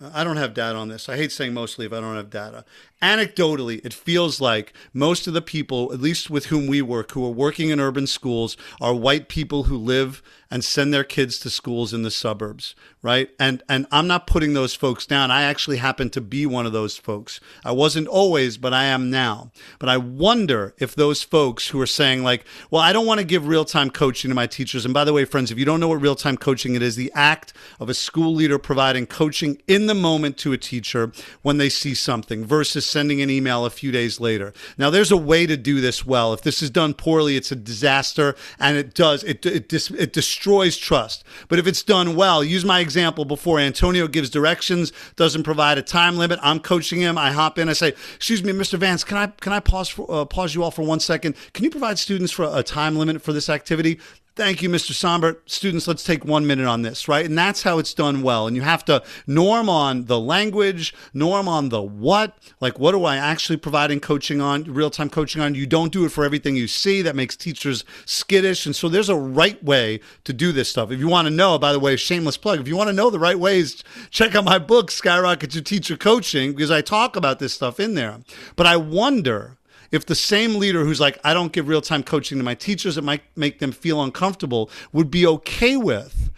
I 0.00 0.24
don't 0.24 0.38
have 0.38 0.54
data 0.54 0.78
on 0.78 0.88
this. 0.88 1.08
I 1.08 1.16
hate 1.16 1.30
saying 1.30 1.52
mostly 1.52 1.86
if 1.86 1.92
I 1.92 2.00
don't 2.00 2.16
have 2.16 2.30
data. 2.30 2.64
Anecdotally, 3.02 3.80
it 3.84 3.94
feels 3.94 4.40
like 4.40 4.74
most 4.92 5.26
of 5.26 5.32
the 5.32 5.40
people, 5.40 5.92
at 5.92 6.00
least 6.00 6.28
with 6.28 6.46
whom 6.46 6.66
we 6.66 6.82
work, 6.82 7.12
who 7.12 7.24
are 7.24 7.30
working 7.30 7.70
in 7.70 7.80
urban 7.80 8.06
schools, 8.06 8.56
are 8.80 8.94
white 8.94 9.28
people 9.28 9.64
who 9.64 9.76
live 9.78 10.22
and 10.50 10.64
send 10.64 10.92
their 10.92 11.04
kids 11.04 11.38
to 11.38 11.48
schools 11.48 11.94
in 11.94 12.02
the 12.02 12.10
suburbs, 12.10 12.74
right? 13.02 13.30
And 13.38 13.62
and 13.68 13.86
I'm 13.92 14.08
not 14.08 14.26
putting 14.26 14.52
those 14.52 14.74
folks 14.74 15.06
down. 15.06 15.30
I 15.30 15.42
actually 15.42 15.76
happen 15.76 16.10
to 16.10 16.20
be 16.20 16.44
one 16.44 16.66
of 16.66 16.72
those 16.72 16.96
folks. 16.96 17.38
I 17.64 17.70
wasn't 17.70 18.08
always, 18.08 18.56
but 18.56 18.74
I 18.74 18.84
am 18.84 19.10
now. 19.10 19.52
But 19.78 19.88
I 19.88 19.96
wonder 19.96 20.74
if 20.78 20.94
those 20.94 21.22
folks 21.22 21.68
who 21.68 21.80
are 21.80 21.86
saying 21.86 22.24
like, 22.24 22.44
"Well, 22.70 22.82
I 22.82 22.92
don't 22.92 23.06
want 23.06 23.18
to 23.20 23.24
give 23.24 23.46
real-time 23.46 23.90
coaching 23.90 24.28
to 24.28 24.34
my 24.34 24.48
teachers." 24.48 24.84
And 24.84 24.92
by 24.92 25.04
the 25.04 25.12
way, 25.12 25.24
friends, 25.24 25.52
if 25.52 25.58
you 25.58 25.64
don't 25.64 25.78
know 25.78 25.88
what 25.88 26.02
real-time 26.02 26.36
coaching 26.36 26.74
it 26.74 26.82
is, 26.82 26.96
the 26.96 27.12
act 27.14 27.52
of 27.78 27.88
a 27.88 27.94
school 27.94 28.34
leader 28.34 28.58
providing 28.58 29.06
coaching 29.06 29.62
in 29.68 29.86
the 29.86 29.94
moment 29.94 30.36
to 30.38 30.52
a 30.52 30.58
teacher 30.58 31.12
when 31.42 31.58
they 31.58 31.68
see 31.68 31.94
something 31.94 32.44
versus 32.44 32.84
sending 32.90 33.22
an 33.22 33.30
email 33.30 33.64
a 33.64 33.70
few 33.70 33.92
days 33.92 34.20
later. 34.20 34.52
Now, 34.76 34.90
there's 34.90 35.10
a 35.10 35.16
way 35.16 35.46
to 35.46 35.56
do 35.56 35.80
this 35.80 36.04
well. 36.04 36.32
If 36.32 36.42
this 36.42 36.62
is 36.62 36.70
done 36.70 36.94
poorly, 36.94 37.36
it's 37.36 37.52
a 37.52 37.56
disaster 37.56 38.34
and 38.58 38.76
it 38.76 38.94
does 38.94 39.24
it 39.24 39.44
it, 39.46 39.68
dis, 39.68 39.90
it 39.90 40.12
destroys 40.12 40.76
trust. 40.76 41.24
But 41.48 41.58
if 41.58 41.66
it's 41.66 41.82
done 41.82 42.16
well, 42.16 42.42
use 42.42 42.64
my 42.64 42.80
example 42.80 43.24
before. 43.24 43.58
Antonio 43.58 44.06
gives 44.08 44.30
directions, 44.30 44.92
doesn't 45.16 45.42
provide 45.42 45.78
a 45.78 45.82
time 45.82 46.16
limit. 46.16 46.38
I'm 46.42 46.60
coaching 46.60 47.00
him. 47.00 47.16
I 47.16 47.32
hop 47.32 47.58
in. 47.58 47.68
I 47.68 47.74
say, 47.74 47.94
"Excuse 48.16 48.42
me, 48.42 48.52
Mr. 48.52 48.78
Vance, 48.78 49.04
can 49.04 49.16
I 49.16 49.26
can 49.28 49.52
I 49.52 49.60
pause 49.60 49.88
for, 49.88 50.06
uh, 50.10 50.24
pause 50.24 50.54
you 50.54 50.62
all 50.62 50.70
for 50.70 50.82
one 50.82 51.00
second? 51.00 51.34
Can 51.52 51.64
you 51.64 51.70
provide 51.70 51.98
students 51.98 52.32
for 52.32 52.48
a 52.52 52.62
time 52.62 52.96
limit 52.96 53.22
for 53.22 53.32
this 53.32 53.48
activity?" 53.48 53.98
Thank 54.40 54.62
you, 54.62 54.70
Mr. 54.70 54.92
Sonbert. 54.92 55.42
Students, 55.44 55.86
let's 55.86 56.02
take 56.02 56.24
one 56.24 56.46
minute 56.46 56.66
on 56.66 56.80
this, 56.80 57.08
right? 57.08 57.26
And 57.26 57.36
that's 57.36 57.62
how 57.62 57.78
it's 57.78 57.92
done 57.92 58.22
well. 58.22 58.46
And 58.46 58.56
you 58.56 58.62
have 58.62 58.82
to 58.86 59.02
norm 59.26 59.68
on 59.68 60.06
the 60.06 60.18
language, 60.18 60.94
norm 61.12 61.46
on 61.46 61.68
the 61.68 61.82
what, 61.82 62.38
like 62.58 62.78
what 62.78 62.92
do 62.92 63.04
I 63.04 63.16
actually 63.16 63.58
providing 63.58 64.00
coaching 64.00 64.40
on, 64.40 64.64
real 64.64 64.88
time 64.88 65.10
coaching 65.10 65.42
on? 65.42 65.54
You 65.54 65.66
don't 65.66 65.92
do 65.92 66.06
it 66.06 66.08
for 66.08 66.24
everything 66.24 66.56
you 66.56 66.68
see. 66.68 67.02
That 67.02 67.14
makes 67.14 67.36
teachers 67.36 67.84
skittish. 68.06 68.64
And 68.64 68.74
so 68.74 68.88
there's 68.88 69.10
a 69.10 69.14
right 69.14 69.62
way 69.62 70.00
to 70.24 70.32
do 70.32 70.52
this 70.52 70.70
stuff. 70.70 70.90
If 70.90 71.00
you 71.00 71.08
want 71.08 71.26
to 71.26 71.34
know, 71.34 71.58
by 71.58 71.72
the 71.74 71.78
way, 71.78 71.96
shameless 71.96 72.38
plug, 72.38 72.60
if 72.60 72.66
you 72.66 72.78
want 72.78 72.88
to 72.88 72.94
know 72.94 73.10
the 73.10 73.18
right 73.18 73.38
ways, 73.38 73.84
check 74.08 74.34
out 74.34 74.44
my 74.44 74.58
book, 74.58 74.90
Skyrocket 74.90 75.54
Your 75.54 75.62
Teacher 75.62 75.98
Coaching, 75.98 76.52
because 76.52 76.70
I 76.70 76.80
talk 76.80 77.14
about 77.14 77.40
this 77.40 77.52
stuff 77.52 77.78
in 77.78 77.92
there. 77.92 78.20
But 78.56 78.66
I 78.66 78.78
wonder 78.78 79.58
if 79.90 80.06
the 80.06 80.14
same 80.14 80.56
leader 80.56 80.84
who's 80.84 81.00
like, 81.00 81.18
I 81.24 81.34
don't 81.34 81.52
give 81.52 81.68
real 81.68 81.80
time 81.80 82.02
coaching 82.02 82.38
to 82.38 82.44
my 82.44 82.54
teachers, 82.54 82.96
it 82.96 83.04
might 83.04 83.22
make 83.36 83.58
them 83.58 83.72
feel 83.72 84.02
uncomfortable, 84.02 84.70
would 84.92 85.10
be 85.10 85.26
okay 85.26 85.76
with 85.76 86.30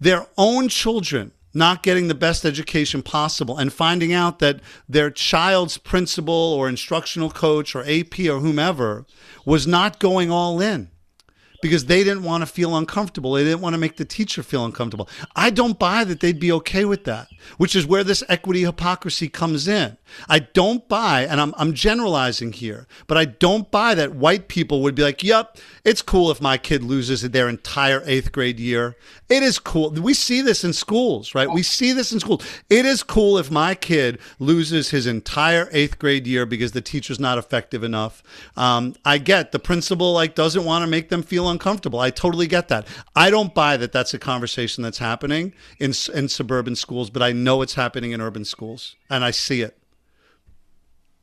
their 0.00 0.26
own 0.36 0.68
children 0.68 1.32
not 1.54 1.82
getting 1.82 2.08
the 2.08 2.14
best 2.14 2.44
education 2.44 3.02
possible 3.02 3.56
and 3.56 3.72
finding 3.72 4.12
out 4.12 4.38
that 4.38 4.60
their 4.88 5.10
child's 5.10 5.78
principal 5.78 6.34
or 6.34 6.68
instructional 6.68 7.30
coach 7.30 7.74
or 7.74 7.82
AP 7.82 8.18
or 8.20 8.40
whomever 8.40 9.06
was 9.44 9.66
not 9.66 9.98
going 9.98 10.30
all 10.30 10.60
in 10.60 10.90
because 11.60 11.86
they 11.86 12.04
didn't 12.04 12.22
want 12.22 12.42
to 12.42 12.46
feel 12.46 12.76
uncomfortable. 12.76 13.32
They 13.32 13.44
didn't 13.44 13.60
want 13.60 13.74
to 13.74 13.78
make 13.78 13.96
the 13.96 14.04
teacher 14.04 14.42
feel 14.42 14.64
uncomfortable. 14.64 15.08
I 15.34 15.50
don't 15.50 15.78
buy 15.78 16.04
that 16.04 16.20
they'd 16.20 16.38
be 16.38 16.52
okay 16.52 16.84
with 16.84 17.04
that, 17.04 17.28
which 17.56 17.74
is 17.74 17.86
where 17.86 18.04
this 18.04 18.22
equity 18.28 18.62
hypocrisy 18.62 19.28
comes 19.28 19.66
in. 19.66 19.96
I 20.28 20.40
don't 20.40 20.88
buy, 20.88 21.22
and 21.22 21.40
I'm, 21.40 21.54
I'm 21.56 21.74
generalizing 21.74 22.52
here, 22.52 22.86
but 23.06 23.18
I 23.18 23.24
don't 23.24 23.70
buy 23.70 23.94
that 23.94 24.14
white 24.14 24.48
people 24.48 24.82
would 24.82 24.94
be 24.94 25.02
like, 25.02 25.22
yep, 25.22 25.58
it's 25.84 26.02
cool 26.02 26.30
if 26.30 26.40
my 26.40 26.58
kid 26.58 26.82
loses 26.82 27.22
their 27.22 27.48
entire 27.48 28.02
eighth 28.04 28.32
grade 28.32 28.60
year. 28.60 28.96
It 29.28 29.42
is 29.42 29.58
cool. 29.58 29.90
We 29.90 30.14
see 30.14 30.40
this 30.40 30.64
in 30.64 30.72
schools, 30.72 31.34
right? 31.34 31.50
We 31.50 31.62
see 31.62 31.92
this 31.92 32.12
in 32.12 32.20
schools. 32.20 32.44
It 32.70 32.86
is 32.86 33.02
cool 33.02 33.38
if 33.38 33.50
my 33.50 33.74
kid 33.74 34.18
loses 34.38 34.90
his 34.90 35.06
entire 35.06 35.68
eighth 35.72 35.98
grade 35.98 36.26
year 36.26 36.46
because 36.46 36.72
the 36.72 36.80
teacher's 36.80 37.20
not 37.20 37.38
effective 37.38 37.82
enough. 37.82 38.22
Um, 38.56 38.94
I 39.04 39.18
get 39.18 39.52
the 39.52 39.58
principal 39.58 40.12
like 40.12 40.34
doesn't 40.34 40.64
want 40.64 40.82
to 40.82 40.86
make 40.86 41.08
them 41.08 41.22
feel 41.22 41.47
uncomfortable. 41.48 41.98
I 42.00 42.10
totally 42.10 42.46
get 42.46 42.68
that. 42.68 42.86
I 43.16 43.30
don't 43.30 43.54
buy 43.54 43.76
that 43.76 43.92
that's 43.92 44.14
a 44.14 44.18
conversation 44.18 44.82
that's 44.82 44.98
happening 44.98 45.52
in 45.78 45.92
in 46.14 46.28
suburban 46.28 46.76
schools, 46.76 47.10
but 47.10 47.22
I 47.22 47.32
know 47.32 47.62
it's 47.62 47.74
happening 47.74 48.12
in 48.12 48.20
urban 48.20 48.44
schools, 48.44 48.96
and 49.10 49.24
I 49.24 49.30
see 49.30 49.62
it. 49.62 49.78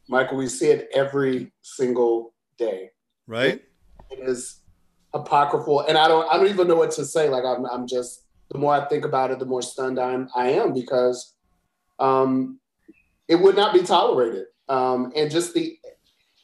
Michael, 0.08 0.38
we 0.38 0.48
see 0.48 0.68
it 0.68 0.90
every 0.94 1.52
single 1.62 2.34
day. 2.58 2.92
Right. 3.28 3.56
it, 3.56 3.70
it 4.12 4.20
is 4.20 4.62
apocryphal, 5.14 5.82
and 5.82 5.98
I 5.98 6.08
don't 6.08 6.32
I 6.32 6.38
don't 6.38 6.48
even 6.48 6.68
know 6.68 6.76
what 6.76 6.92
to 6.92 7.06
say. 7.06 7.30
Like 7.30 7.44
I'm 7.44 7.66
I'm 7.66 7.88
just 7.88 8.26
the 8.52 8.58
more 8.58 8.74
I 8.74 8.86
think 8.88 9.06
about 9.06 9.32
it, 9.32 9.40
the 9.40 9.46
more 9.46 9.62
stunned 9.62 10.00
I'm 10.00 10.30
I 10.36 10.50
am 10.50 10.74
because 10.74 11.34
um, 12.00 12.60
it 13.28 13.36
would 13.36 13.56
not 13.56 13.74
be 13.74 13.82
tolerated. 13.82 14.46
Um, 14.68 15.12
and 15.16 15.32
just 15.32 15.54
the 15.54 15.78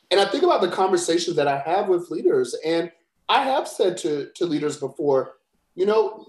and 0.10 0.20
I 0.20 0.26
think 0.26 0.44
about 0.44 0.62
the 0.62 0.70
conversations 0.70 1.36
that 1.38 1.48
I 1.48 1.60
have 1.60 1.88
with 1.88 2.10
leaders, 2.10 2.56
and 2.66 2.92
I 3.30 3.44
have 3.44 3.68
said 3.68 3.98
to 3.98 4.30
to 4.36 4.46
leaders 4.46 4.78
before, 4.78 5.36
you 5.76 5.86
know, 5.86 6.26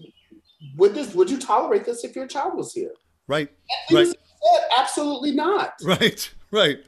would 0.77 0.95
this 0.95 1.15
would 1.15 1.31
you 1.31 1.39
tolerate 1.39 1.85
this 1.85 2.05
if 2.05 2.15
your 2.15 2.27
child 2.27 2.57
was 2.57 2.73
here? 2.73 2.93
Right. 3.29 3.51
right. 3.91 4.07
Said, 4.07 4.17
Absolutely 4.77 5.33
not. 5.33 5.75
Right. 5.85 6.33
Right. 6.51 6.85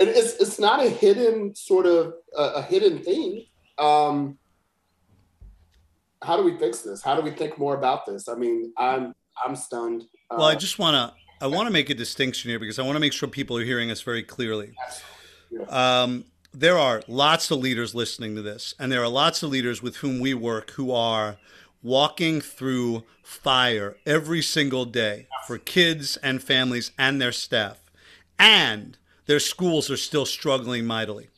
And 0.00 0.08
it's 0.08 0.34
it's 0.34 0.58
not 0.58 0.84
a 0.84 0.88
hidden 0.88 1.54
sort 1.54 1.86
of 1.86 2.14
uh, 2.36 2.52
a 2.56 2.62
hidden 2.62 3.02
thing. 3.02 3.46
Um, 3.78 4.38
how 6.22 6.36
do 6.36 6.42
we 6.42 6.56
fix 6.58 6.80
this? 6.80 7.02
How 7.02 7.16
do 7.16 7.22
we 7.22 7.30
think 7.30 7.58
more 7.58 7.76
about 7.76 8.06
this? 8.06 8.28
I 8.28 8.34
mean, 8.34 8.72
I'm 8.76 9.14
I'm 9.44 9.56
stunned. 9.56 10.02
Uh, 10.30 10.36
well, 10.38 10.46
I 10.46 10.54
just 10.54 10.78
want 10.78 10.94
to 10.94 11.14
I 11.40 11.46
want 11.46 11.66
to 11.66 11.72
make 11.72 11.90
a 11.90 11.94
distinction 11.94 12.50
here 12.50 12.58
because 12.58 12.78
I 12.78 12.82
want 12.82 12.96
to 12.96 13.00
make 13.00 13.12
sure 13.12 13.28
people 13.28 13.56
are 13.56 13.64
hearing 13.64 13.90
us 13.90 14.02
very 14.02 14.22
clearly. 14.22 14.72
Um, 15.68 16.24
there 16.58 16.78
are 16.78 17.02
lots 17.06 17.52
of 17.52 17.58
leaders 17.58 17.94
listening 17.94 18.34
to 18.34 18.42
this, 18.42 18.74
and 18.78 18.90
there 18.90 19.02
are 19.02 19.08
lots 19.08 19.44
of 19.44 19.50
leaders 19.50 19.80
with 19.80 19.98
whom 19.98 20.18
we 20.18 20.34
work 20.34 20.72
who 20.72 20.90
are 20.90 21.36
walking 21.84 22.40
through 22.40 23.04
fire 23.22 23.96
every 24.04 24.42
single 24.42 24.84
day 24.84 25.28
for 25.46 25.56
kids 25.56 26.16
and 26.16 26.42
families 26.42 26.90
and 26.98 27.20
their 27.20 27.30
staff, 27.30 27.78
and 28.40 28.98
their 29.26 29.38
schools 29.38 29.88
are 29.88 29.96
still 29.96 30.26
struggling 30.26 30.84
mightily. 30.84 31.28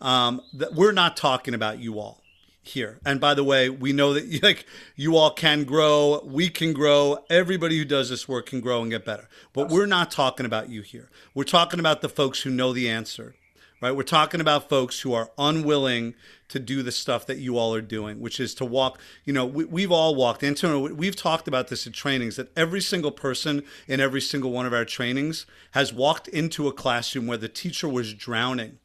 Um, 0.00 0.40
we're 0.72 0.92
not 0.92 1.16
talking 1.16 1.54
about 1.54 1.78
you 1.78 2.00
all 2.00 2.20
here. 2.62 2.98
And 3.06 3.20
by 3.20 3.34
the 3.34 3.44
way, 3.44 3.70
we 3.70 3.92
know 3.92 4.12
that 4.14 4.42
like 4.42 4.66
you 4.96 5.16
all 5.16 5.30
can 5.30 5.62
grow, 5.62 6.20
we 6.24 6.48
can 6.48 6.72
grow, 6.72 7.24
everybody 7.30 7.78
who 7.78 7.84
does 7.84 8.10
this 8.10 8.28
work 8.28 8.46
can 8.46 8.60
grow 8.60 8.82
and 8.82 8.90
get 8.90 9.04
better. 9.04 9.28
But 9.52 9.68
we're 9.68 9.86
not 9.86 10.10
talking 10.10 10.46
about 10.46 10.68
you 10.68 10.82
here. 10.82 11.10
We're 11.32 11.44
talking 11.44 11.78
about 11.78 12.00
the 12.00 12.08
folks 12.08 12.42
who 12.42 12.50
know 12.50 12.72
the 12.72 12.88
answer. 12.88 13.36
Right? 13.80 13.92
We're 13.92 14.02
talking 14.02 14.40
about 14.40 14.68
folks 14.68 15.00
who 15.00 15.14
are 15.14 15.30
unwilling 15.38 16.14
to 16.48 16.58
do 16.58 16.82
the 16.82 16.90
stuff 16.90 17.26
that 17.26 17.38
you 17.38 17.56
all 17.56 17.72
are 17.74 17.80
doing, 17.80 18.20
which 18.20 18.40
is 18.40 18.52
to 18.56 18.64
walk. 18.64 19.00
You 19.24 19.32
know, 19.32 19.46
we, 19.46 19.82
have 19.82 19.92
all 19.92 20.16
walked. 20.16 20.42
Antonio, 20.42 20.92
we've 20.92 21.14
talked 21.14 21.46
about 21.46 21.68
this 21.68 21.86
in 21.86 21.92
trainings 21.92 22.34
that 22.36 22.50
every 22.56 22.80
single 22.80 23.12
person 23.12 23.62
in 23.86 24.00
every 24.00 24.20
single 24.20 24.50
one 24.50 24.66
of 24.66 24.74
our 24.74 24.84
trainings 24.84 25.46
has 25.72 25.92
walked 25.92 26.26
into 26.26 26.66
a 26.66 26.72
classroom 26.72 27.28
where 27.28 27.38
the 27.38 27.48
teacher 27.48 27.88
was 27.88 28.14
drowning, 28.14 28.78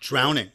drowning 0.00 0.52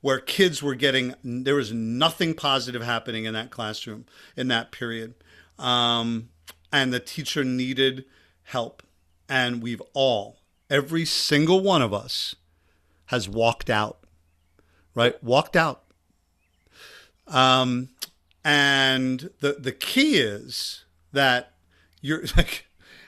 where 0.00 0.20
kids 0.20 0.62
were 0.62 0.74
getting 0.74 1.14
there 1.22 1.56
was 1.56 1.72
nothing 1.72 2.34
positive 2.34 2.82
happening 2.82 3.24
in 3.24 3.34
that 3.34 3.50
classroom 3.50 4.06
in 4.36 4.48
that 4.48 4.70
period 4.70 5.14
um, 5.58 6.28
and 6.72 6.92
the 6.92 7.00
teacher 7.00 7.44
needed 7.44 8.04
help 8.44 8.82
and 9.28 9.62
we've 9.62 9.82
all 9.94 10.38
every 10.70 11.04
single 11.04 11.60
one 11.60 11.82
of 11.82 11.92
us 11.92 12.34
has 13.08 13.28
walked 13.28 13.70
out, 13.70 13.98
right? 14.94 15.22
Walked 15.22 15.56
out. 15.56 15.82
Um, 17.26 17.90
and 18.44 19.30
the 19.40 19.56
the 19.58 19.72
key 19.72 20.16
is 20.16 20.84
that 21.12 21.52
you're 22.00 22.22
like, 22.36 22.66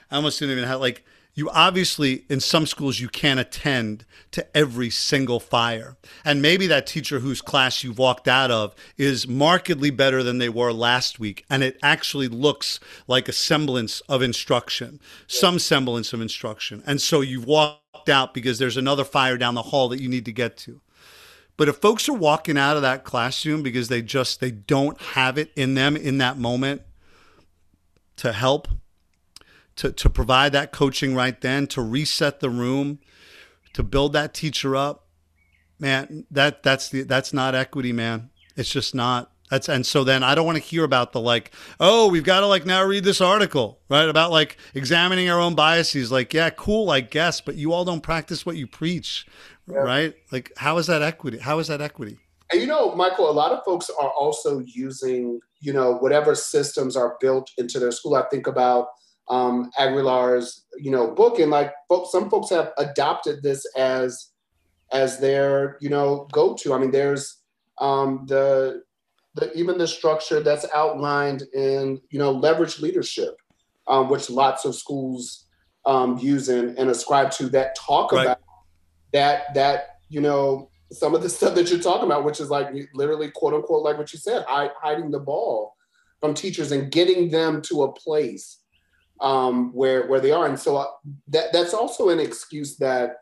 I 0.09 0.17
almost 0.17 0.39
didn't 0.39 0.57
even 0.57 0.67
have 0.67 0.81
like 0.81 1.05
you 1.33 1.49
obviously 1.51 2.25
in 2.29 2.39
some 2.39 2.65
schools 2.65 2.99
you 2.99 3.07
can't 3.07 3.39
attend 3.39 4.05
to 4.31 4.45
every 4.55 4.89
single 4.89 5.39
fire. 5.39 5.97
And 6.25 6.41
maybe 6.41 6.67
that 6.67 6.87
teacher 6.87 7.19
whose 7.19 7.41
class 7.41 7.83
you've 7.83 7.97
walked 7.97 8.27
out 8.27 8.51
of 8.51 8.75
is 8.97 9.27
markedly 9.27 9.89
better 9.89 10.23
than 10.23 10.37
they 10.37 10.49
were 10.49 10.73
last 10.73 11.19
week 11.19 11.45
and 11.49 11.63
it 11.63 11.77
actually 11.81 12.27
looks 12.27 12.79
like 13.07 13.27
a 13.27 13.33
semblance 13.33 14.01
of 14.01 14.21
instruction 14.21 14.99
some 15.27 15.59
semblance 15.59 16.13
of 16.13 16.21
instruction. 16.21 16.83
And 16.85 17.01
so 17.01 17.21
you've 17.21 17.45
walked 17.45 18.09
out 18.09 18.33
because 18.33 18.59
there's 18.59 18.77
another 18.77 19.03
fire 19.03 19.37
down 19.37 19.55
the 19.55 19.61
hall 19.61 19.89
that 19.89 20.01
you 20.01 20.09
need 20.09 20.25
to 20.25 20.31
get 20.31 20.57
to. 20.57 20.81
But 21.57 21.69
if 21.69 21.77
folks 21.77 22.09
are 22.09 22.13
walking 22.13 22.57
out 22.57 22.75
of 22.75 22.81
that 22.81 23.03
classroom 23.03 23.61
because 23.61 23.87
they 23.87 24.01
just 24.01 24.39
they 24.39 24.51
don't 24.51 24.99
have 24.99 25.37
it 25.37 25.51
in 25.55 25.75
them 25.75 25.95
in 25.95 26.17
that 26.17 26.37
moment 26.37 26.81
to 28.17 28.31
help 28.31 28.67
to, 29.81 29.91
to 29.91 30.11
provide 30.11 30.51
that 30.51 30.71
coaching 30.71 31.15
right 31.15 31.41
then, 31.41 31.65
to 31.65 31.81
reset 31.81 32.39
the 32.39 32.51
room, 32.51 32.99
to 33.73 33.81
build 33.81 34.13
that 34.13 34.31
teacher 34.31 34.75
up, 34.75 35.07
man, 35.79 36.27
that 36.29 36.61
that's 36.61 36.89
the 36.89 37.01
that's 37.01 37.33
not 37.33 37.55
equity, 37.55 37.91
man. 37.91 38.29
It's 38.55 38.69
just 38.69 38.93
not. 38.93 39.31
That's 39.49 39.67
and 39.67 39.83
so 39.83 40.03
then 40.03 40.21
I 40.23 40.35
don't 40.35 40.45
want 40.45 40.59
to 40.59 40.63
hear 40.63 40.83
about 40.83 41.13
the 41.13 41.19
like, 41.19 41.51
oh, 41.79 42.09
we've 42.09 42.23
got 42.23 42.41
to 42.41 42.45
like 42.45 42.63
now 42.63 42.83
read 42.83 43.03
this 43.03 43.21
article, 43.21 43.79
right? 43.89 44.07
About 44.07 44.29
like 44.29 44.57
examining 44.75 45.31
our 45.31 45.39
own 45.39 45.55
biases. 45.55 46.11
Like, 46.11 46.31
yeah, 46.31 46.51
cool, 46.51 46.91
I 46.91 46.99
guess, 47.01 47.41
but 47.41 47.55
you 47.55 47.73
all 47.73 47.83
don't 47.83 48.01
practice 48.01 48.45
what 48.45 48.57
you 48.57 48.67
preach, 48.67 49.25
yeah. 49.67 49.79
right? 49.79 50.13
Like, 50.31 50.51
how 50.57 50.77
is 50.77 50.85
that 50.87 51.01
equity? 51.01 51.39
How 51.39 51.57
is 51.57 51.69
that 51.69 51.81
equity? 51.81 52.19
And 52.51 52.61
you 52.61 52.67
know, 52.67 52.93
Michael, 52.93 53.31
a 53.31 53.33
lot 53.33 53.51
of 53.51 53.63
folks 53.65 53.89
are 53.89 54.11
also 54.11 54.59
using, 54.59 55.39
you 55.59 55.73
know, 55.73 55.95
whatever 55.95 56.35
systems 56.35 56.95
are 56.95 57.17
built 57.19 57.49
into 57.57 57.79
their 57.79 57.91
school. 57.91 58.13
I 58.13 58.25
think 58.29 58.45
about 58.45 58.89
um, 59.31 59.71
Aguilar's, 59.79 60.65
you 60.77 60.91
know, 60.91 61.09
book, 61.09 61.39
and 61.39 61.49
like 61.49 61.73
folks, 61.87 62.11
some 62.11 62.29
folks 62.29 62.49
have 62.49 62.73
adopted 62.77 63.41
this 63.41 63.65
as 63.77 64.31
as 64.91 65.19
their, 65.19 65.77
you 65.79 65.89
know, 65.89 66.27
go 66.33 66.53
to. 66.55 66.73
I 66.73 66.77
mean, 66.77 66.91
there's 66.91 67.37
um, 67.77 68.25
the 68.27 68.83
the 69.35 69.51
even 69.53 69.77
the 69.77 69.87
structure 69.87 70.41
that's 70.41 70.65
outlined 70.75 71.43
in, 71.53 72.01
you 72.09 72.19
know, 72.19 72.31
leverage 72.31 72.79
leadership, 72.81 73.37
um, 73.87 74.09
which 74.09 74.29
lots 74.29 74.65
of 74.65 74.75
schools 74.75 75.47
um, 75.85 76.17
use 76.17 76.49
and, 76.49 76.77
and 76.77 76.89
ascribe 76.89 77.31
to 77.31 77.47
that 77.49 77.73
talk 77.75 78.11
right. 78.11 78.23
about 78.23 78.41
that 79.13 79.53
that 79.53 79.99
you 80.09 80.19
know 80.19 80.69
some 80.91 81.15
of 81.15 81.23
the 81.23 81.29
stuff 81.37 81.55
that 81.55 81.69
you're 81.69 81.79
talking 81.79 82.05
about, 82.05 82.25
which 82.25 82.41
is 82.41 82.49
like 82.49 82.67
literally 82.93 83.31
quote 83.31 83.53
unquote 83.53 83.83
like 83.83 83.97
what 83.97 84.11
you 84.11 84.19
said, 84.19 84.43
hiding 84.49 85.09
the 85.09 85.19
ball 85.19 85.73
from 86.19 86.33
teachers 86.33 86.73
and 86.73 86.91
getting 86.91 87.31
them 87.31 87.61
to 87.61 87.83
a 87.83 87.93
place 87.93 88.60
um, 89.21 89.71
where 89.73 90.07
where 90.07 90.19
they 90.19 90.31
are. 90.31 90.47
And 90.47 90.59
so 90.59 90.77
uh, 90.77 90.87
that 91.29 91.53
that's 91.53 91.73
also 91.73 92.09
an 92.09 92.19
excuse 92.19 92.77
that 92.77 93.17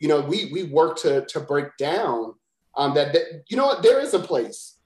you 0.00 0.08
know 0.08 0.20
we 0.20 0.50
we 0.52 0.64
work 0.64 0.98
to 0.98 1.24
to 1.26 1.40
break 1.40 1.76
down 1.78 2.34
um, 2.76 2.94
that, 2.94 3.12
that 3.12 3.44
you 3.48 3.56
know 3.56 3.66
what 3.66 3.82
there 3.82 4.00
is 4.00 4.14
a 4.14 4.18
place 4.18 4.78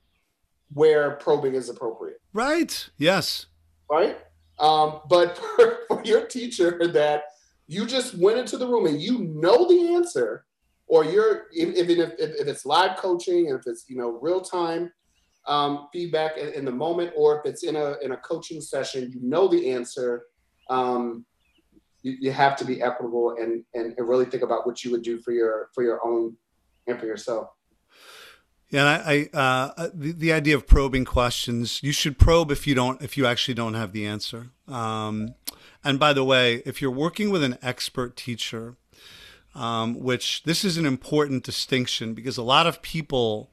where 0.73 1.13
probing 1.13 1.55
is 1.55 1.69
appropriate. 1.69 2.21
Right. 2.33 2.89
Yes. 2.99 3.47
Right. 3.91 4.19
Um, 4.59 5.01
but 5.09 5.39
for, 5.57 5.79
for 5.89 6.03
your 6.05 6.27
teacher 6.27 6.89
that 6.89 7.25
you 7.69 7.87
just 7.87 8.15
went 8.19 8.39
into 8.39 8.57
the 8.57 8.67
room 8.67 8.87
and 8.87 9.01
you 9.01 9.19
know 9.19 9.69
the 9.69 9.95
answer, 9.95 10.45
or 10.89 11.05
you're 11.05 11.47
even 11.53 12.01
if, 12.01 12.13
if, 12.19 12.41
if 12.41 12.49
it's 12.49 12.67
live 12.67 12.97
coaching 12.97 13.51
and 13.51 13.59
if 13.59 13.67
it's 13.67 13.87
you 13.89 13.97
know 13.97 14.19
real 14.21 14.41
time 14.41 14.93
um, 15.47 15.89
feedback 15.93 16.37
in, 16.37 16.49
in, 16.55 16.65
the 16.65 16.73
moment, 16.73 17.13
or 17.17 17.39
if 17.39 17.47
it's 17.47 17.63
in 17.63 17.77
a 17.77 17.97
in 18.03 18.13
a 18.13 18.17
coaching 18.19 18.61
session, 18.61 19.11
you 19.13 19.21
know 19.23 19.47
the 19.49 19.71
answer 19.71 20.25
um, 20.69 21.25
you, 22.03 22.17
you 22.21 22.33
have 22.33 22.57
to 22.57 22.65
be 22.65 22.83
equitable 22.83 23.37
and, 23.39 23.65
and, 23.75 23.95
and 23.97 24.09
really 24.09 24.25
think 24.25 24.43
about 24.43 24.67
what 24.67 24.85
you 24.85 24.91
would 24.93 25.03
do 25.03 25.19
for 25.19 25.33
your 25.33 25.69
for 25.75 25.83
your 25.83 26.05
own 26.07 26.37
and 26.87 26.99
for 26.99 27.07
yourself. 27.07 27.49
Yeah, 28.71 28.85
I, 28.85 29.13
I 29.13 29.37
uh, 29.37 29.73
uh, 29.77 29.89
the, 29.95 30.13
the 30.13 30.33
idea 30.33 30.57
of 30.57 30.67
probing 30.67 31.05
questions. 31.05 31.83
You 31.83 31.93
should 31.93 32.19
probe 32.19 32.51
if 32.51 32.67
you 32.67 32.75
don't 32.75 33.01
if 33.03 33.17
you 33.17 33.27
actually 33.27 33.55
don't 33.55 33.75
have 33.75 33.93
the 33.93 34.07
answer. 34.07 34.51
Um, 34.69 35.35
and 35.85 35.99
by 35.99 36.13
the 36.13 36.25
way, 36.25 36.63
if 36.67 36.83
you're 36.83 36.91
working 36.91 37.31
with 37.31 37.45
an 37.45 37.59
expert 37.63 38.17
teacher, 38.17 38.77
um, 39.55 39.99
which 39.99 40.43
this 40.43 40.65
is 40.65 40.77
an 40.77 40.85
important 40.85 41.45
distinction 41.45 42.13
because 42.13 42.37
a 42.37 42.43
lot 42.43 42.67
of 42.67 42.83
people, 42.83 43.51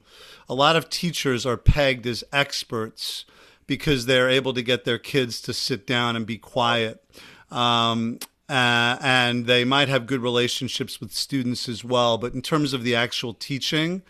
a 0.48 0.54
lot 0.54 0.76
of 0.76 0.90
teachers 0.90 1.46
are 1.46 1.56
pegged 1.56 2.06
as 2.06 2.24
experts 2.32 3.24
because 3.66 4.06
they're 4.06 4.28
able 4.28 4.54
to 4.54 4.62
get 4.62 4.84
their 4.84 4.98
kids 4.98 5.40
to 5.42 5.52
sit 5.52 5.86
down 5.86 6.16
and 6.16 6.26
be 6.26 6.38
quiet. 6.38 7.04
Um, 7.50 8.18
uh, 8.48 8.98
and 9.00 9.46
they 9.46 9.64
might 9.64 9.88
have 9.88 10.06
good 10.06 10.20
relationships 10.20 11.00
with 11.00 11.12
students 11.12 11.68
as 11.68 11.84
well. 11.84 12.18
But 12.18 12.34
in 12.34 12.42
terms 12.42 12.72
of 12.72 12.82
the 12.82 12.94
actual 12.94 13.32
teaching, 13.32 14.02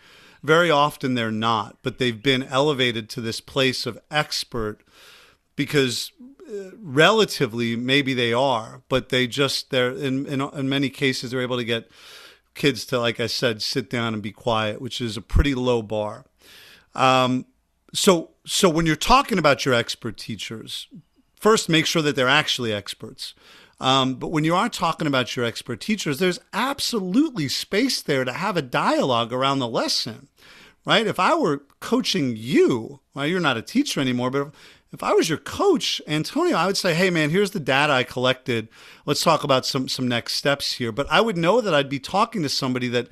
very 0.43 0.69
often 0.69 1.13
they're 1.13 1.31
not. 1.31 1.77
But 1.81 1.99
they've 1.99 2.21
been 2.21 2.43
elevated 2.43 3.09
to 3.11 3.21
this 3.21 3.39
place 3.39 3.85
of 3.85 3.99
expert 4.11 4.81
because 5.55 6.11
uh, 6.47 6.71
relatively 6.77 7.75
maybe 7.75 8.13
they 8.13 8.33
are, 8.33 8.81
but 8.89 9.09
they 9.09 9.25
just 9.25 9.71
they're 9.71 9.91
in, 9.91 10.25
in 10.25 10.41
in 10.41 10.69
many 10.69 10.89
cases 10.89 11.31
they're 11.31 11.41
able 11.41 11.57
to 11.57 11.63
get 11.63 11.89
kids 12.53 12.85
to 12.85 12.99
like 12.99 13.19
I 13.19 13.27
said 13.27 13.61
sit 13.61 13.89
down 13.89 14.13
and 14.13 14.21
be 14.21 14.31
quiet, 14.31 14.81
which 14.81 15.01
is 15.01 15.17
a 15.17 15.21
pretty 15.21 15.55
low 15.55 15.81
bar. 15.81 16.25
Um, 16.93 17.45
so 17.95 18.31
so 18.45 18.69
when 18.69 18.85
you're 18.85 18.95
talking 18.95 19.39
about 19.39 19.65
your 19.65 19.73
expert 19.73 20.17
teachers, 20.17 20.87
first 21.35 21.69
make 21.69 21.85
sure 21.85 22.01
that 22.01 22.15
they're 22.15 22.27
actually 22.27 22.73
experts. 22.73 23.33
Um, 23.79 24.15
but 24.15 24.29
when 24.29 24.43
you 24.43 24.55
are 24.55 24.69
talking 24.69 25.07
about 25.07 25.35
your 25.35 25.45
expert 25.45 25.81
teachers, 25.81 26.19
there's 26.19 26.39
absolutely 26.53 27.49
space 27.49 28.01
there 28.01 28.23
to 28.23 28.31
have 28.31 28.55
a 28.55 28.61
dialogue 28.61 29.33
around 29.33 29.59
the 29.59 29.67
lesson, 29.67 30.29
right? 30.85 31.05
If 31.05 31.19
I 31.19 31.35
were 31.35 31.63
coaching 31.81 32.35
you, 32.37 33.01
well, 33.13 33.27
you're 33.27 33.41
not 33.41 33.57
a 33.57 33.61
teacher 33.61 33.99
anymore, 33.99 34.31
but 34.31 34.51
if 34.93 35.03
I 35.03 35.11
was 35.11 35.27
your 35.27 35.37
coach, 35.37 36.01
Antonio, 36.07 36.55
I 36.55 36.67
would 36.67 36.77
say, 36.77 36.93
"Hey, 36.93 37.09
man, 37.09 37.29
here's 37.29 37.51
the 37.51 37.59
data 37.59 37.91
I 37.91 38.03
collected. 38.03 38.69
Let's 39.05 39.23
talk 39.23 39.43
about 39.43 39.65
some 39.65 39.89
some 39.89 40.07
next 40.07 40.33
steps 40.33 40.73
here." 40.73 40.93
But 40.93 41.07
I 41.11 41.19
would 41.19 41.37
know 41.37 41.59
that 41.59 41.73
I'd 41.73 41.89
be 41.89 41.99
talking 41.99 42.43
to 42.43 42.49
somebody 42.49 42.87
that 42.89 43.09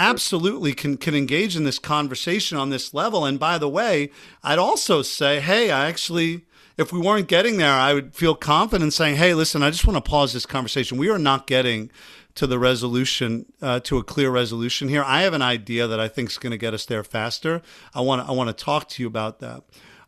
absolutely 0.00 0.72
can 0.72 0.96
can 0.96 1.14
engage 1.14 1.56
in 1.56 1.64
this 1.64 1.78
conversation 1.78 2.56
on 2.56 2.70
this 2.70 2.94
level. 2.94 3.24
And 3.24 3.38
by 3.38 3.58
the 3.58 3.68
way, 3.68 4.10
I'd 4.42 4.58
also 4.58 5.02
say, 5.02 5.40
hey, 5.40 5.70
I 5.70 5.88
actually 5.88 6.46
if 6.78 6.92
we 6.92 6.98
weren't 6.98 7.28
getting 7.28 7.58
there, 7.58 7.74
I 7.74 7.92
would 7.92 8.14
feel 8.14 8.34
confident 8.34 8.94
saying, 8.94 9.16
hey, 9.16 9.34
listen, 9.34 9.62
I 9.62 9.70
just 9.70 9.86
want 9.86 10.02
to 10.02 10.10
pause 10.10 10.32
this 10.32 10.46
conversation. 10.46 10.96
We 10.96 11.10
are 11.10 11.18
not 11.18 11.46
getting 11.46 11.90
to 12.36 12.46
the 12.46 12.58
resolution, 12.58 13.44
uh, 13.60 13.80
to 13.80 13.98
a 13.98 14.04
clear 14.04 14.30
resolution 14.30 14.88
here. 14.88 15.04
I 15.04 15.22
have 15.22 15.34
an 15.34 15.42
idea 15.42 15.86
that 15.86 16.00
I 16.00 16.08
think 16.08 16.30
is 16.30 16.38
going 16.38 16.52
to 16.52 16.56
get 16.56 16.72
us 16.72 16.86
there 16.86 17.04
faster. 17.04 17.60
I 17.94 18.00
want 18.00 18.24
to, 18.24 18.32
I 18.32 18.34
want 18.34 18.48
to 18.48 18.64
talk 18.64 18.88
to 18.90 19.02
you 19.02 19.06
about 19.06 19.40
that. 19.40 19.62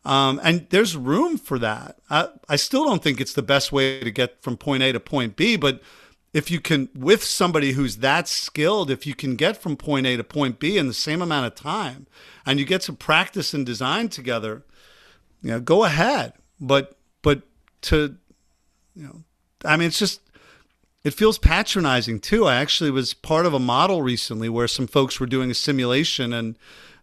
Um, 0.06 0.40
and 0.42 0.66
there's 0.70 0.96
room 0.96 1.36
for 1.36 1.58
that. 1.58 1.98
I, 2.08 2.28
I 2.48 2.56
still 2.56 2.84
don't 2.84 3.02
think 3.02 3.20
it's 3.20 3.34
the 3.34 3.42
best 3.42 3.70
way 3.70 4.00
to 4.00 4.10
get 4.10 4.40
from 4.42 4.56
point 4.56 4.82
A 4.82 4.92
to 4.92 5.00
point 5.00 5.36
B, 5.36 5.56
but 5.56 5.82
if 6.32 6.50
you 6.50 6.60
can 6.60 6.88
with 6.94 7.22
somebody 7.22 7.72
who's 7.72 7.98
that 7.98 8.26
skilled 8.26 8.90
if 8.90 9.06
you 9.06 9.14
can 9.14 9.36
get 9.36 9.56
from 9.56 9.76
point 9.76 10.06
a 10.06 10.16
to 10.16 10.24
point 10.24 10.58
b 10.58 10.78
in 10.78 10.86
the 10.86 10.94
same 10.94 11.20
amount 11.20 11.46
of 11.46 11.54
time 11.54 12.06
and 12.46 12.58
you 12.58 12.64
get 12.64 12.82
some 12.82 12.96
practice 12.96 13.52
and 13.52 13.66
design 13.66 14.08
together 14.08 14.64
you 15.42 15.50
know 15.50 15.60
go 15.60 15.84
ahead. 15.84 16.32
But 16.60 16.96
but 17.20 17.42
to 17.82 18.16
you 18.94 19.02
know 19.04 19.24
i 19.64 19.76
mean 19.76 19.88
it's 19.88 19.98
just 19.98 20.20
it 21.04 21.14
feels 21.14 21.36
patronizing 21.36 22.20
too. 22.20 22.46
I 22.46 22.56
actually 22.56 22.92
was 22.92 23.12
part 23.12 23.44
of 23.44 23.52
a 23.52 23.58
model 23.58 24.02
recently 24.02 24.48
where 24.48 24.68
some 24.68 24.86
folks 24.86 25.18
were 25.18 25.26
doing 25.26 25.50
a 25.50 25.54
simulation 25.54 26.32
and 26.32 26.56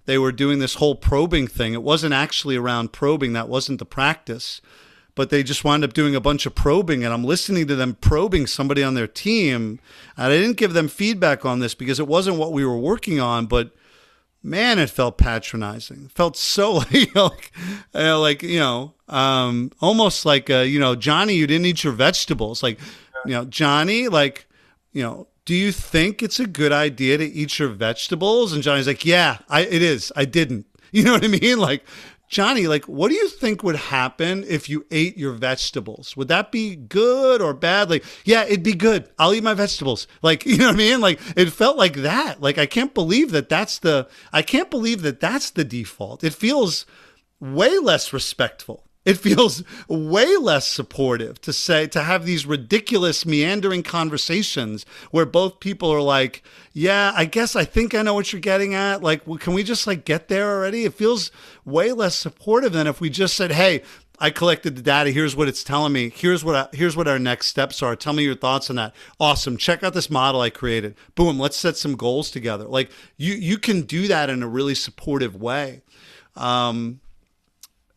they 0.06 0.18
were 0.18 0.32
doing 0.32 0.60
this 0.60 0.76
whole 0.76 0.96
probing 0.96 1.48
thing. 1.48 1.74
It 1.74 1.84
wasn't 1.84 2.14
actually 2.14 2.56
around 2.56 2.94
probing. 2.94 3.34
That 3.34 3.50
wasn't 3.50 3.80
the 3.80 3.86
practice 3.86 4.62
but 5.20 5.32
they 5.32 5.44
just 5.44 5.66
wound 5.66 5.84
up 5.84 5.92
doing 5.92 6.16
a 6.16 6.22
bunch 6.22 6.46
of 6.46 6.56
probing 6.56 7.04
and 7.04 7.14
I'm 7.14 7.26
listening 7.26 7.68
to 7.68 7.76
them 7.76 7.98
probing 8.00 8.48
somebody 8.48 8.82
on 8.82 8.94
their 8.94 9.06
team. 9.06 9.82
And 10.16 10.32
I 10.32 10.38
didn't 10.38 10.56
give 10.56 10.72
them 10.72 10.88
feedback 10.88 11.44
on 11.44 11.60
this 11.60 11.76
because 11.76 12.00
it 12.00 12.08
wasn't 12.08 12.38
what 12.38 12.54
we 12.54 12.66
were 12.66 12.78
working 12.78 13.20
on, 13.20 13.46
but 13.46 13.72
man, 14.42 14.80
it 14.80 14.90
felt 14.90 15.18
patronizing. 15.18 16.06
It 16.06 16.12
felt 16.12 16.38
so 16.38 16.76
like, 16.76 17.14
like, 17.16 17.52
uh, 17.94 18.18
like 18.18 18.44
you 18.44 18.60
know, 18.60 18.94
um, 19.10 19.74
almost 19.82 20.26
like, 20.26 20.50
uh, 20.50 20.60
you 20.60 20.80
know, 20.80 20.96
Johnny, 20.96 21.34
you 21.34 21.48
didn't 21.48 21.66
eat 21.66 21.84
your 21.84 21.92
vegetables. 21.92 22.64
Like, 22.64 22.80
you 23.26 23.34
know, 23.34 23.44
Johnny, 23.44 24.08
like, 24.08 24.48
you 24.94 25.04
know, 25.04 25.28
do 25.44 25.54
you 25.54 25.74
think 25.74 26.24
it's 26.24 26.40
a 26.40 26.48
good 26.48 26.72
idea 26.72 27.18
to 27.18 27.26
eat 27.26 27.60
your 27.60 27.68
vegetables? 27.68 28.54
And 28.54 28.64
Johnny's 28.64 28.88
like, 28.88 29.04
yeah, 29.04 29.40
I, 29.50 29.64
it 29.64 29.82
is. 29.82 30.14
I 30.16 30.24
didn't. 30.24 30.66
You 30.92 31.04
know 31.04 31.12
what 31.12 31.24
I 31.24 31.28
mean? 31.28 31.60
Like, 31.60 31.84
Johnny, 32.30 32.68
like, 32.68 32.86
what 32.86 33.10
do 33.10 33.16
you 33.16 33.28
think 33.28 33.64
would 33.64 33.76
happen 33.76 34.46
if 34.48 34.70
you 34.70 34.86
ate 34.92 35.18
your 35.18 35.34
vegetables? 35.34 36.16
Would 36.16 36.28
that 36.28 36.52
be 36.52 36.76
good 36.76 37.42
or 37.42 37.56
bad? 37.56 37.90
Like, 37.90 38.06
yeah, 38.24 38.44
it'd 38.44 38.62
be 38.62 38.74
good. 38.74 39.10
I'll 39.18 39.34
eat 39.34 39.44
my 39.44 39.56
vegetables. 39.56 40.08
Like, 40.22 40.46
you 40.46 40.58
know 40.58 40.68
what 40.68 40.76
I 40.76 40.78
mean? 40.78 41.02
Like, 41.02 41.20
it 41.36 41.50
felt 41.52 41.78
like 41.78 41.96
that. 41.96 42.42
Like, 42.42 42.58
I 42.58 42.66
can't 42.66 42.94
believe 42.94 43.32
that 43.32 43.48
that's 43.48 43.80
the, 43.80 44.08
I 44.34 44.42
can't 44.42 44.70
believe 44.70 45.02
that 45.02 45.22
that's 45.22 45.50
the 45.50 45.64
default. 45.64 46.24
It 46.24 46.34
feels 46.34 46.86
way 47.40 47.80
less 47.80 48.12
respectful 48.12 48.89
it 49.10 49.18
feels 49.18 49.64
way 49.88 50.38
less 50.38 50.68
supportive 50.68 51.42
to 51.42 51.52
say 51.52 51.88
to 51.88 52.04
have 52.04 52.26
these 52.26 52.46
ridiculous 52.46 53.26
meandering 53.26 53.82
conversations 53.82 54.86
where 55.10 55.26
both 55.26 55.60
people 55.60 55.90
are 55.90 56.02
like 56.02 56.44
yeah 56.74 57.12
i 57.16 57.26
guess 57.26 57.56
i 57.56 57.66
think 57.66 57.96
i 57.96 58.04
know 58.04 58.14
what 58.14 58.32
you're 58.32 58.40
getting 58.40 58.76
at 58.76 59.02
like 59.02 59.26
well, 59.26 59.40
can 59.40 59.54
we 59.54 59.64
just 59.64 59.88
like 59.88 60.06
get 60.06 60.28
there 60.28 60.48
already 60.52 60.86
it 60.86 60.94
feels 60.94 61.32
way 61.66 61.92
less 61.92 62.16
supportive 62.16 62.72
than 62.72 62.86
if 62.86 63.02
we 63.02 63.10
just 63.10 63.36
said 63.36 63.52
hey 63.52 63.82
I 64.22 64.32
collected 64.32 64.76
the 64.76 64.82
data. 64.82 65.12
Here's 65.12 65.34
what 65.34 65.48
it's 65.48 65.64
telling 65.64 65.94
me. 65.94 66.10
Here's 66.10 66.44
what 66.44 66.54
I, 66.54 66.68
here's 66.76 66.98
what 66.98 67.08
our 67.08 67.18
next 67.18 67.48
steps 67.48 67.82
are. 67.82 67.96
Tell 67.96 68.12
me 68.12 68.24
your 68.24 68.36
thoughts 68.36 68.70
on 68.70 68.76
that. 68.76 68.94
Awesome. 69.18 69.56
Check 69.56 69.82
out 69.82 69.94
this 69.94 70.10
model 70.10 70.42
I 70.42 70.50
created. 70.50 70.96
Boom. 71.16 71.40
Let's 71.40 71.56
set 71.56 71.78
some 71.78 71.96
goals 71.96 72.30
together. 72.30 72.66
Like 72.66 72.92
you 73.16 73.34
you 73.34 73.58
can 73.58 73.84
do 73.84 74.10
that 74.10 74.30
in 74.30 74.44
a 74.44 74.48
really 74.50 74.76
supportive 74.76 75.38
way. 75.38 75.84
Um, 76.36 77.00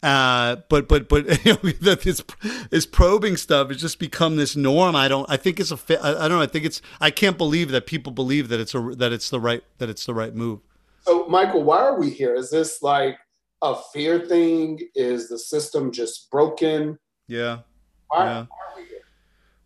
uh, 0.03 0.57
but 0.68 0.88
but 0.88 1.09
but 1.09 1.44
you 1.44 1.53
know, 1.53 1.70
this 1.80 2.22
this 2.70 2.86
probing 2.86 3.36
stuff 3.36 3.68
has 3.68 3.80
just 3.80 3.98
become 3.98 4.36
this 4.36 4.57
norm. 4.57 4.96
I 4.96 5.09
don't. 5.09 5.28
I 5.30 5.36
think 5.36 5.61
it's 5.61 5.70
a. 5.70 5.78
I 6.03 6.28
don't 6.28 6.38
know. 6.38 6.42
I 6.42 6.46
think 6.46 6.64
it's. 6.64 6.82
I 7.00 7.11
can't 7.11 7.38
believe 7.38 7.70
that 7.70 7.86
people 7.86 8.12
believe 8.12 8.48
that 8.48 8.61
it's 8.61 8.74
a 8.74 8.80
that 8.96 9.12
it's 9.12 9.30
the 9.30 9.40
right 9.40 9.62
that 9.78 9.88
it's 9.88 10.05
the 10.07 10.14
right 10.14 10.34
move. 10.34 10.61
So 11.03 11.26
Michael, 11.26 11.62
why 11.62 11.78
are 11.78 11.98
we 11.98 12.11
here? 12.11 12.34
Is 12.34 12.50
this 12.50 12.82
like 12.82 13.18
a 13.62 13.76
fear 13.92 14.20
thing? 14.26 14.80
Is 14.94 15.28
the 15.28 15.38
system 15.38 15.92
just 15.92 16.30
broken? 16.30 16.98
Yeah. 17.28 17.61
Why, 18.09 18.24
yeah. 18.24 18.46
why 18.48 18.84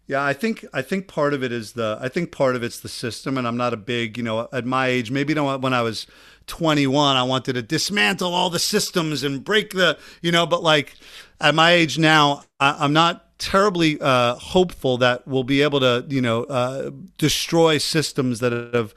yeah, 0.07 0.25
I 0.25 0.33
think 0.33 0.65
I 0.73 0.83
think 0.83 1.09
part 1.09 1.35
of 1.35 1.43
it 1.43 1.51
is 1.51 1.73
the 1.73 1.99
I 2.01 2.09
think 2.09 2.31
part 2.31 2.55
of 2.55 2.63
it's 2.63 2.79
the 2.79 2.89
system, 2.89 3.37
and 3.37 3.47
I'm 3.47 3.57
not 3.57 3.73
a 3.73 3.77
big 3.77 4.17
you 4.17 4.23
know 4.23 4.49
at 4.53 4.65
my 4.65 4.87
age 4.87 5.11
maybe 5.11 5.33
you 5.33 5.35
know 5.35 5.59
when 5.59 5.75
I 5.75 5.83
was 5.83 6.07
21 6.47 7.17
I 7.17 7.25
wanted 7.25 7.55
to 7.55 7.63
dismantle 7.63 8.33
all 8.33 8.51
the 8.51 8.61
systems 8.61 9.25
and 9.25 9.43
break 9.43 9.71
the 9.71 9.99
you 10.23 10.31
know 10.31 10.47
but 10.47 10.63
like 10.63 10.95
at 11.41 11.55
my 11.55 11.73
age 11.73 11.99
now 11.99 12.45
I, 12.61 12.85
am 12.85 12.93
not 12.93 13.39
terribly 13.39 14.01
uh, 14.01 14.37
hopeful 14.37 14.97
that 14.99 15.27
we'll 15.27 15.45
be 15.45 15.63
able 15.63 15.81
to 15.81 16.05
you 16.09 16.21
know 16.21 16.45
uh, 16.45 16.91
destroy 17.19 17.79
systems 17.79 18.39
that 18.41 18.53
have 18.53 18.95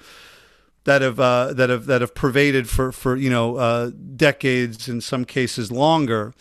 that 0.83 1.01
have 1.01 1.19
uh, 1.19 1.53
that 1.53 1.69
have 1.69 1.87
that 1.87 2.01
have 2.01 2.13
pervaded 2.13 2.69
for 2.69 2.91
for 2.91 3.15
you 3.15 3.29
know 3.29 3.55
uh, 3.57 3.91
decades 4.15 4.87
in 4.87 5.01
some 5.01 5.25
cases 5.25 5.71
longer. 5.71 6.33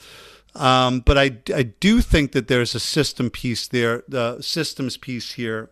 Um, 0.59 1.01
but 1.01 1.17
I, 1.17 1.39
I 1.55 1.63
do 1.63 2.01
think 2.01 2.33
that 2.33 2.49
there's 2.49 2.75
a 2.75 2.81
system 2.81 3.31
piece 3.31 3.69
there, 3.69 4.03
the 4.09 4.43
systems 4.43 4.97
piece 4.97 5.33
here 5.33 5.71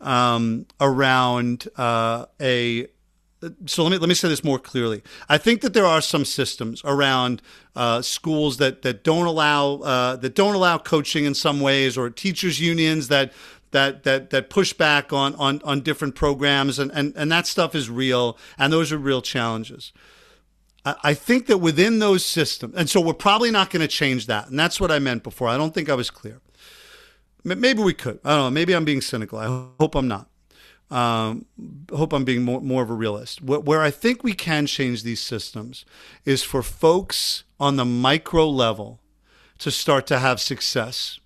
um, 0.00 0.66
around 0.80 1.68
uh, 1.76 2.26
a. 2.40 2.86
So 3.66 3.82
let 3.82 3.92
me 3.92 3.98
let 3.98 4.08
me 4.08 4.14
say 4.14 4.28
this 4.28 4.44
more 4.44 4.58
clearly. 4.58 5.02
I 5.28 5.38
think 5.38 5.60
that 5.62 5.72
there 5.72 5.86
are 5.86 6.00
some 6.00 6.24
systems 6.24 6.82
around 6.84 7.42
uh, 7.74 8.02
schools 8.02 8.58
that 8.58 8.82
that 8.82 9.04
don't 9.04 9.26
allow 9.26 9.76
uh, 9.76 10.16
that 10.16 10.34
don't 10.34 10.54
allow 10.54 10.78
coaching 10.78 11.24
in 11.24 11.34
some 11.34 11.60
ways, 11.60 11.96
or 11.96 12.10
teachers 12.10 12.60
unions 12.60 13.08
that 13.08 13.32
that 13.70 14.04
that 14.04 14.30
that 14.30 14.50
push 14.50 14.72
back 14.72 15.12
on 15.12 15.34
on 15.36 15.62
on 15.64 15.80
different 15.80 16.14
programs, 16.14 16.78
and 16.78 16.90
and 16.92 17.14
and 17.16 17.30
that 17.32 17.46
stuff 17.46 17.74
is 17.74 17.88
real, 17.88 18.36
and 18.58 18.72
those 18.72 18.92
are 18.92 18.98
real 18.98 19.22
challenges. 19.22 19.92
I 21.02 21.14
think 21.14 21.46
that 21.48 21.58
within 21.58 21.98
those 21.98 22.24
systems, 22.24 22.74
and 22.76 22.88
so 22.88 23.00
we're 23.00 23.14
probably 23.14 23.50
not 23.50 23.70
going 23.70 23.80
to 23.80 23.88
change 23.88 24.26
that. 24.26 24.48
And 24.48 24.58
that's 24.58 24.80
what 24.80 24.92
I 24.92 25.00
meant 25.00 25.24
before. 25.24 25.48
I 25.48 25.56
don't 25.56 25.74
think 25.74 25.88
I 25.88 25.94
was 25.94 26.10
clear. 26.10 26.40
Maybe 27.42 27.82
we 27.82 27.92
could. 27.92 28.20
I 28.24 28.30
don't 28.30 28.44
know. 28.44 28.50
Maybe 28.50 28.72
I'm 28.72 28.84
being 28.84 29.00
cynical. 29.00 29.38
I 29.38 29.46
hope 29.80 29.94
I'm 29.94 30.08
not. 30.08 30.28
Um, 30.88 31.46
hope 31.92 32.12
I'm 32.12 32.24
being 32.24 32.44
more, 32.44 32.60
more 32.60 32.82
of 32.82 32.90
a 32.90 32.94
realist. 32.94 33.42
Where 33.42 33.82
I 33.82 33.90
think 33.90 34.22
we 34.22 34.32
can 34.32 34.66
change 34.66 35.02
these 35.02 35.20
systems 35.20 35.84
is 36.24 36.44
for 36.44 36.62
folks 36.62 37.42
on 37.58 37.76
the 37.76 37.84
micro 37.84 38.48
level 38.48 39.00
to 39.58 39.70
start 39.70 40.06
to 40.08 40.18
have 40.18 40.40
success 40.40 41.18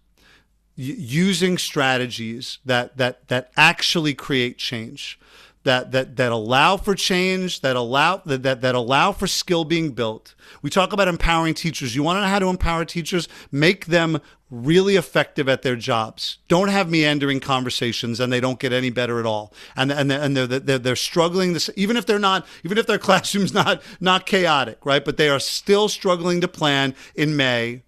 using 0.77 1.59
strategies 1.59 2.59
that 2.65 2.97
that 2.97 3.29
that 3.29 3.51
actually 3.57 4.15
create 4.15 4.57
change 4.57 5.19
that 5.65 5.93
that 5.93 6.17
that 6.17 6.33
allow 6.33 6.77
for 6.77 6.95
change, 6.95 7.61
that 7.61 7.77
allow 7.77 8.23
that, 8.25 8.43
that 8.43 8.61
that 8.63 8.75
allow 8.75 9.13
for 9.13 9.27
skill 9.27 9.65
being 9.65 9.93
built. 9.93 10.35
We 10.63 10.71
talk 10.71 10.93
about 10.93 11.09
empowering 11.09 11.55
teachers. 11.55 11.95
You 11.95 12.03
want 12.03 12.17
to 12.17 12.23
know 12.23 12.29
how 12.29 12.39
to 12.39 12.49
empower 12.49 12.85
teachers? 12.85 13.29
Make 13.53 13.87
them 13.87 14.21
really 14.51 14.97
effective 14.97 15.49
at 15.49 15.63
their 15.63 15.77
jobs. 15.77 16.39
Don't 16.49 16.69
have 16.69 16.91
meandering 16.91 17.41
conversations 17.41 18.19
and 18.19 18.33
they 18.33 18.41
don't 18.41 18.59
get 18.59 18.73
any 18.73 18.91
better 18.91 19.21
at 19.21 19.27
all. 19.27 19.53
And 19.77 19.93
and 19.93 20.11
and 20.11 20.37
they're, 20.37 20.47
they're, 20.47 20.79
they're 20.79 20.97
struggling 20.97 21.53
this 21.53 21.71
even 21.77 21.97
if 21.97 22.07
they're 22.07 22.19
not 22.19 22.47
even 22.65 22.79
if 22.79 22.87
their 22.87 22.99
classroom's 23.11 23.53
not 23.53 23.83
not 24.01 24.27
chaotic, 24.27 24.85
right? 24.85 25.05
But 25.05 25.19
they 25.19 25.29
are 25.29 25.41
still 25.41 25.89
struggling 25.89 26.41
to 26.41 26.49
plan 26.49 26.95
in 27.15 27.37
May 27.37 27.83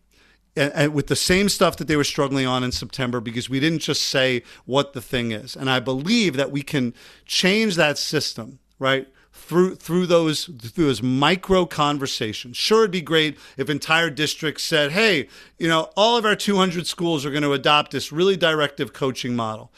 and, 0.57 0.73
and 0.75 0.95
with 0.95 1.07
the 1.07 1.17
same 1.17 1.49
stuff 1.49 1.77
that 1.77 1.89
they 1.89 1.97
were 1.97 2.05
struggling 2.05 2.47
on 2.47 2.65
in 2.65 2.73
September 2.73 3.21
because 3.21 3.49
we 3.49 3.61
didn't 3.61 3.81
just 3.81 4.03
say 4.03 4.43
what 4.65 4.93
the 4.93 5.01
thing 5.01 5.33
is. 5.33 5.57
And 5.57 5.71
I 5.71 5.81
believe 5.81 6.37
that 6.37 6.51
we 6.51 6.63
can 6.63 6.95
change 7.25 7.77
that 7.77 7.99
system, 7.99 8.59
right? 8.79 9.09
Through 9.35 9.77
through 9.77 10.07
those 10.07 10.45
through 10.45 10.87
those 10.87 11.03
micro 11.03 11.65
conversations. 11.65 12.57
Sure, 12.57 12.81
it'd 12.81 12.91
be 12.91 13.01
great 13.01 13.39
if 13.57 13.71
entire 13.71 14.11
districts 14.11 14.63
said, 14.63 14.93
"Hey, 14.93 15.29
you 15.59 15.69
know, 15.69 15.91
all 15.97 16.19
of 16.19 16.27
our 16.27 16.37
200 16.37 16.87
schools 16.87 17.25
are 17.25 17.31
going 17.31 17.43
to 17.43 17.55
adopt 17.55 17.93
this 17.93 18.13
really 18.13 18.37
directive 18.37 18.93
coaching 18.93 19.35
model." 19.35 19.73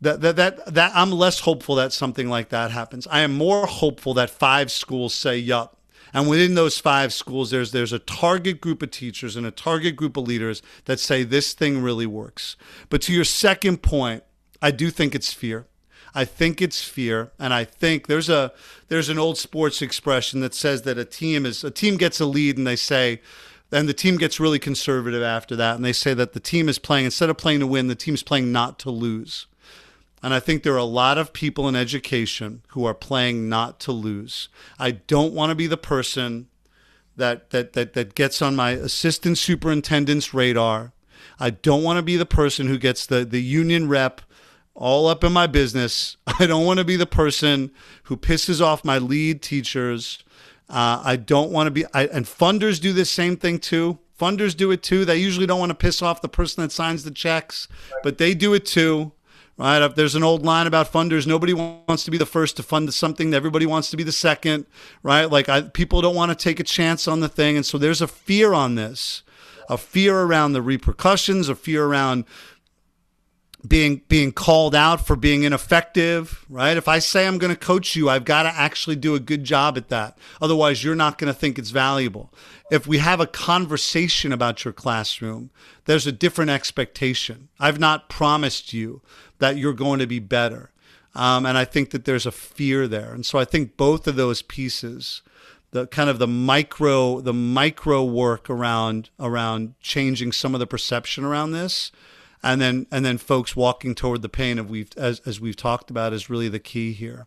That, 0.00 0.20
that 0.20 0.36
that 0.36 0.74
that 0.74 0.92
I'm 0.94 1.10
less 1.10 1.40
hopeful 1.40 1.74
that 1.74 1.92
something 1.92 2.28
like 2.28 2.50
that 2.50 2.70
happens. 2.70 3.08
I 3.08 3.20
am 3.20 3.36
more 3.36 3.66
hopeful 3.66 4.14
that 4.14 4.30
five 4.30 4.70
schools 4.70 5.12
say, 5.12 5.38
"Yup, 5.38 5.76
and 6.16 6.30
within 6.30 6.54
those 6.54 6.78
five 6.78 7.12
schools, 7.12 7.50
there's 7.50 7.72
there's 7.72 7.92
a 7.92 7.98
target 7.98 8.58
group 8.58 8.80
of 8.80 8.90
teachers 8.90 9.36
and 9.36 9.46
a 9.46 9.50
target 9.50 9.96
group 9.96 10.16
of 10.16 10.26
leaders 10.26 10.62
that 10.86 10.98
say 10.98 11.24
this 11.24 11.52
thing 11.52 11.82
really 11.82 12.06
works. 12.06 12.56
But 12.88 13.02
to 13.02 13.12
your 13.12 13.24
second 13.24 13.82
point, 13.82 14.24
I 14.62 14.70
do 14.70 14.90
think 14.90 15.14
it's 15.14 15.34
fear. 15.34 15.66
I 16.14 16.24
think 16.24 16.62
it's 16.62 16.82
fear, 16.82 17.32
and 17.38 17.52
I 17.52 17.64
think 17.64 18.06
there's 18.06 18.30
a 18.30 18.54
there's 18.88 19.10
an 19.10 19.18
old 19.18 19.36
sports 19.36 19.82
expression 19.82 20.40
that 20.40 20.54
says 20.54 20.82
that 20.82 20.96
a 20.96 21.04
team 21.04 21.44
is 21.44 21.62
a 21.62 21.70
team 21.70 21.98
gets 21.98 22.18
a 22.18 22.24
lead, 22.24 22.56
and 22.56 22.66
they 22.66 22.76
say, 22.76 23.20
and 23.70 23.86
the 23.86 23.92
team 23.92 24.16
gets 24.16 24.40
really 24.40 24.58
conservative 24.58 25.22
after 25.22 25.54
that, 25.56 25.76
and 25.76 25.84
they 25.84 25.92
say 25.92 26.14
that 26.14 26.32
the 26.32 26.40
team 26.40 26.70
is 26.70 26.78
playing 26.78 27.04
instead 27.04 27.28
of 27.28 27.36
playing 27.36 27.60
to 27.60 27.66
win, 27.66 27.88
the 27.88 27.94
team's 27.94 28.22
playing 28.22 28.50
not 28.50 28.78
to 28.78 28.90
lose. 28.90 29.48
And 30.22 30.32
I 30.32 30.40
think 30.40 30.62
there 30.62 30.74
are 30.74 30.78
a 30.78 30.84
lot 30.84 31.18
of 31.18 31.32
people 31.32 31.68
in 31.68 31.76
education 31.76 32.62
who 32.68 32.84
are 32.84 32.94
playing 32.94 33.48
not 33.48 33.78
to 33.80 33.92
lose. 33.92 34.48
I 34.78 34.92
don't 34.92 35.34
want 35.34 35.50
to 35.50 35.54
be 35.54 35.66
the 35.66 35.76
person 35.76 36.48
that 37.16 37.50
that 37.50 37.74
that 37.74 37.92
that 37.94 38.14
gets 38.14 38.40
on 38.42 38.56
my 38.56 38.70
assistant 38.72 39.38
superintendent's 39.38 40.34
radar. 40.34 40.92
I 41.38 41.50
don't 41.50 41.82
want 41.82 41.98
to 41.98 42.02
be 42.02 42.16
the 42.16 42.26
person 42.26 42.66
who 42.66 42.78
gets 42.78 43.06
the 43.06 43.24
the 43.24 43.42
union 43.42 43.88
rep 43.88 44.20
all 44.74 45.06
up 45.06 45.24
in 45.24 45.32
my 45.32 45.46
business. 45.46 46.16
I 46.38 46.46
don't 46.46 46.66
want 46.66 46.78
to 46.78 46.84
be 46.84 46.96
the 46.96 47.06
person 47.06 47.70
who 48.04 48.16
pisses 48.16 48.60
off 48.60 48.84
my 48.84 48.98
lead 48.98 49.42
teachers. 49.42 50.22
Uh, 50.68 51.00
I 51.04 51.16
don't 51.16 51.50
want 51.50 51.68
to 51.68 51.70
be, 51.70 51.84
I, 51.94 52.06
and 52.06 52.26
funders 52.26 52.80
do 52.80 52.92
this 52.92 53.10
same 53.10 53.36
thing 53.36 53.58
too. 53.58 53.98
Funders 54.20 54.56
do 54.56 54.70
it 54.70 54.82
too. 54.82 55.04
They 55.04 55.18
usually 55.18 55.46
don't 55.46 55.60
want 55.60 55.70
to 55.70 55.76
piss 55.76 56.02
off 56.02 56.20
the 56.20 56.28
person 56.28 56.62
that 56.62 56.72
signs 56.72 57.04
the 57.04 57.10
checks, 57.10 57.68
but 58.02 58.18
they 58.18 58.34
do 58.34 58.52
it 58.54 58.66
too 58.66 59.12
right? 59.58 59.86
There's 59.88 60.14
an 60.14 60.22
old 60.22 60.44
line 60.44 60.66
about 60.66 60.92
funders, 60.92 61.26
nobody 61.26 61.54
wants 61.54 62.04
to 62.04 62.10
be 62.10 62.18
the 62.18 62.26
first 62.26 62.56
to 62.56 62.62
fund 62.62 62.92
something. 62.92 63.32
Everybody 63.32 63.66
wants 63.66 63.90
to 63.90 63.96
be 63.96 64.02
the 64.02 64.12
second, 64.12 64.66
right? 65.02 65.30
Like 65.30 65.48
I, 65.48 65.62
people 65.62 66.00
don't 66.02 66.14
want 66.14 66.30
to 66.30 66.36
take 66.36 66.60
a 66.60 66.64
chance 66.64 67.08
on 67.08 67.20
the 67.20 67.28
thing, 67.28 67.56
and 67.56 67.64
so 67.64 67.78
there's 67.78 68.02
a 68.02 68.08
fear 68.08 68.52
on 68.52 68.74
this, 68.74 69.22
a 69.68 69.78
fear 69.78 70.20
around 70.20 70.52
the 70.52 70.62
repercussions, 70.62 71.48
a 71.48 71.54
fear 71.54 71.84
around 71.84 72.24
being 73.66 74.02
being 74.08 74.32
called 74.32 74.74
out 74.74 75.06
for 75.06 75.16
being 75.16 75.42
ineffective, 75.42 76.44
right? 76.48 76.76
If 76.76 76.88
I 76.88 76.98
say 76.98 77.26
I'm 77.26 77.38
going 77.38 77.54
to 77.54 77.58
coach 77.58 77.96
you, 77.96 78.08
I've 78.08 78.24
got 78.24 78.44
to 78.44 78.48
actually 78.50 78.96
do 78.96 79.14
a 79.14 79.20
good 79.20 79.44
job 79.44 79.76
at 79.76 79.88
that. 79.88 80.18
Otherwise, 80.40 80.84
you're 80.84 80.94
not 80.94 81.18
going 81.18 81.32
to 81.32 81.38
think 81.38 81.58
it's 81.58 81.70
valuable. 81.70 82.32
If 82.70 82.86
we 82.86 82.98
have 82.98 83.20
a 83.20 83.26
conversation 83.26 84.32
about 84.32 84.64
your 84.64 84.72
classroom, 84.72 85.50
there's 85.84 86.06
a 86.06 86.12
different 86.12 86.50
expectation. 86.50 87.48
I've 87.58 87.78
not 87.78 88.08
promised 88.08 88.72
you 88.72 89.02
that 89.38 89.56
you're 89.56 89.72
going 89.72 90.00
to 90.00 90.06
be 90.06 90.18
better. 90.18 90.72
Um, 91.14 91.46
and 91.46 91.56
I 91.56 91.64
think 91.64 91.90
that 91.90 92.04
there's 92.04 92.26
a 92.26 92.32
fear 92.32 92.86
there. 92.86 93.14
And 93.14 93.24
so 93.24 93.38
I 93.38 93.46
think 93.46 93.76
both 93.78 94.06
of 94.06 94.16
those 94.16 94.42
pieces, 94.42 95.22
the 95.70 95.86
kind 95.86 96.10
of 96.10 96.18
the 96.18 96.26
micro, 96.26 97.20
the 97.20 97.32
micro 97.32 98.04
work 98.04 98.50
around 98.50 99.08
around 99.18 99.74
changing 99.80 100.32
some 100.32 100.54
of 100.54 100.60
the 100.60 100.66
perception 100.66 101.24
around 101.24 101.52
this, 101.52 101.90
and 102.42 102.60
then 102.60 102.86
and 102.90 103.04
then 103.04 103.18
folks 103.18 103.56
walking 103.56 103.94
toward 103.94 104.22
the 104.22 104.28
pain 104.28 104.58
of 104.58 104.70
we've 104.70 104.90
as, 104.96 105.20
as 105.20 105.40
we've 105.40 105.56
talked 105.56 105.90
about 105.90 106.12
is 106.12 106.30
really 106.30 106.48
the 106.48 106.58
key 106.58 106.92
here. 106.92 107.26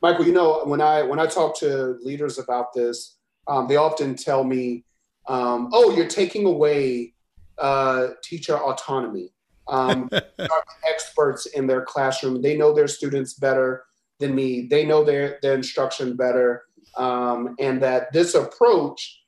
Michael, 0.00 0.26
you 0.26 0.32
know 0.32 0.64
when 0.64 0.80
I 0.80 1.02
when 1.02 1.18
I 1.18 1.26
talk 1.26 1.56
to 1.58 1.98
leaders 2.02 2.38
about 2.38 2.72
this, 2.74 3.16
um, 3.48 3.68
they 3.68 3.76
often 3.76 4.14
tell 4.16 4.44
me 4.44 4.84
Um, 5.28 5.70
oh, 5.72 5.94
you're 5.94 6.08
taking 6.08 6.46
away 6.46 7.14
uh, 7.58 8.08
teacher 8.22 8.58
autonomy. 8.58 9.30
Um, 9.68 10.10
experts 10.88 11.46
in 11.46 11.66
their 11.66 11.82
classroom. 11.82 12.42
They 12.42 12.56
know 12.56 12.72
their 12.72 12.88
students 12.88 13.34
better 13.34 13.84
than 14.18 14.34
me. 14.34 14.66
They 14.68 14.84
know 14.84 15.04
their 15.04 15.38
their 15.42 15.54
instruction 15.54 16.16
better, 16.16 16.64
um, 16.96 17.54
and 17.58 17.80
that 17.82 18.12
this 18.12 18.34
approach, 18.34 19.22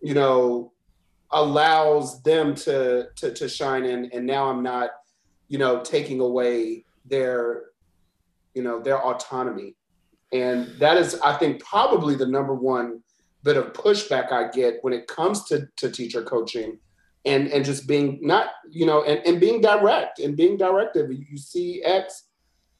you 0.00 0.14
know, 0.14 0.71
allows 1.32 2.22
them 2.22 2.54
to 2.54 3.08
to, 3.16 3.32
to 3.32 3.48
shine 3.48 3.84
in. 3.84 4.10
And 4.12 4.26
now 4.26 4.48
I'm 4.48 4.62
not, 4.62 4.90
you 5.48 5.58
know, 5.58 5.80
taking 5.82 6.20
away 6.20 6.84
their, 7.04 7.64
you 8.54 8.62
know, 8.62 8.80
their 8.80 9.00
autonomy. 9.00 9.74
And 10.32 10.68
that 10.78 10.96
is, 10.96 11.20
I 11.20 11.36
think, 11.36 11.62
probably 11.62 12.14
the 12.14 12.26
number 12.26 12.54
one 12.54 13.02
bit 13.42 13.56
of 13.56 13.72
pushback 13.72 14.32
I 14.32 14.48
get 14.48 14.78
when 14.82 14.92
it 14.92 15.06
comes 15.06 15.44
to, 15.44 15.68
to 15.76 15.90
teacher 15.90 16.22
coaching 16.22 16.78
and, 17.24 17.48
and 17.48 17.64
just 17.64 17.86
being 17.86 18.18
not, 18.22 18.50
you 18.70 18.86
know, 18.86 19.04
and, 19.04 19.20
and 19.26 19.40
being 19.40 19.60
direct 19.60 20.20
and 20.20 20.36
being 20.36 20.56
directive. 20.56 21.10
You 21.12 21.36
see 21.36 21.82
X 21.82 22.24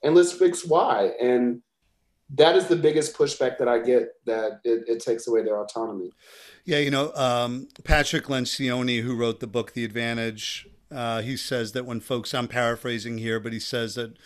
and 0.02 0.14
let's 0.14 0.32
fix 0.32 0.64
Y. 0.64 1.12
And 1.20 1.62
that 2.34 2.56
is 2.56 2.66
the 2.66 2.76
biggest 2.76 3.16
pushback 3.16 3.58
that 3.58 3.68
I 3.68 3.78
get 3.78 4.08
that 4.24 4.60
it, 4.64 4.84
it 4.88 5.00
takes 5.00 5.26
away 5.28 5.42
their 5.42 5.60
autonomy. 5.60 6.10
Yeah, 6.64 6.78
you 6.78 6.90
know, 6.90 7.12
um, 7.14 7.68
Patrick 7.82 8.26
Lencioni, 8.26 9.02
who 9.02 9.16
wrote 9.16 9.40
the 9.40 9.48
book 9.48 9.72
The 9.72 9.84
Advantage, 9.84 10.68
uh, 10.92 11.20
he 11.22 11.36
says 11.36 11.72
that 11.72 11.86
when 11.86 11.98
folks, 11.98 12.32
I'm 12.34 12.46
paraphrasing 12.46 13.18
here, 13.18 13.40
but 13.40 13.52
he 13.52 13.58
says 13.58 13.96
that 13.96 14.16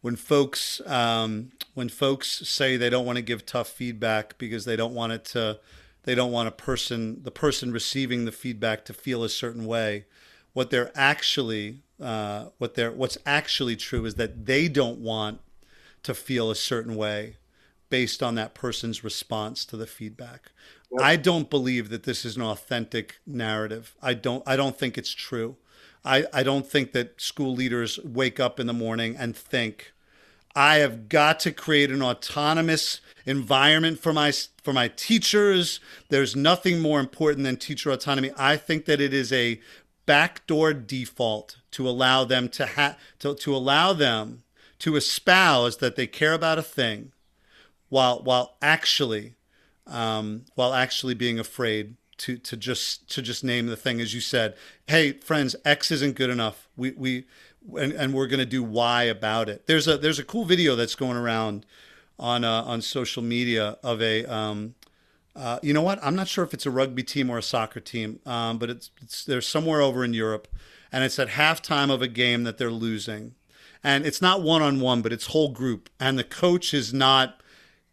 when 0.00 0.16
folks 0.16 0.80
um, 0.86 1.52
when 1.74 1.88
folks 1.88 2.48
say 2.48 2.76
they 2.76 2.90
don't 2.90 3.06
want 3.06 3.16
to 3.16 3.22
give 3.22 3.44
tough 3.44 3.68
feedback 3.68 4.38
because 4.38 4.64
they 4.64 4.76
don't 4.76 4.94
want 4.94 5.12
it 5.12 5.24
to 5.26 5.58
they 6.04 6.14
don't 6.14 6.32
want 6.32 6.48
a 6.48 6.52
person 6.52 7.22
the 7.22 7.30
person 7.30 7.72
receiving 7.72 8.24
the 8.24 8.32
feedback 8.32 8.84
to 8.86 8.94
feel 8.94 9.22
a 9.22 9.28
certain 9.28 9.66
way 9.66 10.06
what 10.52 10.70
they're 10.70 10.90
actually 10.94 11.82
uh, 12.00 12.46
what 12.58 12.74
they're 12.74 12.92
what's 12.92 13.18
actually 13.26 13.76
true 13.76 14.04
is 14.04 14.14
that 14.14 14.46
they 14.46 14.68
don't 14.68 14.98
want 15.00 15.40
to 16.02 16.14
feel 16.14 16.50
a 16.50 16.56
certain 16.56 16.96
way 16.96 17.36
based 17.90 18.22
on 18.22 18.36
that 18.36 18.54
person's 18.54 19.04
response 19.04 19.64
to 19.66 19.76
the 19.76 19.86
feedback 19.86 20.50
i 20.98 21.16
don't 21.16 21.50
believe 21.50 21.88
that 21.88 22.04
this 22.04 22.24
is 22.24 22.36
an 22.36 22.42
authentic 22.42 23.20
narrative 23.26 23.94
i 24.02 24.14
don't 24.14 24.42
i 24.46 24.56
don't 24.56 24.78
think 24.78 24.96
it's 24.96 25.12
true 25.12 25.56
I, 26.04 26.24
I 26.32 26.42
don't 26.42 26.66
think 26.66 26.92
that 26.92 27.20
school 27.20 27.54
leaders 27.54 27.98
wake 28.02 28.40
up 28.40 28.58
in 28.58 28.66
the 28.66 28.72
morning 28.72 29.16
and 29.18 29.36
think, 29.36 29.92
I 30.56 30.76
have 30.76 31.08
got 31.08 31.38
to 31.40 31.52
create 31.52 31.90
an 31.90 32.02
autonomous 32.02 33.00
environment 33.24 34.00
for 34.00 34.12
my 34.12 34.32
for 34.62 34.72
my 34.72 34.88
teachers. 34.88 35.78
There's 36.08 36.34
nothing 36.34 36.80
more 36.80 36.98
important 36.98 37.44
than 37.44 37.56
teacher 37.56 37.90
autonomy. 37.90 38.32
I 38.36 38.56
think 38.56 38.86
that 38.86 39.00
it 39.00 39.14
is 39.14 39.32
a 39.32 39.60
backdoor 40.06 40.72
default 40.74 41.58
to 41.72 41.88
allow 41.88 42.24
them 42.24 42.48
to 42.48 42.66
ha- 42.66 42.96
to, 43.20 43.36
to 43.36 43.54
allow 43.54 43.92
them 43.92 44.42
to 44.80 44.96
espouse 44.96 45.76
that 45.76 45.94
they 45.94 46.08
care 46.08 46.32
about 46.32 46.58
a 46.58 46.62
thing 46.62 47.12
while 47.88 48.20
while 48.20 48.56
actually 48.60 49.34
um, 49.90 50.44
while 50.54 50.72
actually 50.72 51.14
being 51.14 51.38
afraid 51.38 51.96
to 52.18 52.36
to 52.38 52.56
just 52.56 53.10
to 53.10 53.22
just 53.22 53.42
name 53.42 53.66
the 53.66 53.76
thing 53.76 53.98
as 54.00 54.12
you 54.12 54.20
said 54.20 54.54
hey 54.86 55.12
friends 55.12 55.56
x 55.64 55.90
isn't 55.90 56.16
good 56.16 56.30
enough. 56.30 56.68
We 56.76 56.92
we 56.92 57.24
and, 57.76 57.92
and 57.92 58.14
we're 58.14 58.26
going 58.26 58.40
to 58.40 58.46
do 58.46 58.62
y 58.62 59.04
about 59.04 59.48
it. 59.48 59.66
There's 59.66 59.88
a 59.88 59.96
there's 59.96 60.18
a 60.18 60.24
cool 60.24 60.44
video 60.44 60.76
that's 60.76 60.94
going 60.94 61.16
around 61.16 61.66
on 62.18 62.44
uh, 62.44 62.62
on 62.62 62.82
social 62.82 63.22
media 63.22 63.78
of 63.82 64.02
a 64.02 64.24
um, 64.26 64.74
uh, 65.34 65.58
you 65.62 65.72
know 65.72 65.82
what? 65.82 65.98
I'm 66.02 66.16
not 66.16 66.28
sure 66.28 66.44
if 66.44 66.52
it's 66.52 66.66
a 66.66 66.70
rugby 66.70 67.02
team 67.02 67.30
or 67.30 67.38
a 67.38 67.42
soccer 67.42 67.80
team 67.80 68.20
um, 68.26 68.58
but 68.58 68.70
it's, 68.70 68.90
it's 69.00 69.24
they're 69.24 69.40
somewhere 69.40 69.80
over 69.80 70.04
in 70.04 70.12
europe 70.12 70.48
and 70.92 71.04
it's 71.04 71.18
at 71.18 71.28
halftime 71.28 71.90
of 71.90 72.02
a 72.02 72.08
game 72.08 72.44
that 72.44 72.58
they're 72.58 72.70
losing. 72.70 73.34
And 73.82 74.04
it's 74.04 74.20
not 74.20 74.42
one-on-one 74.42 75.02
but 75.02 75.12
it's 75.12 75.26
whole 75.26 75.50
group. 75.50 75.88
And 75.98 76.18
the 76.18 76.24
coach 76.24 76.74
is 76.74 76.92
not 76.92 77.40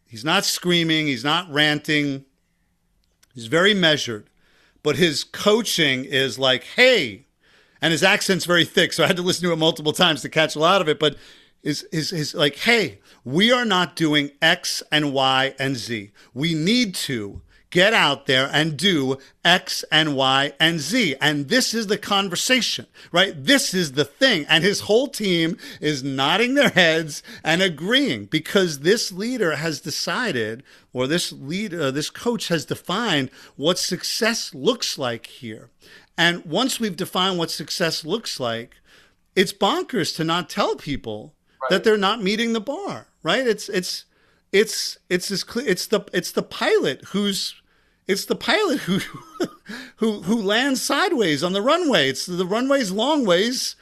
he's 0.08 0.26
not 0.26 0.45
screaming 0.45 1.08
he's 1.08 1.24
not 1.24 1.51
ranting 1.51 2.26
He's 3.38 3.45
very 3.45 3.76
measured, 3.76 4.32
but 4.82 4.95
his 4.95 5.24
coaching 5.24 6.05
is 6.05 6.39
like, 6.39 6.64
hey, 6.76 7.28
and 7.84 7.91
his 7.91 8.01
accent's 8.01 8.45
very 8.45 8.66
thick, 8.66 8.93
so 8.93 9.03
I 9.03 9.08
had 9.08 9.16
to 9.18 9.22
listen 9.22 9.43
to 9.43 9.53
it 9.53 9.58
multiple 9.58 9.93
times 9.93 10.24
to 10.24 10.30
catch 10.30 10.55
a 10.55 10.60
lot 10.60 10.82
of 10.82 10.89
it. 10.89 10.97
But 10.97 11.18
is 11.62 11.84
is 11.91 12.12
is 12.12 12.34
like, 12.34 12.55
hey, 12.55 12.99
we 13.24 13.51
are 13.51 13.64
not 13.64 13.95
doing 13.95 14.32
X 14.41 14.82
and 14.91 15.14
Y 15.14 15.53
and 15.60 15.78
Z. 15.78 16.10
We 16.34 16.55
need 16.55 16.95
to 16.95 17.43
get 17.70 17.93
out 17.93 18.26
there 18.28 18.49
and 18.51 18.78
do 18.78 19.18
X 19.43 19.84
and 19.91 20.15
Y 20.15 20.53
and 20.59 20.80
Z. 20.80 21.15
And 21.20 21.49
this 21.49 21.74
is 21.74 21.88
the 21.88 21.97
conversation, 21.97 22.88
right? 23.11 23.34
This 23.36 23.74
is 23.74 23.93
the 23.93 24.05
thing. 24.05 24.45
And 24.47 24.63
his 24.63 24.82
whole 24.82 25.07
team 25.07 25.57
is 25.82 26.03
nodding 26.03 26.53
their 26.53 26.70
heads 26.70 27.24
and 27.43 27.61
agreeing 27.61 28.26
because 28.26 28.80
this 28.80 29.11
leader 29.11 29.55
has 29.55 29.82
decided, 29.82 30.63
or 30.93 31.07
this 31.07 31.32
leader, 31.32 31.82
uh, 31.84 31.91
this 31.91 32.09
coach 32.09 32.47
has 32.47 32.65
defined 32.65 33.30
what 33.55 33.78
success 33.78 34.53
looks 34.53 34.97
like 34.97 35.28
here. 35.28 35.70
And 36.18 36.45
once 36.45 36.80
we've 36.80 36.95
defined 36.95 37.38
what 37.38 37.51
success 37.51 38.03
looks 38.03 38.39
like, 38.39 38.76
it's 39.36 39.53
bonkers 39.53 40.15
to 40.15 40.24
not 40.24 40.49
tell 40.49 40.76
people 40.76 41.36
right. 41.61 41.70
that 41.70 41.84
they're 41.84 41.97
not 41.97 42.24
meeting 42.24 42.53
the 42.53 42.59
bar, 42.59 43.07
right? 43.22 43.45
It's, 43.45 43.70
it's, 43.70 44.05
it's 44.51 44.97
it's 45.09 45.29
this 45.29 45.43
it's 45.57 45.87
the 45.87 46.05
it's 46.13 46.31
the 46.31 46.43
pilot 46.43 47.01
who's 47.07 47.55
it's 48.07 48.25
the 48.25 48.35
pilot 48.35 48.79
who 48.81 48.99
who 49.97 50.21
who 50.21 50.41
lands 50.41 50.81
sideways 50.81 51.43
on 51.43 51.53
the 51.53 51.61
runway. 51.61 52.09
It's 52.09 52.25
the 52.25 52.45
runway's 52.45 52.91
long 52.91 53.25
ways. 53.25 53.75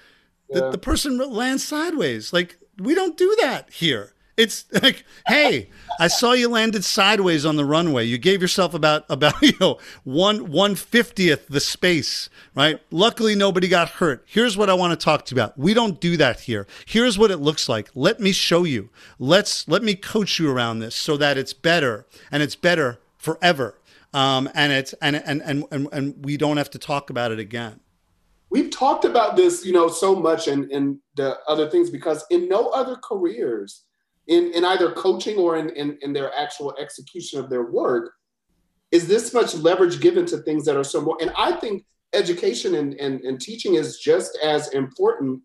Yeah. 0.49 0.61
The, 0.61 0.71
the 0.71 0.77
person 0.77 1.17
lands 1.17 1.63
sideways. 1.63 2.33
Like 2.33 2.57
we 2.77 2.95
don't 2.95 3.17
do 3.17 3.35
that 3.41 3.71
here. 3.71 4.13
It's 4.37 4.65
like, 4.81 5.05
hey, 5.27 5.69
I 5.99 6.07
saw 6.07 6.33
you 6.33 6.49
landed 6.49 6.83
sideways 6.83 7.45
on 7.45 7.55
the 7.55 7.63
runway. 7.63 8.05
You 8.05 8.17
gave 8.17 8.41
yourself 8.41 8.73
about 8.73 9.05
about 9.09 9.35
you 9.41 9.53
know 9.59 9.79
one 10.03 10.51
one 10.51 10.75
fiftieth 10.75 11.47
the 11.47 11.59
space, 11.59 12.29
right? 12.53 12.81
Luckily, 12.91 13.35
nobody 13.35 13.67
got 13.67 13.89
hurt. 13.89 14.23
Here's 14.27 14.57
what 14.57 14.69
I 14.69 14.73
want 14.73 14.97
to 14.97 15.03
talk 15.03 15.25
to 15.25 15.35
you 15.35 15.41
about. 15.41 15.57
We 15.57 15.73
don't 15.73 15.99
do 15.99 16.17
that 16.17 16.41
here. 16.41 16.67
Here's 16.85 17.17
what 17.17 17.31
it 17.31 17.37
looks 17.37 17.69
like. 17.69 17.89
Let 17.95 18.19
me 18.19 18.31
show 18.31 18.63
you. 18.63 18.89
Let's 19.19 19.67
let 19.67 19.83
me 19.83 19.95
coach 19.95 20.39
you 20.39 20.51
around 20.51 20.79
this 20.79 20.95
so 20.95 21.17
that 21.17 21.37
it's 21.37 21.53
better 21.53 22.05
and 22.31 22.43
it's 22.43 22.55
better 22.55 22.99
forever. 23.17 23.79
Um, 24.13 24.49
and 24.53 24.71
it's 24.71 24.93
and, 25.01 25.15
and 25.15 25.41
and 25.41 25.65
and 25.71 25.87
and 25.91 26.25
we 26.25 26.37
don't 26.37 26.57
have 26.57 26.69
to 26.71 26.79
talk 26.79 27.09
about 27.09 27.31
it 27.31 27.39
again 27.39 27.79
we've 28.51 28.71
talked 28.71 29.03
about 29.03 29.35
this, 29.35 29.65
you 29.65 29.73
know, 29.73 29.89
so 29.89 30.15
much 30.15 30.47
and 30.47 30.71
and 30.71 30.97
the 31.15 31.37
other 31.47 31.69
things 31.69 31.89
because 31.89 32.23
in 32.29 32.47
no 32.47 32.69
other 32.69 32.95
careers 32.95 33.84
in, 34.27 34.51
in 34.53 34.65
either 34.65 34.91
coaching 34.91 35.37
or 35.37 35.57
in, 35.57 35.69
in, 35.71 35.97
in 36.01 36.13
their 36.13 36.33
actual 36.33 36.75
execution 36.79 37.39
of 37.39 37.49
their 37.49 37.63
work, 37.63 38.13
is 38.91 39.07
this 39.07 39.33
much 39.33 39.55
leverage 39.55 39.99
given 39.99 40.25
to 40.27 40.37
things 40.37 40.65
that 40.65 40.77
are 40.77 40.83
so 40.83 41.01
more? 41.01 41.17
And 41.21 41.31
I 41.37 41.53
think 41.53 41.85
education 42.13 42.75
and, 42.75 42.93
and, 42.95 43.21
and 43.21 43.39
teaching 43.39 43.75
is 43.75 43.99
just 43.99 44.37
as 44.43 44.69
important 44.69 45.41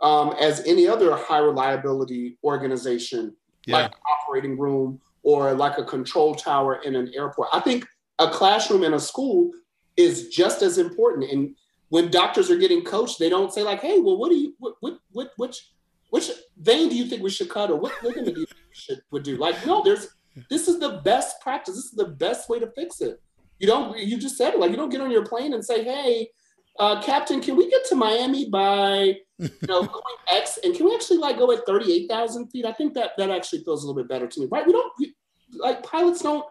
um, 0.00 0.34
as 0.40 0.64
any 0.66 0.86
other 0.86 1.14
high 1.16 1.38
reliability 1.38 2.38
organization, 2.44 3.34
yeah. 3.66 3.76
like 3.76 3.92
operating 4.10 4.58
room 4.58 5.00
or 5.22 5.54
like 5.54 5.78
a 5.78 5.84
control 5.84 6.34
tower 6.34 6.80
in 6.84 6.94
an 6.94 7.12
airport. 7.14 7.48
I 7.52 7.60
think 7.60 7.86
a 8.18 8.30
classroom 8.30 8.82
in 8.82 8.94
a 8.94 9.00
school 9.00 9.50
is 9.96 10.28
just 10.28 10.62
as 10.62 10.78
important. 10.78 11.30
And 11.30 11.54
when 11.88 12.10
doctors 12.10 12.50
are 12.50 12.56
getting 12.56 12.82
coached, 12.82 13.18
they 13.18 13.28
don't 13.28 13.52
say 13.52 13.62
like, 13.62 13.80
"Hey, 13.80 13.98
well, 14.00 14.18
what 14.18 14.30
do 14.30 14.36
you, 14.36 14.54
what, 14.58 14.74
what, 14.80 14.98
what 15.12 15.30
which, 15.36 15.70
which 16.10 16.30
vein 16.58 16.88
do 16.88 16.96
you 16.96 17.06
think 17.06 17.22
we 17.22 17.30
should 17.30 17.48
cut, 17.48 17.70
or 17.70 17.76
what 17.76 17.92
ligament 18.02 18.34
do 18.34 18.40
you 18.40 18.46
think 18.46 18.60
we 18.68 18.74
should 18.74 19.00
would 19.10 19.22
do? 19.22 19.36
Like, 19.36 19.66
no, 19.66 19.82
there's 19.82 20.08
this 20.50 20.68
is 20.68 20.78
the 20.78 21.00
best 21.04 21.40
practice. 21.40 21.74
This 21.76 21.86
is 21.86 21.92
the 21.92 22.08
best 22.08 22.48
way 22.48 22.58
to 22.58 22.70
fix 22.72 23.00
it. 23.00 23.20
You 23.58 23.66
don't. 23.66 23.98
You 23.98 24.18
just 24.18 24.36
said 24.36 24.54
it. 24.54 24.60
Like, 24.60 24.70
you 24.70 24.76
don't 24.76 24.90
get 24.90 25.00
on 25.00 25.10
your 25.10 25.24
plane 25.24 25.54
and 25.54 25.64
say, 25.64 25.82
"Hey, 25.82 26.28
uh, 26.78 27.00
Captain, 27.02 27.40
can 27.40 27.56
we 27.56 27.70
get 27.70 27.84
to 27.86 27.94
Miami 27.94 28.48
by 28.48 29.16
you 29.38 29.50
know 29.68 29.82
going 29.82 30.02
X? 30.32 30.58
And 30.62 30.74
can 30.74 30.86
we 30.86 30.94
actually 30.94 31.18
like 31.18 31.38
go 31.38 31.50
at 31.52 31.64
thirty 31.66 31.92
eight 31.92 32.08
thousand 32.08 32.48
feet? 32.48 32.66
I 32.66 32.72
think 32.72 32.94
that 32.94 33.12
that 33.16 33.30
actually 33.30 33.64
feels 33.64 33.82
a 33.82 33.86
little 33.86 34.00
bit 34.00 34.08
better 34.08 34.26
to 34.26 34.40
me, 34.40 34.46
right? 34.50 34.66
We 34.66 34.72
don't 34.72 34.92
we, 34.98 35.14
like 35.58 35.82
pilots 35.82 36.22
don't 36.22 36.44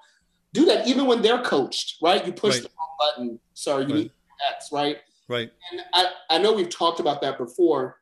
do 0.53 0.66
that 0.66 0.88
even 0.88 1.06
when 1.06 1.22
they're 1.22 1.41
coached, 1.41 1.97
right? 2.01 2.26
You 2.26 2.32
push 2.34 2.56
right. 2.56 2.64
the 2.64 2.70
button, 2.99 3.39
sorry, 3.53 3.84
you 3.84 3.89
right. 3.89 3.97
need 3.97 4.12
X, 4.49 4.70
right? 4.72 4.97
Right. 5.28 5.51
And 5.72 5.82
I, 5.93 6.06
I 6.30 6.38
know 6.38 6.53
we've 6.53 6.70
talked 6.70 6.99
about 6.99 7.22
that 7.22 7.38
before, 7.38 7.97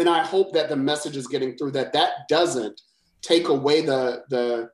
and 0.00 0.08
I 0.08 0.24
hope 0.24 0.52
that 0.54 0.68
the 0.68 0.76
message 0.76 1.16
is 1.16 1.26
getting 1.26 1.56
through 1.56 1.72
that 1.72 1.92
that 1.92 2.28
doesn't 2.28 2.80
take 3.22 3.48
away 3.48 3.82
the 3.82 4.24
the 4.30 4.70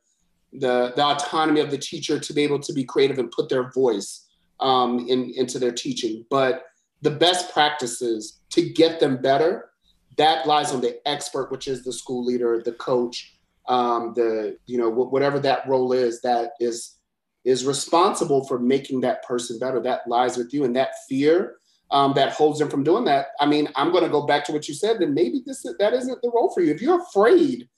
the, 0.52 0.92
the 0.96 1.04
autonomy 1.04 1.60
of 1.60 1.70
the 1.70 1.78
teacher 1.78 2.18
to 2.18 2.32
be 2.32 2.42
able 2.42 2.60
to 2.60 2.72
be 2.72 2.84
creative 2.84 3.18
and 3.18 3.30
put 3.30 3.48
their 3.50 3.70
voice 3.72 4.26
um, 4.60 5.06
in, 5.08 5.32
into 5.36 5.58
their 5.58 5.72
teaching. 5.72 6.24
But 6.30 6.64
the 7.02 7.10
best 7.10 7.52
practices 7.52 8.40
to 8.50 8.62
get 8.62 9.00
them 9.00 9.20
better, 9.20 9.70
that 10.16 10.46
lies 10.46 10.72
on 10.72 10.80
the 10.80 10.98
expert, 11.06 11.50
which 11.50 11.68
is 11.68 11.84
the 11.84 11.92
school 11.92 12.24
leader, 12.24 12.62
the 12.64 12.72
coach, 12.72 13.34
um, 13.68 14.12
the 14.14 14.56
you 14.66 14.78
know 14.78 14.88
whatever 14.88 15.38
that 15.40 15.68
role 15.68 15.92
is. 15.92 16.22
That 16.22 16.52
is 16.60 16.96
is 17.44 17.66
responsible 17.66 18.46
for 18.46 18.58
making 18.58 19.02
that 19.02 19.22
person 19.24 19.58
better. 19.58 19.80
That 19.80 20.08
lies 20.08 20.36
with 20.36 20.54
you, 20.54 20.64
and 20.64 20.74
that 20.76 20.92
fear 21.08 21.56
um, 21.90 22.12
that 22.14 22.32
holds 22.32 22.58
them 22.58 22.68
from 22.68 22.82
doing 22.82 23.04
that. 23.04 23.28
I 23.40 23.46
mean, 23.46 23.68
I'm 23.76 23.92
going 23.92 24.04
to 24.04 24.10
go 24.10 24.26
back 24.26 24.44
to 24.46 24.52
what 24.52 24.68
you 24.68 24.74
said. 24.74 24.98
Then 24.98 25.14
maybe 25.14 25.42
this 25.44 25.64
that 25.78 25.92
isn't 25.92 26.22
the 26.22 26.30
role 26.34 26.52
for 26.52 26.60
you. 26.60 26.72
If 26.72 26.82
you're 26.82 27.02
afraid 27.02 27.68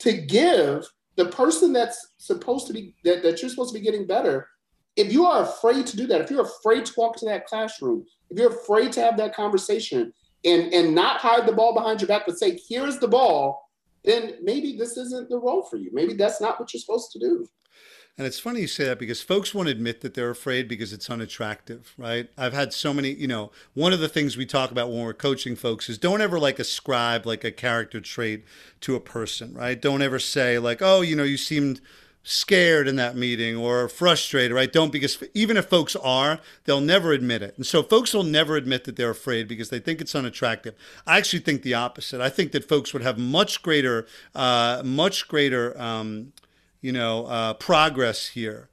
to 0.00 0.12
give 0.12 0.86
the 1.16 1.26
person 1.26 1.72
that's 1.72 2.12
supposed 2.18 2.66
to 2.68 2.72
be 2.72 2.94
that, 3.04 3.22
that 3.22 3.42
you're 3.42 3.50
supposed 3.50 3.74
to 3.74 3.78
be 3.78 3.84
getting 3.84 4.06
better, 4.06 4.48
if 4.96 5.12
you 5.12 5.26
are 5.26 5.42
afraid 5.42 5.86
to 5.86 5.96
do 5.96 6.06
that, 6.06 6.20
if 6.20 6.30
you're 6.30 6.44
afraid 6.44 6.86
to 6.86 6.92
walk 6.96 7.16
to 7.16 7.24
that 7.26 7.46
classroom, 7.46 8.04
if 8.30 8.38
you're 8.38 8.52
afraid 8.52 8.92
to 8.92 9.00
have 9.00 9.16
that 9.16 9.34
conversation 9.34 10.12
and 10.44 10.72
and 10.72 10.94
not 10.94 11.20
hide 11.20 11.46
the 11.46 11.52
ball 11.52 11.74
behind 11.74 12.00
your 12.00 12.08
back, 12.08 12.24
but 12.26 12.38
say, 12.38 12.58
"Here's 12.68 12.98
the 12.98 13.08
ball," 13.08 13.68
then 14.04 14.34
maybe 14.42 14.76
this 14.76 14.96
isn't 14.96 15.28
the 15.28 15.38
role 15.38 15.62
for 15.62 15.76
you. 15.76 15.90
Maybe 15.92 16.14
that's 16.14 16.40
not 16.40 16.60
what 16.60 16.72
you're 16.72 16.80
supposed 16.80 17.10
to 17.12 17.18
do. 17.18 17.48
And 18.18 18.26
it's 18.26 18.40
funny 18.40 18.62
you 18.62 18.66
say 18.66 18.84
that 18.86 18.98
because 18.98 19.22
folks 19.22 19.54
won't 19.54 19.68
admit 19.68 20.00
that 20.00 20.14
they're 20.14 20.30
afraid 20.30 20.66
because 20.66 20.92
it's 20.92 21.08
unattractive, 21.08 21.94
right? 21.96 22.28
I've 22.36 22.52
had 22.52 22.72
so 22.72 22.92
many, 22.92 23.12
you 23.12 23.28
know, 23.28 23.52
one 23.74 23.92
of 23.92 24.00
the 24.00 24.08
things 24.08 24.36
we 24.36 24.44
talk 24.44 24.72
about 24.72 24.90
when 24.90 25.04
we're 25.04 25.14
coaching 25.14 25.54
folks 25.54 25.88
is 25.88 25.98
don't 25.98 26.20
ever 26.20 26.36
like 26.40 26.58
ascribe 26.58 27.26
like 27.26 27.44
a 27.44 27.52
character 27.52 28.00
trait 28.00 28.44
to 28.80 28.96
a 28.96 29.00
person, 29.00 29.54
right? 29.54 29.80
Don't 29.80 30.02
ever 30.02 30.18
say 30.18 30.58
like, 30.58 30.82
oh, 30.82 31.00
you 31.00 31.14
know, 31.14 31.22
you 31.22 31.36
seemed 31.36 31.80
scared 32.24 32.88
in 32.88 32.96
that 32.96 33.16
meeting 33.16 33.56
or 33.56 33.88
frustrated, 33.88 34.52
right? 34.52 34.72
Don't 34.72 34.90
because 34.90 35.22
even 35.32 35.56
if 35.56 35.66
folks 35.66 35.94
are, 35.94 36.40
they'll 36.64 36.80
never 36.80 37.12
admit 37.12 37.40
it. 37.40 37.54
And 37.56 37.64
so 37.64 37.84
folks 37.84 38.12
will 38.12 38.24
never 38.24 38.56
admit 38.56 38.82
that 38.84 38.96
they're 38.96 39.10
afraid 39.10 39.46
because 39.46 39.70
they 39.70 39.78
think 39.78 40.00
it's 40.00 40.16
unattractive. 40.16 40.74
I 41.06 41.18
actually 41.18 41.38
think 41.38 41.62
the 41.62 41.74
opposite. 41.74 42.20
I 42.20 42.30
think 42.30 42.50
that 42.50 42.68
folks 42.68 42.92
would 42.92 43.02
have 43.02 43.16
much 43.16 43.62
greater, 43.62 44.06
uh, 44.34 44.82
much 44.84 45.28
greater, 45.28 45.80
um, 45.80 46.32
you 46.80 46.92
know, 46.92 47.26
uh, 47.26 47.54
progress 47.54 48.28
here 48.28 48.68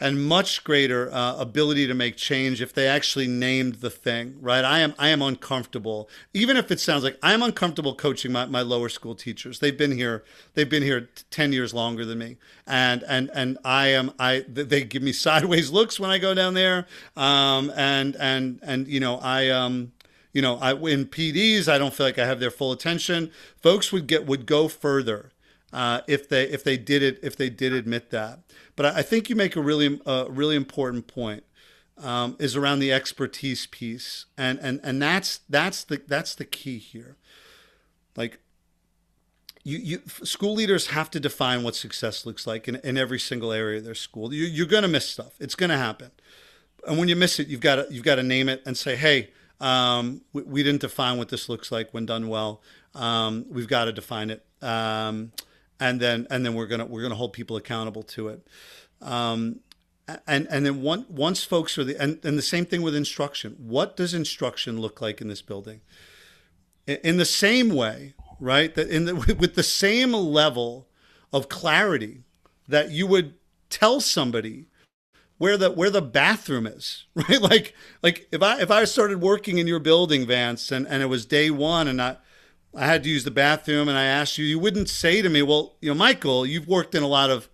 and 0.00 0.24
much 0.24 0.64
greater 0.64 1.12
uh, 1.12 1.36
ability 1.36 1.86
to 1.86 1.94
make 1.94 2.16
change 2.16 2.62
if 2.62 2.72
they 2.72 2.88
actually 2.88 3.28
named 3.28 3.76
the 3.76 3.90
thing 3.90 4.36
right? 4.40 4.64
I 4.64 4.80
am 4.80 4.94
i 4.98 5.08
am 5.08 5.20
uncomfortable. 5.20 6.08
Even 6.32 6.56
if 6.56 6.70
it 6.70 6.80
sounds 6.80 7.04
like 7.04 7.18
i'm 7.22 7.42
uncomfortable 7.42 7.94
coaching 7.94 8.32
my, 8.32 8.46
my 8.46 8.62
lower 8.62 8.88
school 8.88 9.14
teachers. 9.14 9.58
They've 9.58 9.76
been 9.76 9.92
here 9.92 10.24
they've 10.54 10.68
been 10.68 10.82
here 10.82 11.10
10 11.30 11.52
years 11.52 11.74
longer 11.74 12.04
than 12.04 12.18
me. 12.18 12.38
And 12.66 13.04
and 13.06 13.30
and 13.34 13.58
i 13.64 13.88
am 13.88 14.12
i 14.18 14.44
they 14.48 14.82
give 14.84 15.02
me 15.02 15.12
sideways 15.26 15.70
looks 15.70 16.00
when 16.00 16.10
i 16.10 16.18
go 16.18 16.34
down 16.34 16.54
there. 16.54 16.86
Um, 17.16 17.70
and 17.76 18.16
and 18.16 18.58
and 18.62 18.88
you 18.88 19.00
know 19.00 19.18
i 19.18 19.50
um 19.50 19.92
you 20.32 20.40
know 20.40 20.56
i 20.56 20.72
in 20.72 21.06
pds 21.06 21.66
i 21.66 21.76
don't 21.76 21.92
feel 21.92 22.06
like 22.06 22.18
i 22.18 22.26
have 22.26 22.40
their 22.40 22.50
full 22.50 22.72
attention. 22.72 23.30
Folks 23.60 23.92
would 23.92 24.06
get 24.06 24.26
would 24.26 24.46
go 24.46 24.68
further 24.68 25.30
uh, 25.72 26.00
if 26.06 26.28
they 26.28 26.44
if 26.44 26.64
they 26.64 26.76
did 26.76 27.02
it 27.02 27.18
if 27.22 27.36
they 27.36 27.50
did 27.50 27.72
admit 27.72 28.10
that. 28.10 28.40
But 28.76 28.86
I, 28.86 29.02
think 29.02 29.28
you 29.28 29.36
make 29.36 29.56
a 29.56 29.60
really 29.60 30.00
uh, 30.06 30.26
really 30.28 30.56
important 30.56 31.06
point 31.06 31.44
um, 31.98 32.36
is 32.38 32.56
around 32.56 32.80
the 32.80 32.92
expertise 32.92 33.66
piece, 33.66 34.26
and 34.36 34.58
and 34.60 34.80
and 34.82 35.00
that's 35.00 35.40
that's 35.48 35.84
the 35.84 36.02
that's 36.06 36.34
the 36.34 36.44
key 36.44 36.78
here. 36.78 37.16
Like 38.16 38.40
you, 39.62 39.78
you 39.78 40.02
school 40.24 40.54
leaders 40.54 40.88
have 40.88 41.10
to 41.12 41.20
define 41.20 41.62
what 41.62 41.76
success 41.76 42.24
looks 42.26 42.46
like 42.46 42.66
in, 42.66 42.76
in 42.76 42.96
every 42.96 43.18
single 43.18 43.52
area 43.52 43.78
of 43.78 43.84
their 43.84 43.94
school. 43.94 44.32
You, 44.32 44.46
you're 44.46 44.66
going 44.66 44.82
to 44.82 44.88
miss 44.88 45.08
stuff. 45.08 45.34
It's 45.38 45.54
going 45.54 45.70
to 45.70 45.76
happen, 45.76 46.10
and 46.86 46.98
when 46.98 47.08
you 47.08 47.16
miss 47.16 47.38
it, 47.38 47.48
you've 47.48 47.60
got 47.60 47.76
to 47.76 47.86
you've 47.90 48.04
got 48.04 48.16
to 48.16 48.22
name 48.22 48.48
it 48.48 48.62
and 48.66 48.76
say, 48.76 48.96
hey. 48.96 49.30
Um, 49.62 50.22
we, 50.32 50.40
we, 50.44 50.62
didn't 50.62 50.80
define 50.80 51.18
what 51.18 51.28
this 51.28 51.50
looks 51.50 51.70
like 51.70 51.92
when 51.92 52.06
done 52.06 52.28
well. 52.28 52.62
Um, 52.94 53.44
we've 53.50 53.68
got 53.68 53.84
to 53.84 53.92
define 53.92 54.30
it. 54.30 54.42
Um, 54.62 55.32
and 55.80 55.98
then 55.98 56.26
and 56.30 56.44
then 56.44 56.54
we're 56.54 56.66
gonna 56.66 56.84
we're 56.84 57.02
gonna 57.02 57.14
hold 57.16 57.32
people 57.32 57.56
accountable 57.56 58.02
to 58.04 58.28
it. 58.28 58.46
Um, 59.00 59.60
and 60.26 60.46
and 60.50 60.66
then 60.66 60.82
one, 60.82 61.06
once 61.08 61.42
folks 61.42 61.78
are 61.78 61.84
the 61.84 61.96
and, 62.00 62.22
and 62.24 62.36
the 62.36 62.42
same 62.42 62.66
thing 62.66 62.82
with 62.82 62.94
instruction. 62.94 63.56
What 63.58 63.96
does 63.96 64.12
instruction 64.12 64.80
look 64.80 65.00
like 65.00 65.20
in 65.20 65.28
this 65.28 65.42
building? 65.42 65.80
In, 66.86 66.98
in 67.02 67.16
the 67.16 67.24
same 67.24 67.70
way, 67.70 68.14
right? 68.38 68.74
That 68.74 68.88
in 68.88 69.06
the, 69.06 69.14
with 69.38 69.54
the 69.54 69.62
same 69.62 70.12
level 70.12 70.88
of 71.32 71.48
clarity 71.48 72.24
that 72.68 72.90
you 72.90 73.06
would 73.06 73.34
tell 73.70 74.00
somebody 74.00 74.66
where 75.38 75.56
the 75.56 75.70
where 75.70 75.90
the 75.90 76.02
bathroom 76.02 76.66
is, 76.66 77.06
right? 77.14 77.40
Like 77.40 77.74
like 78.02 78.28
if 78.30 78.42
I 78.42 78.60
if 78.60 78.70
I 78.70 78.84
started 78.84 79.22
working 79.22 79.58
in 79.58 79.66
your 79.66 79.80
building, 79.80 80.26
Vance, 80.26 80.70
and, 80.70 80.86
and 80.86 81.02
it 81.02 81.06
was 81.06 81.24
day 81.24 81.50
one, 81.50 81.88
and 81.88 82.02
I 82.02 82.16
I 82.74 82.86
had 82.86 83.02
to 83.02 83.10
use 83.10 83.24
the 83.24 83.30
bathroom 83.30 83.88
and 83.88 83.98
I 83.98 84.04
asked 84.04 84.38
you, 84.38 84.44
you 84.44 84.58
wouldn't 84.58 84.88
say 84.88 85.22
to 85.22 85.28
me, 85.28 85.42
well, 85.42 85.74
you 85.80 85.90
know, 85.90 85.94
Michael, 85.94 86.46
you've 86.46 86.68
worked 86.68 86.94
in 86.94 87.02
a 87.02 87.08
lot 87.08 87.30
of 87.30 87.48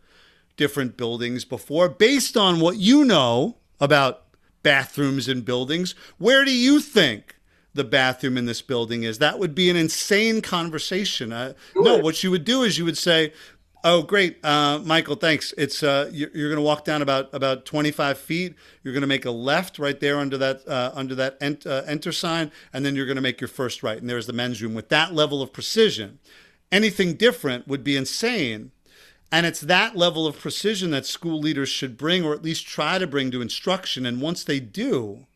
different 0.56 0.96
buildings 0.96 1.44
before. 1.44 1.88
Based 1.88 2.36
on 2.36 2.60
what 2.60 2.76
you 2.76 3.04
know 3.04 3.56
about 3.80 4.24
bathrooms 4.62 5.28
and 5.28 5.44
buildings, 5.44 5.94
where 6.18 6.44
do 6.44 6.52
you 6.52 6.80
think 6.80 7.36
the 7.72 7.84
bathroom 7.84 8.36
in 8.36 8.46
this 8.46 8.62
building 8.62 9.04
is? 9.04 9.18
That 9.18 9.38
would 9.38 9.54
be 9.54 9.70
an 9.70 9.76
insane 9.76 10.42
conversation. 10.42 11.32
Uh, 11.32 11.54
no, 11.74 11.98
what 11.98 12.22
you 12.22 12.30
would 12.30 12.44
do 12.44 12.62
is 12.62 12.78
you 12.78 12.84
would 12.84 12.98
say, 12.98 13.32
Oh, 13.88 14.02
great, 14.02 14.44
uh, 14.44 14.80
Michael. 14.84 15.14
Thanks. 15.14 15.54
It's 15.56 15.80
uh, 15.80 16.10
you're, 16.12 16.30
you're 16.34 16.48
going 16.48 16.56
to 16.56 16.66
walk 16.66 16.84
down 16.84 17.02
about 17.02 17.32
about 17.32 17.64
25 17.66 18.18
feet. 18.18 18.56
You're 18.82 18.92
going 18.92 19.02
to 19.02 19.06
make 19.06 19.24
a 19.24 19.30
left 19.30 19.78
right 19.78 20.00
there 20.00 20.18
under 20.18 20.36
that 20.38 20.66
uh, 20.66 20.90
under 20.92 21.14
that 21.14 21.36
ent- 21.40 21.68
uh, 21.68 21.82
enter 21.86 22.10
sign, 22.10 22.50
and 22.72 22.84
then 22.84 22.96
you're 22.96 23.06
going 23.06 23.14
to 23.14 23.22
make 23.22 23.40
your 23.40 23.46
first 23.46 23.84
right. 23.84 23.96
And 23.96 24.10
there's 24.10 24.26
the 24.26 24.32
men's 24.32 24.60
room 24.60 24.74
with 24.74 24.88
that 24.88 25.14
level 25.14 25.40
of 25.40 25.52
precision. 25.52 26.18
Anything 26.72 27.14
different 27.14 27.68
would 27.68 27.84
be 27.84 27.96
insane. 27.96 28.72
And 29.30 29.46
it's 29.46 29.60
that 29.60 29.94
level 29.94 30.26
of 30.26 30.36
precision 30.36 30.90
that 30.90 31.06
school 31.06 31.38
leaders 31.38 31.68
should 31.68 31.96
bring, 31.96 32.24
or 32.24 32.34
at 32.34 32.42
least 32.42 32.66
try 32.66 32.98
to 32.98 33.06
bring 33.06 33.30
to 33.30 33.40
instruction. 33.40 34.04
And 34.04 34.20
once 34.20 34.42
they 34.42 34.58
do, 34.58 35.26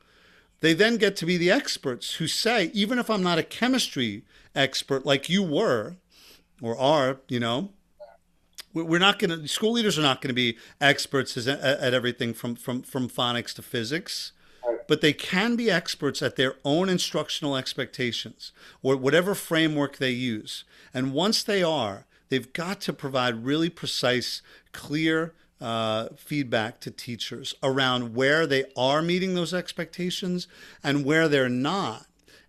they 0.59 0.72
then 0.72 0.96
get 0.96 1.14
to 1.18 1.26
be 1.26 1.36
the 1.36 1.53
experts 1.53 2.14
who 2.14 2.26
say, 2.26 2.72
even 2.74 2.98
if 2.98 3.11
I'm 3.11 3.22
not 3.22 3.38
a 3.38 3.44
chemistry 3.44 4.24
expert 4.57 5.07
like 5.07 5.30
you 5.30 5.44
were 5.44 5.98
or 6.61 6.76
are, 6.76 7.20
you 7.28 7.38
know, 7.38 7.70
we're 8.73 8.99
not 8.99 9.18
going 9.18 9.31
to 9.31 9.49
school 9.49 9.73
leaders 9.73 9.99
are 9.99 10.03
not 10.03 10.21
going 10.21 10.29
to 10.29 10.35
be 10.35 10.57
experts 10.81 11.37
at 11.47 11.95
everything 11.95 12.33
from 12.35 12.55
from 12.55 12.83
from 12.83 13.09
phonics 13.09 13.55
to 13.55 13.62
physics 13.62 14.33
but 14.91 15.01
they 15.01 15.12
can 15.12 15.55
be 15.55 15.71
experts 15.71 16.21
at 16.21 16.35
their 16.35 16.57
own 16.64 16.89
instructional 16.89 17.57
expectations 17.57 18.51
or 18.83 18.97
whatever 18.97 19.37
framework 19.37 19.99
they 19.99 20.11
use. 20.11 20.64
And 20.93 21.12
once 21.12 21.45
they 21.45 21.62
are 21.62 22.07
they've 22.29 22.53
got 22.53 22.81
to 22.81 22.93
provide 22.93 23.45
really 23.45 23.71
precise 23.71 24.43
clear 24.73 25.33
uh, 25.61 26.09
feedback 26.16 26.81
to 26.81 26.91
teachers 26.91 27.55
around 27.62 28.16
where 28.16 28.49
they 28.49 28.64
are 28.77 29.01
meeting 29.01 29.35
those 29.35 29.55
expectations 29.55 30.49
and 30.83 31.05
where 31.05 31.29
they're 31.29 31.49
not. 31.49 32.07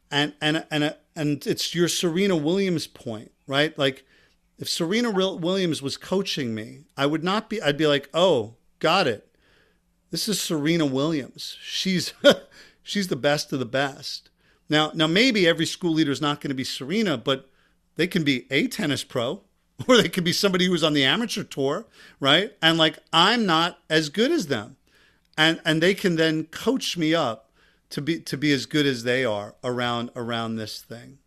And 0.10 0.34
and 0.42 0.66
and 0.72 0.96
and 1.16 1.46
it's 1.46 1.76
your 1.76 1.88
Serena 1.88 2.36
Williams 2.36 2.88
point 2.88 3.32
right? 3.52 3.78
Like 3.78 4.06
if 4.62 4.70
Serena 4.70 5.09
Williams 5.09 5.82
was 5.82 5.97
coaching 5.97 6.53
me, 6.53 6.84
I 6.95 7.07
would 7.07 7.24
not 7.24 7.49
be, 7.49 7.59
I'd 7.59 7.78
be 7.78 7.88
like, 7.88 8.09
oh, 8.14 8.53
got 8.78 9.07
it. 9.07 9.28
This 10.12 10.30
is 10.30 10.39
Serena 10.39 10.86
Williams. 10.86 11.57
She's, 11.64 12.14
she's 12.84 13.07
the 13.07 13.16
best 13.16 13.51
of 13.51 13.57
the 13.57 13.66
best. 13.66 14.30
Now, 14.70 14.91
now 14.93 15.07
maybe 15.07 15.47
every 15.47 15.66
school 15.66 15.93
leader 15.93 16.12
is 16.12 16.22
not 16.22 16.41
going 16.41 16.49
to 16.49 16.55
be 16.55 16.64
Serena, 16.64 17.18
but 17.18 17.49
they 17.95 18.05
can 18.05 18.24
be 18.24 18.45
a 18.51 18.68
tennis 18.68 19.03
pro 19.03 19.41
or 19.88 19.97
they 19.97 20.09
could 20.09 20.24
be 20.24 20.32
somebody 20.32 20.68
who's 20.68 20.84
on 20.84 20.93
the 20.93 21.03
amateur 21.03 21.43
tour, 21.43 21.88
right? 22.20 22.53
And 22.62 22.78
like, 22.78 22.99
I'm 23.12 23.47
not 23.47 23.80
as 23.89 24.09
good 24.09 24.32
as 24.32 24.45
them. 24.45 24.78
And, 25.39 25.59
and 25.66 25.82
they 25.82 25.95
can 25.95 26.18
then 26.18 26.45
coach 26.45 26.97
me 26.97 27.16
up 27.16 27.49
to 27.89 27.99
be, 27.99 28.20
to 28.20 28.38
be 28.38 28.53
as 28.53 28.68
good 28.68 28.86
as 28.86 29.03
they 29.03 29.26
are 29.26 29.55
around, 29.64 30.12
around 30.16 30.57
this 30.57 30.82
thing. 30.82 31.18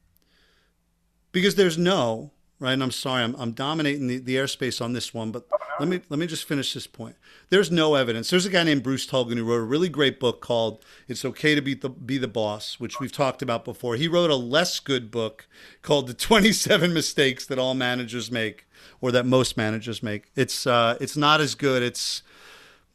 Because 1.32 1.56
there's 1.56 1.76
no, 1.76 2.30
right? 2.60 2.72
And 2.72 2.82
I'm 2.82 2.90
sorry, 2.90 3.22
I'm, 3.22 3.34
I'm 3.36 3.52
dominating 3.52 4.06
the, 4.06 4.18
the 4.18 4.36
airspace 4.36 4.82
on 4.82 4.92
this 4.92 5.12
one, 5.12 5.30
but 5.30 5.46
let 5.80 5.88
me 5.88 6.00
let 6.08 6.18
me 6.18 6.26
just 6.26 6.46
finish 6.46 6.72
this 6.72 6.86
point. 6.86 7.16
There's 7.48 7.70
no 7.70 7.94
evidence. 7.94 8.30
There's 8.30 8.46
a 8.46 8.50
guy 8.50 8.62
named 8.62 8.82
Bruce 8.82 9.06
Tulgan 9.06 9.36
who 9.36 9.44
wrote 9.44 9.56
a 9.56 9.62
really 9.62 9.88
great 9.88 10.20
book 10.20 10.40
called 10.40 10.84
"It's 11.08 11.24
Okay 11.24 11.54
to 11.54 11.62
Be 11.62 11.74
the 11.74 11.88
Be 11.88 12.18
the 12.18 12.28
Boss," 12.28 12.78
which 12.78 13.00
we've 13.00 13.12
talked 13.12 13.42
about 13.42 13.64
before. 13.64 13.96
He 13.96 14.06
wrote 14.06 14.30
a 14.30 14.36
less 14.36 14.78
good 14.78 15.10
book 15.10 15.46
called 15.82 16.06
"The 16.06 16.14
27 16.14 16.92
Mistakes 16.92 17.44
That 17.46 17.58
All 17.58 17.74
Managers 17.74 18.30
Make," 18.30 18.66
or 19.00 19.10
that 19.12 19.26
most 19.26 19.56
managers 19.56 20.02
make. 20.02 20.30
It's 20.36 20.66
uh, 20.66 20.96
it's 21.00 21.16
not 21.16 21.40
as 21.40 21.54
good. 21.54 21.82
It's 21.82 22.22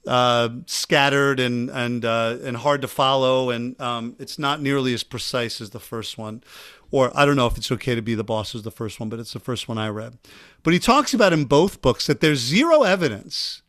uh, 0.09 0.49
scattered 0.65 1.39
and 1.39 1.69
and 1.69 2.03
uh, 2.03 2.37
and 2.43 2.57
hard 2.57 2.81
to 2.81 2.87
follow, 2.87 3.49
and 3.49 3.79
um, 3.79 4.15
it's 4.19 4.37
not 4.37 4.61
nearly 4.61 4.93
as 4.93 5.03
precise 5.03 5.61
as 5.61 5.69
the 5.69 5.79
first 5.79 6.17
one 6.17 6.43
or 6.91 7.11
I 7.15 7.25
don't 7.25 7.35
know 7.35 7.47
if 7.47 7.57
it's 7.57 7.71
okay 7.71 7.95
to 7.95 8.01
be 8.01 8.15
the 8.15 8.23
boss 8.23 8.55
is 8.55 8.63
the 8.63 8.71
first 8.71 8.99
one, 8.99 9.09
but 9.09 9.19
it's 9.19 9.33
the 9.33 9.39
first 9.39 9.67
one 9.67 9.77
I 9.77 9.89
read. 9.89 10.17
But 10.63 10.73
he 10.73 10.79
talks 10.79 11.13
about 11.13 11.33
in 11.33 11.45
both 11.45 11.81
books 11.81 12.07
that 12.07 12.19
there's 12.19 12.39
zero 12.39 12.83
evidence 12.83 13.61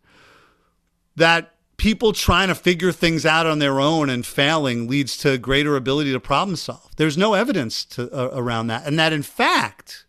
that 1.17 1.55
people 1.77 2.13
trying 2.13 2.49
to 2.49 2.55
figure 2.55 2.93
things 2.93 3.27
out 3.27 3.47
on 3.47 3.59
their 3.59 3.81
own 3.81 4.11
and 4.11 4.25
failing 4.25 4.89
leads 4.89 5.17
to 5.19 5.39
greater 5.39 5.77
ability 5.77 6.13
to 6.13 6.21
problem 6.21 6.57
solve. 6.57 6.91
There's 6.97 7.19
no 7.19 7.35
evidence 7.35 7.85
to, 7.87 8.11
uh, 8.13 8.31
around 8.33 8.69
that, 8.69 8.87
and 8.87 8.99
that 8.99 9.13
in 9.13 9.23
fact, 9.23 10.07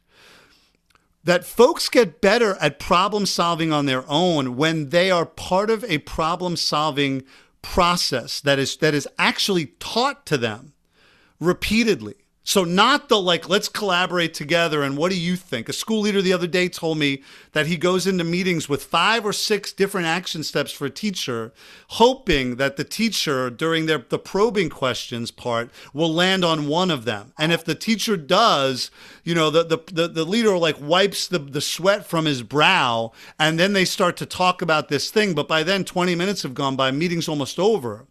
that 1.24 1.46
folks 1.46 1.90
get 1.90 2.22
better 2.22 2.56
at 2.56 2.80
problem 2.80 3.26
solving 3.26 3.72
on 3.72 3.86
their 3.86 4.04
own 4.08 4.56
when 4.56 4.90
they 4.90 5.12
are 5.12 5.26
part 5.26 5.70
of 5.70 5.84
a 5.86 6.00
problem 6.00 6.56
solving 6.56 7.24
process 7.62 8.42
that 8.42 8.58
is 8.58 8.78
that 8.78 8.94
is 8.94 9.08
actually 9.20 9.68
taught 9.80 10.26
to 10.26 10.38
them 10.38 10.74
repeatedly 11.40 12.16
so 12.44 12.64
not 12.64 13.08
the 13.08 13.22
like, 13.22 13.48
let's 13.48 13.70
collaborate 13.70 14.34
together 14.34 14.82
and 14.82 14.98
what 14.98 15.12
do 15.12 15.18
you 15.18 15.36
think? 15.36 15.70
A 15.70 15.74
school 15.74 16.02
leader 16.02 16.24
the 16.24 16.34
other 16.34 16.48
day 16.48 16.70
told 16.70 16.98
me 16.98 17.22
that 17.52 17.68
he 17.68 17.78
goes 17.78 18.08
into 18.08 18.24
meetings 18.24 18.68
with 18.68 18.84
five 18.84 19.24
or 19.24 19.32
six 19.32 19.72
different 19.72 20.08
action 20.08 20.44
steps 20.44 20.72
for 20.72 20.86
a 20.86 20.90
teacher, 20.90 21.54
hoping 21.90 22.56
that 22.56 22.78
the 22.78 22.84
teacher 22.84 23.52
during 23.52 23.86
their 23.86 24.00
the 24.00 24.18
probing 24.18 24.70
questions 24.70 25.30
part 25.30 25.70
will 25.94 26.12
land 26.12 26.44
on 26.44 26.68
one 26.68 26.90
of 26.90 27.06
them. 27.06 27.32
And 27.38 27.52
if 27.52 27.64
the 27.64 27.76
teacher 27.76 28.18
does, 28.18 28.90
you 29.24 29.36
know, 29.36 29.52
the 29.52 29.64
the 29.64 29.78
the, 29.92 30.08
the 30.08 30.26
leader 30.26 30.58
like 30.58 30.78
wipes 30.82 31.28
the, 31.28 31.40
the 31.40 31.62
sweat 31.62 32.08
from 32.08 32.26
his 32.26 32.42
brow 32.42 33.12
and 33.38 33.60
then 33.60 33.74
they 33.74 33.86
start 33.86 34.18
to 34.18 34.26
talk 34.26 34.64
about 34.64 34.90
this 34.90 35.12
thing. 35.12 35.36
But 35.36 35.48
by 35.48 35.62
then 35.62 35.86
20 35.86 36.16
minutes 36.16 36.42
have 36.42 36.56
gone 36.56 36.76
by, 36.76 36.90
meeting's 36.90 37.30
almost 37.30 37.60
over 37.60 38.08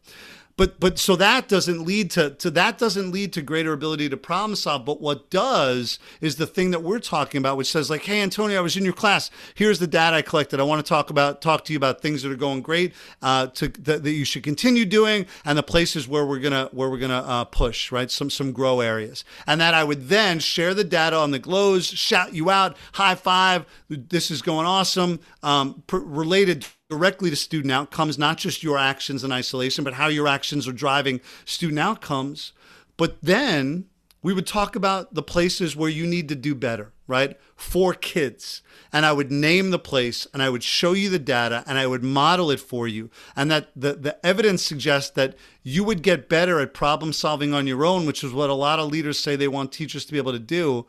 but 0.61 0.79
but 0.79 0.99
so 0.99 1.17
that 1.17 1.49
doesn't 1.49 1.87
lead 1.87 2.11
to, 2.11 2.29
to 2.29 2.51
that 2.51 2.77
doesn't 2.77 3.13
lead 3.13 3.33
to 3.33 3.41
greater 3.41 3.73
ability 3.73 4.11
to 4.11 4.17
problem 4.19 4.55
solve. 4.55 4.85
But 4.85 5.01
what 5.01 5.31
does 5.31 5.99
is 6.21 6.37
the 6.37 6.47
thing 6.47 6.71
that 6.73 6.83
we're 6.83 6.99
talking 6.99 7.39
about 7.39 7.57
which 7.57 7.71
says 7.71 7.89
like 7.89 8.03
hey 8.03 8.21
antonio 8.21 8.59
i 8.59 8.61
was 8.61 8.77
in 8.77 8.85
your 8.85 8.93
class. 8.93 9.31
Here's 9.55 9.79
the 9.79 9.87
data 9.87 10.17
i 10.17 10.23
collected. 10.23 10.61
I 10.61 10.65
want 10.65 10.85
to 10.85 10.87
talk 10.87 11.09
about 11.09 11.41
talk 11.41 11.65
to 11.65 11.73
you 11.73 11.79
about 11.79 12.03
things 12.03 12.23
that 12.23 12.31
are 12.31 12.37
going 12.37 12.61
great 12.61 12.93
uh, 13.23 13.47
to 13.47 13.69
that, 13.69 14.03
that 14.03 14.11
you 14.11 14.27
should 14.27 14.43
continue 14.43 14.85
doing 14.85 15.25
and 15.47 15.57
the 15.57 15.63
places 15.63 16.07
where 16.07 16.27
we're 16.27 16.41
gonna 16.41 16.69
where 16.73 16.91
we're 16.91 16.99
gonna 16.99 17.25
uh, 17.27 17.45
push 17.45 17.91
right? 17.91 18.11
Some 18.11 18.29
some 18.29 18.53
grow 18.53 18.81
areas. 18.81 19.25
And 19.47 19.63
that 19.63 19.73
i 19.73 19.83
would 19.83 20.11
then 20.11 20.41
share 20.41 20.75
the 20.75 20.85
data 20.85 21.17
on 21.17 21.31
the 21.31 21.39
glows 21.39 21.87
shout 21.87 22.35
you 22.35 22.51
out 22.51 22.77
high 22.93 23.15
five 23.15 23.65
this 23.89 24.31
is 24.31 24.43
going 24.43 24.67
awesome 24.67 25.21
um, 25.43 25.83
related 25.91 26.67
directly 26.91 27.30
to 27.30 27.36
student 27.36 27.72
outcomes, 27.72 28.18
not 28.18 28.36
just 28.36 28.62
your 28.62 28.76
actions 28.76 29.24
in 29.24 29.32
isolation, 29.32 29.84
but 29.84 29.95
how 29.95 30.09
your 30.09 30.28
actions 30.28 30.66
are 30.68 30.72
driving 30.72 31.20
student 31.45 31.78
outcomes. 31.78 32.53
But 32.97 33.16
then 33.22 33.86
we 34.22 34.34
would 34.34 34.47
talk 34.47 34.76
about 34.76 35.14
the 35.14 35.22
places 35.22 35.74
where 35.74 35.88
you 35.88 36.07
need 36.07 36.28
to 36.28 36.34
do 36.34 36.55
better, 36.55 36.93
right? 37.07 37.38
For 37.57 37.95
kids. 37.95 38.61
And 38.93 39.07
I 39.07 39.12
would 39.12 39.30
name 39.30 39.70
the 39.70 39.78
place 39.78 40.26
and 40.34 40.43
I 40.43 40.51
would 40.51 40.62
show 40.62 40.93
you 40.93 41.09
the 41.09 41.18
data 41.18 41.64
and 41.66 41.78
I 41.78 41.86
would 41.86 42.03
model 42.03 42.51
it 42.51 42.61
for 42.61 42.86
you. 42.86 43.09
And 43.34 43.51
that 43.51 43.68
the, 43.74 43.95
the 43.95 44.26
evidence 44.26 44.62
suggests 44.62 45.11
that 45.12 45.36
you 45.62 45.84
would 45.84 46.03
get 46.03 46.28
better 46.28 46.61
at 46.61 46.74
problem 46.74 47.12
solving 47.12 47.55
on 47.55 47.66
your 47.66 47.84
own, 47.84 48.05
which 48.05 48.22
is 48.22 48.32
what 48.32 48.51
a 48.51 48.55
lot 48.55 48.78
of 48.78 48.91
leaders 48.91 49.18
say 49.18 49.36
they 49.36 49.49
want 49.49 49.72
teachers 49.72 50.05
to 50.05 50.12
be 50.12 50.18
able 50.18 50.32
to 50.32 50.38
do 50.38 50.86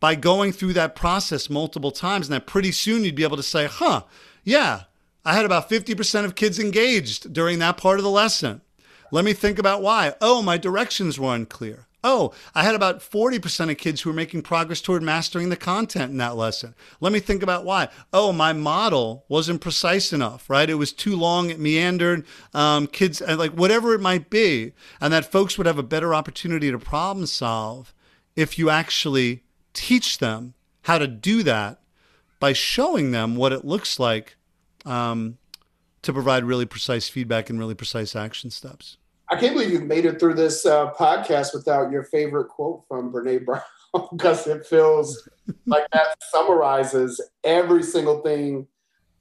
by 0.00 0.14
going 0.14 0.52
through 0.52 0.74
that 0.74 0.94
process 0.96 1.48
multiple 1.48 1.92
times. 1.92 2.26
And 2.26 2.34
that 2.34 2.46
pretty 2.46 2.72
soon 2.72 3.04
you'd 3.04 3.14
be 3.14 3.24
able 3.24 3.38
to 3.38 3.42
say, 3.42 3.66
huh, 3.66 4.02
yeah, 4.42 4.82
I 5.24 5.34
had 5.34 5.44
about 5.44 5.70
50% 5.70 6.24
of 6.24 6.34
kids 6.34 6.58
engaged 6.58 7.32
during 7.32 7.58
that 7.60 7.76
part 7.76 7.98
of 7.98 8.04
the 8.04 8.10
lesson. 8.10 8.60
Let 9.10 9.24
me 9.24 9.32
think 9.32 9.58
about 9.58 9.82
why. 9.82 10.14
Oh, 10.20 10.42
my 10.42 10.58
directions 10.58 11.18
were 11.18 11.34
unclear. 11.34 11.86
Oh, 12.06 12.34
I 12.54 12.64
had 12.64 12.74
about 12.74 13.00
40% 13.00 13.70
of 13.70 13.78
kids 13.78 14.02
who 14.02 14.10
were 14.10 14.14
making 14.14 14.42
progress 14.42 14.82
toward 14.82 15.02
mastering 15.02 15.48
the 15.48 15.56
content 15.56 16.12
in 16.12 16.18
that 16.18 16.36
lesson. 16.36 16.74
Let 17.00 17.14
me 17.14 17.18
think 17.20 17.42
about 17.42 17.64
why. 17.64 17.88
Oh, 18.12 18.30
my 18.30 18.52
model 18.52 19.24
wasn't 19.26 19.62
precise 19.62 20.12
enough, 20.12 20.50
right? 20.50 20.68
It 20.68 20.74
was 20.74 20.92
too 20.92 21.16
long, 21.16 21.48
it 21.48 21.58
meandered, 21.58 22.26
um, 22.52 22.88
kids, 22.88 23.22
like 23.22 23.52
whatever 23.52 23.94
it 23.94 24.02
might 24.02 24.28
be. 24.28 24.72
And 25.00 25.14
that 25.14 25.32
folks 25.32 25.56
would 25.56 25.66
have 25.66 25.78
a 25.78 25.82
better 25.82 26.14
opportunity 26.14 26.70
to 26.70 26.78
problem 26.78 27.24
solve 27.24 27.94
if 28.36 28.58
you 28.58 28.68
actually 28.68 29.42
teach 29.72 30.18
them 30.18 30.52
how 30.82 30.98
to 30.98 31.06
do 31.06 31.42
that 31.42 31.80
by 32.38 32.52
showing 32.52 33.12
them 33.12 33.34
what 33.34 33.52
it 33.52 33.64
looks 33.64 33.98
like 33.98 34.36
um, 34.84 35.38
to 36.02 36.12
provide 36.12 36.44
really 36.44 36.66
precise 36.66 37.08
feedback 37.08 37.50
and 37.50 37.58
really 37.58 37.74
precise 37.74 38.14
action 38.14 38.50
steps. 38.50 38.98
I 39.30 39.36
can't 39.36 39.54
believe 39.54 39.70
you've 39.70 39.84
made 39.84 40.04
it 40.04 40.20
through 40.20 40.34
this 40.34 40.66
uh, 40.66 40.92
podcast 40.92 41.54
without 41.54 41.90
your 41.90 42.04
favorite 42.04 42.48
quote 42.48 42.84
from 42.86 43.12
Brene 43.12 43.44
Brown 43.44 43.62
because 44.12 44.46
it 44.46 44.66
feels 44.66 45.28
like 45.66 45.86
that 45.92 46.16
summarizes 46.30 47.20
every 47.42 47.82
single 47.82 48.20
thing 48.20 48.66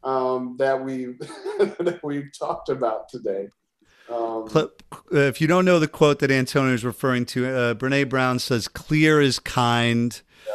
um, 0.03 0.55
that 0.59 0.83
we 0.83 1.05
that 1.59 1.99
we've 2.03 2.29
talked 2.37 2.69
about 2.69 3.09
today. 3.09 3.47
Um, 4.09 4.49
uh, 4.53 4.67
if 5.11 5.39
you 5.39 5.47
don't 5.47 5.63
know 5.63 5.79
the 5.79 5.87
quote 5.87 6.19
that 6.19 6.29
Antonio 6.29 6.73
is 6.73 6.83
referring 6.83 7.25
to, 7.27 7.47
uh, 7.47 7.73
Brene 7.73 8.09
Brown 8.09 8.39
says, 8.39 8.67
"Clear 8.67 9.21
is 9.21 9.39
kind." 9.39 10.21
Yeah. 10.45 10.53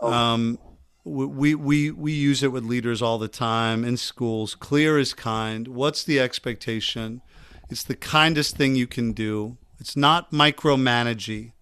Oh. 0.00 0.12
Um, 0.12 0.58
we 1.04 1.54
we 1.54 1.90
we 1.90 2.12
use 2.12 2.42
it 2.42 2.52
with 2.52 2.64
leaders 2.64 3.00
all 3.00 3.18
the 3.18 3.28
time 3.28 3.84
in 3.84 3.96
schools. 3.96 4.54
Clear 4.54 4.98
is 4.98 5.14
kind. 5.14 5.68
What's 5.68 6.04
the 6.04 6.20
expectation? 6.20 7.22
It's 7.68 7.84
the 7.84 7.96
kindest 7.96 8.56
thing 8.56 8.74
you 8.74 8.86
can 8.86 9.12
do. 9.12 9.56
It's 9.78 9.96
not 9.96 10.30
micromanaging 10.30 11.52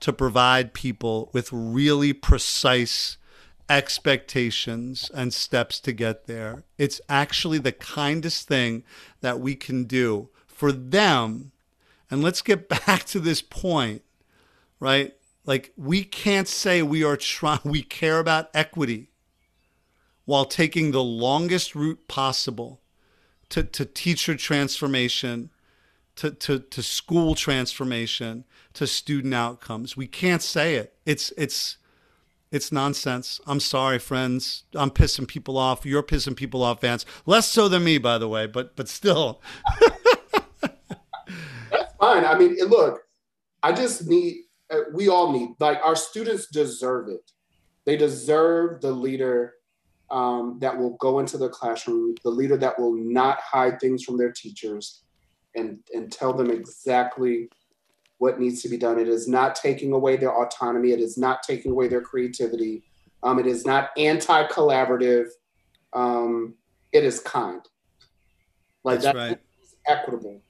to 0.00 0.12
provide 0.12 0.74
people 0.74 1.30
with 1.32 1.48
really 1.52 2.12
precise 2.12 3.16
expectations 3.68 5.10
and 5.14 5.32
steps 5.32 5.80
to 5.80 5.92
get 5.92 6.26
there. 6.26 6.64
It's 6.78 7.00
actually 7.08 7.58
the 7.58 7.72
kindest 7.72 8.46
thing 8.46 8.84
that 9.22 9.40
we 9.40 9.54
can 9.54 9.84
do 9.84 10.28
for 10.46 10.70
them. 10.70 11.52
And 12.10 12.22
let's 12.22 12.42
get 12.42 12.68
back 12.86 13.04
to 13.04 13.20
this 13.20 13.42
point, 13.42 14.02
right? 14.78 15.14
Like 15.46 15.72
we 15.76 16.04
can't 16.04 16.48
say 16.48 16.82
we 16.82 17.04
are 17.04 17.16
trying 17.16 17.60
we 17.64 17.82
care 17.82 18.18
about 18.18 18.50
equity 18.54 19.10
while 20.24 20.44
taking 20.44 20.90
the 20.90 21.04
longest 21.04 21.74
route 21.74 22.08
possible 22.08 22.80
to, 23.50 23.62
to 23.62 23.84
teacher 23.84 24.34
transformation, 24.36 25.50
to, 26.16 26.30
to, 26.30 26.58
to 26.60 26.82
school 26.82 27.34
transformation, 27.34 28.44
to 28.72 28.86
student 28.86 29.34
outcomes. 29.34 29.96
We 29.96 30.06
can't 30.06 30.42
say 30.42 30.76
it. 30.76 30.94
It's 31.04 31.32
it's 31.36 31.76
it's 32.50 32.70
nonsense. 32.70 33.40
I'm 33.46 33.58
sorry, 33.60 33.98
friends. 33.98 34.62
I'm 34.74 34.90
pissing 34.90 35.26
people 35.26 35.58
off. 35.58 35.84
You're 35.84 36.04
pissing 36.04 36.36
people 36.36 36.62
off, 36.62 36.80
Vance. 36.80 37.04
Less 37.26 37.50
so 37.50 37.68
than 37.68 37.82
me, 37.82 37.98
by 37.98 38.16
the 38.16 38.28
way, 38.28 38.46
but 38.46 38.76
but 38.76 38.88
still. 38.88 39.42
That's 40.60 41.94
fine. 41.98 42.24
I 42.24 42.38
mean, 42.38 42.56
look, 42.68 43.02
I 43.62 43.72
just 43.72 44.06
need 44.06 44.43
we 44.92 45.08
all 45.08 45.32
need 45.32 45.50
like 45.60 45.78
our 45.84 45.96
students 45.96 46.46
deserve 46.46 47.08
it. 47.08 47.30
They 47.86 47.96
deserve 47.96 48.80
the 48.80 48.92
leader 48.92 49.54
um, 50.10 50.58
that 50.60 50.76
will 50.76 50.96
go 50.98 51.18
into 51.18 51.38
the 51.38 51.48
classroom 51.48 52.14
the 52.22 52.30
leader 52.30 52.56
that 52.56 52.78
will 52.78 52.94
not 52.94 53.40
hide 53.40 53.80
things 53.80 54.04
from 54.04 54.16
their 54.16 54.32
teachers 54.32 55.02
and 55.54 55.78
and 55.94 56.10
tell 56.10 56.32
them 56.32 56.50
exactly 56.50 57.48
what 58.18 58.40
needs 58.40 58.62
to 58.62 58.68
be 58.68 58.76
done. 58.76 58.98
It 58.98 59.08
is 59.08 59.28
not 59.28 59.54
taking 59.54 59.92
away 59.92 60.16
their 60.16 60.32
autonomy. 60.32 60.92
It 60.92 61.00
is 61.00 61.18
not 61.18 61.42
taking 61.42 61.72
away 61.72 61.88
their 61.88 62.00
creativity. 62.00 62.84
Um, 63.22 63.38
it 63.38 63.46
is 63.46 63.66
not 63.66 63.90
anti-collaborative. 63.96 65.28
Um, 65.92 66.54
it 66.92 67.04
is 67.04 67.20
kind. 67.20 67.60
Like 68.84 69.00
That's 69.00 69.14
that 69.14 69.16
right. 69.16 69.40
equitable. 69.86 70.40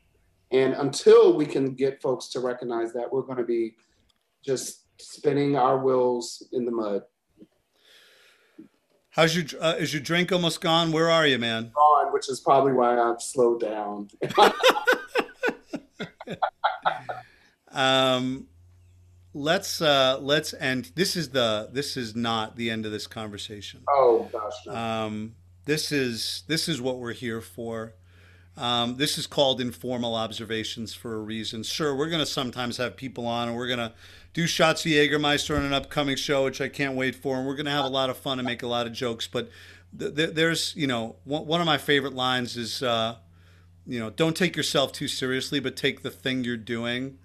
And 0.51 0.75
until 0.75 1.37
we 1.37 1.47
can 1.47 1.75
get 1.75 2.03
folks 2.03 2.29
to 2.29 2.41
recognize 2.41 2.93
that 2.93 3.11
we're 3.11 3.23
going 3.23 3.39
to 3.39 3.45
be 3.45 3.75
just 4.45 4.85
spinning 5.01 5.57
our 5.57 5.79
wheels 5.79 6.47
in 6.53 6.65
the 6.65 6.71
mud. 6.71 7.03
How's 9.11 9.37
your 9.37 9.45
uh, 9.61 9.77
is 9.79 9.95
your 9.95 10.03
drink 10.03 10.33
almost 10.33 10.61
gone? 10.61 10.91
Where 10.91 11.09
are 11.09 11.27
you, 11.27 11.39
man? 11.39 11.71
Gone, 11.75 12.13
which 12.13 12.29
is 12.29 12.41
probably 12.41 12.73
why 12.73 12.99
I've 12.99 13.23
slowed 13.23 13.61
down. 13.61 14.09
um, 17.71 18.49
let's 19.33 19.81
uh, 19.81 20.19
let's 20.21 20.53
end. 20.55 20.91
This 20.97 21.15
is 21.15 21.31
the 21.31 21.69
this 21.73 21.97
is 21.97 22.17
not 22.17 22.57
the 22.57 22.71
end 22.71 22.87
of 22.87 22.93
this 22.93 23.07
conversation. 23.07 23.83
Oh 23.89 24.29
gosh. 24.33 24.53
No. 24.67 24.75
Um, 24.75 25.35
this 25.65 25.93
is 25.93 26.43
this 26.49 26.69
is 26.69 26.81
what 26.81 26.99
we're 26.99 27.13
here 27.13 27.41
for. 27.41 27.95
Um, 28.57 28.97
this 28.97 29.19
is 29.19 29.27
called 29.27 29.61
informal 29.61 30.15
observations 30.15 30.95
for 30.95 31.15
a 31.15 31.19
reason. 31.19 31.65
Sure, 31.65 31.95
we're 31.95 32.09
going 32.09 32.21
to 32.21 32.27
sometimes 32.27 32.77
have 32.77 32.97
people 32.97 33.27
on 33.27 33.49
and 33.49 33.57
we're 33.57 33.67
going 33.67 33.81
to 33.81 33.93
do 34.35 34.49
shots 34.49 34.85
of 34.85 34.91
Jägermeister 34.91 35.57
on 35.57 35.65
an 35.65 35.73
upcoming 35.73 36.17
show, 36.17 36.45
which 36.45 36.61
I 36.61 36.69
can't 36.69 36.97
wait 36.97 37.15
for. 37.15 37.39
And 37.39 37.47
we're 37.47 37.55
going 37.55 37.67
to 37.67 37.73
have 37.73 37.85
a 37.85 37.89
lot 37.89 38.11
of 38.11 38.17
fun 38.17 38.39
and 38.39 38.47
make 38.47 38.63
a 38.63 38.67
lot 38.67 38.87
of 38.87 38.93
jokes. 38.93 39.29
But 39.29 39.49
th- 39.97 40.15
th- 40.15 40.31
there's, 40.35 40.75
you 40.77 40.89
know, 40.89 41.17
one, 41.25 41.47
one 41.47 41.61
of 41.61 41.67
my 41.67 41.79
favorite 41.79 42.15
lines 42.15 42.57
is, 42.57 42.83
uh, 42.83 43.17
you 43.87 44.01
know, 44.01 44.11
don't 44.11 44.37
take 44.37 44.57
yourself 44.57 44.93
too 44.93 45.09
seriously, 45.09 45.61
but 45.61 45.77
take 45.77 46.03
the 46.03 46.11
thing 46.11 46.43
you're 46.43 46.57
doing 46.57 47.19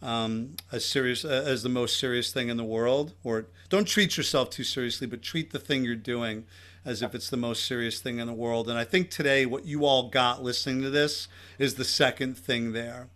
um, 0.00 0.54
as 0.70 0.84
serious 0.84 1.24
as 1.24 1.64
the 1.64 1.68
most 1.68 1.98
serious 1.98 2.32
thing 2.32 2.48
in 2.48 2.56
the 2.56 2.64
world. 2.64 3.14
Or 3.24 3.46
don't 3.68 3.86
treat 3.86 4.16
yourself 4.16 4.50
too 4.50 4.64
seriously, 4.64 5.08
but 5.08 5.20
treat 5.20 5.52
the 5.52 5.58
thing 5.58 5.84
you're 5.84 5.96
doing 5.96 6.44
as 6.84 7.02
if 7.02 7.14
it's 7.14 7.30
the 7.30 7.36
most 7.36 7.64
serious 7.64 8.00
thing 8.00 8.18
in 8.18 8.26
the 8.28 8.32
world. 8.32 8.68
And 8.68 8.78
I 8.78 8.84
think 8.84 9.10
today, 9.10 9.46
what 9.46 9.64
you 9.64 9.84
all 9.84 10.10
got 10.10 10.42
listening 10.42 10.82
to 10.82 10.90
this 10.90 11.26
is 11.58 11.74
the 11.74 11.84
second 11.84 12.36
thing 12.36 12.72
there. 12.72 13.08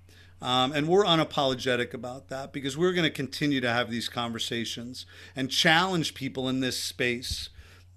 Um, 0.43 0.73
and 0.73 0.87
we're 0.87 1.05
unapologetic 1.05 1.95
about 1.95 2.29
that 2.29 2.53
because 2.53 2.77
we're 2.77 2.93
going 2.93 3.05
to 3.05 3.11
continue 3.11 3.61
to 3.63 3.71
have 3.71 3.91
these 3.91 4.09
conversations 4.09 5.07
and 5.35 5.51
challenge 5.51 6.15
people 6.15 6.49
in 6.49 6.61
this 6.61 6.79
space 6.79 7.49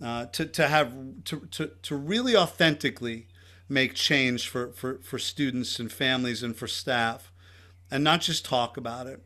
uh, 0.01 0.25
to 0.27 0.45
to 0.45 0.67
have 0.67 0.93
to, 1.25 1.41
to 1.51 1.71
to 1.81 1.95
really 1.95 2.35
authentically 2.35 3.27
make 3.67 3.93
change 3.93 4.47
for 4.47 4.71
for 4.71 4.99
for 4.99 5.19
students 5.19 5.79
and 5.79 5.91
families 5.91 6.41
and 6.41 6.55
for 6.55 6.67
staff, 6.67 7.31
and 7.91 8.03
not 8.03 8.21
just 8.21 8.45
talk 8.45 8.77
about 8.77 9.07
it. 9.07 9.21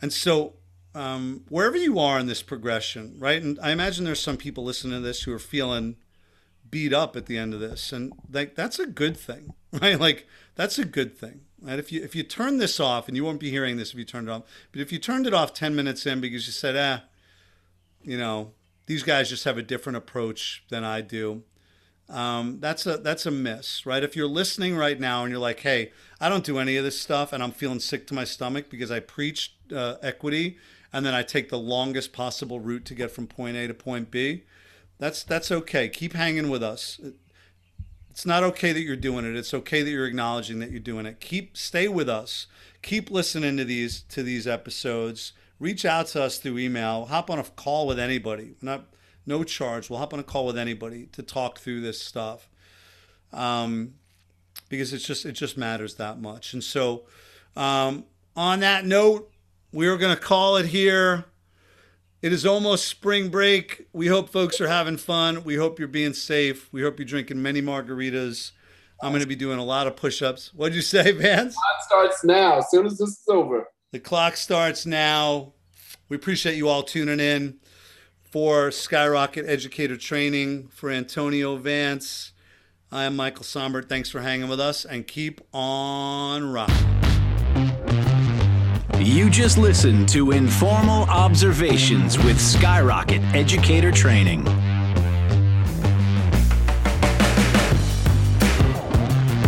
And 0.00 0.12
so 0.12 0.54
um, 0.94 1.44
wherever 1.48 1.76
you 1.76 1.98
are 1.98 2.18
in 2.18 2.26
this 2.26 2.42
progression, 2.42 3.16
right? 3.18 3.42
And 3.42 3.58
I 3.60 3.70
imagine 3.70 4.04
there's 4.04 4.20
some 4.20 4.38
people 4.38 4.64
listening 4.64 4.94
to 4.94 5.00
this 5.00 5.22
who 5.22 5.32
are 5.32 5.38
feeling 5.38 5.96
beat 6.70 6.92
up 6.92 7.16
at 7.16 7.26
the 7.26 7.36
end 7.36 7.52
of 7.52 7.60
this, 7.60 7.92
and 7.92 8.14
like 8.32 8.54
that's 8.54 8.78
a 8.78 8.86
good 8.86 9.16
thing, 9.16 9.52
right? 9.72 10.00
Like 10.00 10.26
that's 10.54 10.78
a 10.78 10.86
good 10.86 11.18
thing. 11.18 11.42
Right? 11.60 11.78
If 11.78 11.90
you 11.90 12.02
if 12.02 12.14
you 12.14 12.22
turn 12.22 12.58
this 12.58 12.78
off, 12.78 13.08
and 13.08 13.16
you 13.16 13.24
won't 13.24 13.40
be 13.40 13.50
hearing 13.50 13.76
this 13.76 13.92
if 13.92 13.98
you 13.98 14.04
turned 14.04 14.28
it 14.28 14.30
off, 14.30 14.42
but 14.72 14.80
if 14.80 14.92
you 14.92 14.98
turned 14.98 15.26
it 15.26 15.34
off 15.34 15.52
ten 15.54 15.74
minutes 15.74 16.06
in 16.06 16.20
because 16.20 16.46
you 16.46 16.52
said, 16.52 16.76
ah, 16.76 17.04
you 18.02 18.16
know, 18.16 18.52
these 18.86 19.02
guys 19.02 19.28
just 19.28 19.44
have 19.44 19.58
a 19.58 19.62
different 19.62 19.96
approach 19.96 20.64
than 20.70 20.84
I 20.84 21.00
do. 21.00 21.42
Um, 22.08 22.58
that's 22.60 22.86
a 22.86 22.96
that's 22.96 23.26
a 23.26 23.30
miss, 23.30 23.84
right? 23.84 24.02
If 24.02 24.16
you're 24.16 24.28
listening 24.28 24.76
right 24.76 24.98
now 24.98 25.24
and 25.24 25.30
you're 25.30 25.40
like, 25.40 25.60
"Hey, 25.60 25.92
I 26.20 26.28
don't 26.28 26.44
do 26.44 26.58
any 26.58 26.76
of 26.76 26.84
this 26.84 26.98
stuff, 26.98 27.32
and 27.32 27.42
I'm 27.42 27.52
feeling 27.52 27.80
sick 27.80 28.06
to 28.06 28.14
my 28.14 28.24
stomach 28.24 28.70
because 28.70 28.90
I 28.90 29.00
preach 29.00 29.54
uh, 29.74 29.96
equity, 30.00 30.56
and 30.90 31.04
then 31.04 31.12
I 31.12 31.22
take 31.22 31.50
the 31.50 31.58
longest 31.58 32.14
possible 32.14 32.60
route 32.60 32.86
to 32.86 32.94
get 32.94 33.10
from 33.10 33.26
point 33.26 33.58
A 33.58 33.66
to 33.66 33.74
point 33.74 34.10
B," 34.10 34.44
that's 34.98 35.22
that's 35.22 35.52
okay. 35.52 35.88
Keep 35.90 36.14
hanging 36.14 36.48
with 36.48 36.62
us. 36.62 36.98
It's 38.18 38.26
not 38.26 38.42
okay 38.42 38.72
that 38.72 38.80
you're 38.80 38.96
doing 38.96 39.24
it. 39.24 39.36
It's 39.36 39.54
okay 39.54 39.82
that 39.82 39.88
you're 39.88 40.04
acknowledging 40.04 40.58
that 40.58 40.72
you're 40.72 40.80
doing 40.80 41.06
it. 41.06 41.20
Keep 41.20 41.56
stay 41.56 41.86
with 41.86 42.08
us. 42.08 42.48
Keep 42.82 43.12
listening 43.12 43.56
to 43.58 43.64
these 43.64 44.00
to 44.08 44.24
these 44.24 44.44
episodes. 44.44 45.34
Reach 45.60 45.84
out 45.84 46.08
to 46.08 46.24
us 46.24 46.38
through 46.38 46.58
email. 46.58 47.04
Hop 47.04 47.30
on 47.30 47.38
a 47.38 47.44
call 47.44 47.86
with 47.86 47.96
anybody. 47.96 48.56
Not 48.60 48.86
no 49.24 49.44
charge. 49.44 49.88
We'll 49.88 50.00
hop 50.00 50.12
on 50.12 50.18
a 50.18 50.24
call 50.24 50.46
with 50.46 50.58
anybody 50.58 51.06
to 51.12 51.22
talk 51.22 51.60
through 51.60 51.80
this 51.82 52.02
stuff. 52.02 52.48
Um, 53.32 53.94
because 54.68 54.92
it's 54.92 55.06
just 55.06 55.24
it 55.24 55.34
just 55.34 55.56
matters 55.56 55.94
that 55.94 56.20
much. 56.20 56.54
And 56.54 56.64
so 56.64 57.04
um, 57.54 58.04
on 58.34 58.58
that 58.58 58.84
note, 58.84 59.30
we 59.70 59.86
are 59.86 59.96
going 59.96 60.16
to 60.16 60.20
call 60.20 60.56
it 60.56 60.66
here. 60.66 61.26
It 62.20 62.32
is 62.32 62.44
almost 62.44 62.88
spring 62.88 63.28
break. 63.28 63.86
We 63.92 64.08
hope 64.08 64.30
folks 64.30 64.60
are 64.60 64.66
having 64.66 64.96
fun. 64.96 65.44
We 65.44 65.54
hope 65.54 65.78
you're 65.78 65.86
being 65.86 66.14
safe. 66.14 66.68
We 66.72 66.82
hope 66.82 66.98
you're 66.98 67.06
drinking 67.06 67.40
many 67.40 67.62
margaritas. 67.62 68.50
I'm 69.00 69.12
going 69.12 69.22
to 69.22 69.28
be 69.28 69.36
doing 69.36 69.60
a 69.60 69.64
lot 69.64 69.86
of 69.86 69.94
push 69.94 70.20
ups. 70.20 70.52
What'd 70.52 70.74
you 70.74 70.82
say, 70.82 71.12
Vance? 71.12 71.54
Clock 71.54 71.82
starts 71.82 72.24
now, 72.24 72.58
as 72.58 72.70
soon 72.70 72.86
as 72.86 72.98
this 72.98 73.10
is 73.10 73.24
over. 73.28 73.68
The 73.92 74.00
clock 74.00 74.36
starts 74.36 74.84
now. 74.84 75.52
We 76.08 76.16
appreciate 76.16 76.56
you 76.56 76.68
all 76.68 76.82
tuning 76.82 77.20
in 77.20 77.60
for 78.32 78.72
Skyrocket 78.72 79.46
Educator 79.46 79.96
Training 79.96 80.68
for 80.68 80.90
Antonio 80.90 81.56
Vance. 81.56 82.32
I 82.90 83.04
am 83.04 83.14
Michael 83.14 83.44
Sonbert. 83.44 83.88
Thanks 83.88 84.10
for 84.10 84.22
hanging 84.22 84.48
with 84.48 84.58
us 84.58 84.84
and 84.84 85.06
keep 85.06 85.40
on 85.52 86.50
rocking. 86.50 87.07
You 89.00 89.30
just 89.30 89.58
listened 89.58 90.08
to 90.10 90.32
Informal 90.32 91.04
Observations 91.04 92.18
with 92.18 92.40
Skyrocket 92.40 93.22
Educator 93.32 93.92
Training. 93.92 94.44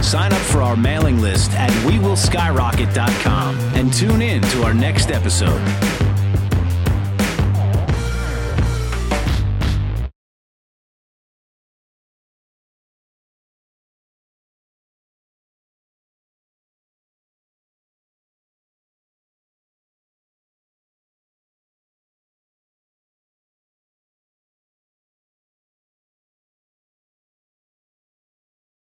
Sign 0.03 0.32
up 0.32 0.40
for 0.40 0.62
our 0.62 0.76
mailing 0.76 1.20
list 1.20 1.51
at 1.55 1.70
WeWillSkyrocket.com 1.84 3.59
and 3.74 3.92
tune 3.92 4.22
in 4.22 4.40
to 4.42 4.62
our 4.62 4.72
next 4.72 5.11
episode. 5.11 5.61